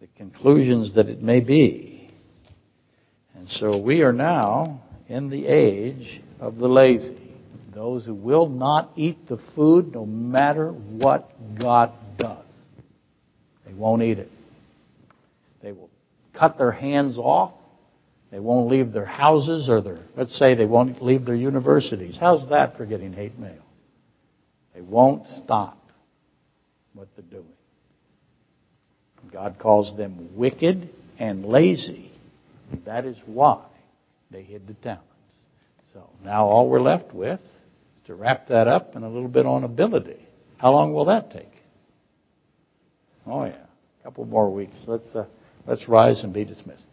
The 0.00 0.06
conclusions 0.16 0.94
that 0.94 1.08
it 1.08 1.22
may 1.22 1.40
be 1.40 1.92
and 3.42 3.50
so 3.50 3.76
we 3.76 4.02
are 4.02 4.12
now 4.12 4.82
in 5.08 5.28
the 5.28 5.48
age 5.48 6.22
of 6.38 6.58
the 6.58 6.68
lazy. 6.68 7.18
Those 7.74 8.06
who 8.06 8.14
will 8.14 8.48
not 8.48 8.92
eat 8.94 9.26
the 9.26 9.40
food 9.56 9.92
no 9.92 10.06
matter 10.06 10.68
what 10.70 11.28
God 11.58 11.90
does. 12.18 12.46
They 13.66 13.72
won't 13.72 14.02
eat 14.02 14.20
it. 14.20 14.30
They 15.60 15.72
will 15.72 15.90
cut 16.32 16.56
their 16.56 16.70
hands 16.70 17.18
off. 17.18 17.52
They 18.32 18.40
won't 18.40 18.70
leave 18.70 18.92
their 18.92 19.04
houses 19.04 19.68
or 19.68 19.82
their, 19.82 19.98
let's 20.16 20.36
say 20.38 20.54
they 20.54 20.64
won't 20.64 21.02
leave 21.02 21.26
their 21.26 21.36
universities. 21.36 22.16
How's 22.18 22.48
that 22.48 22.78
for 22.78 22.86
getting 22.86 23.12
hate 23.12 23.38
mail? 23.38 23.62
They 24.74 24.80
won't 24.80 25.26
stop 25.44 25.78
what 26.94 27.08
they're 27.14 27.26
doing. 27.30 27.52
God 29.30 29.56
calls 29.60 29.94
them 29.98 30.30
wicked 30.34 30.88
and 31.18 31.44
lazy. 31.44 32.10
That 32.86 33.04
is 33.04 33.20
why 33.26 33.66
they 34.30 34.42
hid 34.42 34.66
the 34.66 34.74
talents. 34.74 35.04
So 35.92 36.08
now 36.24 36.46
all 36.46 36.70
we're 36.70 36.80
left 36.80 37.12
with 37.12 37.38
is 37.38 38.06
to 38.06 38.14
wrap 38.14 38.48
that 38.48 38.66
up 38.66 38.94
and 38.94 39.04
a 39.04 39.08
little 39.08 39.28
bit 39.28 39.44
on 39.44 39.62
ability. 39.62 40.26
How 40.56 40.72
long 40.72 40.94
will 40.94 41.04
that 41.04 41.32
take? 41.32 41.52
Oh 43.26 43.44
yeah, 43.44 43.66
a 44.00 44.04
couple 44.04 44.24
more 44.24 44.50
weeks. 44.50 44.74
Let's 44.86 45.14
uh, 45.14 45.26
let's 45.66 45.86
rise 45.86 46.24
and 46.24 46.32
be 46.32 46.44
dismissed. 46.44 46.86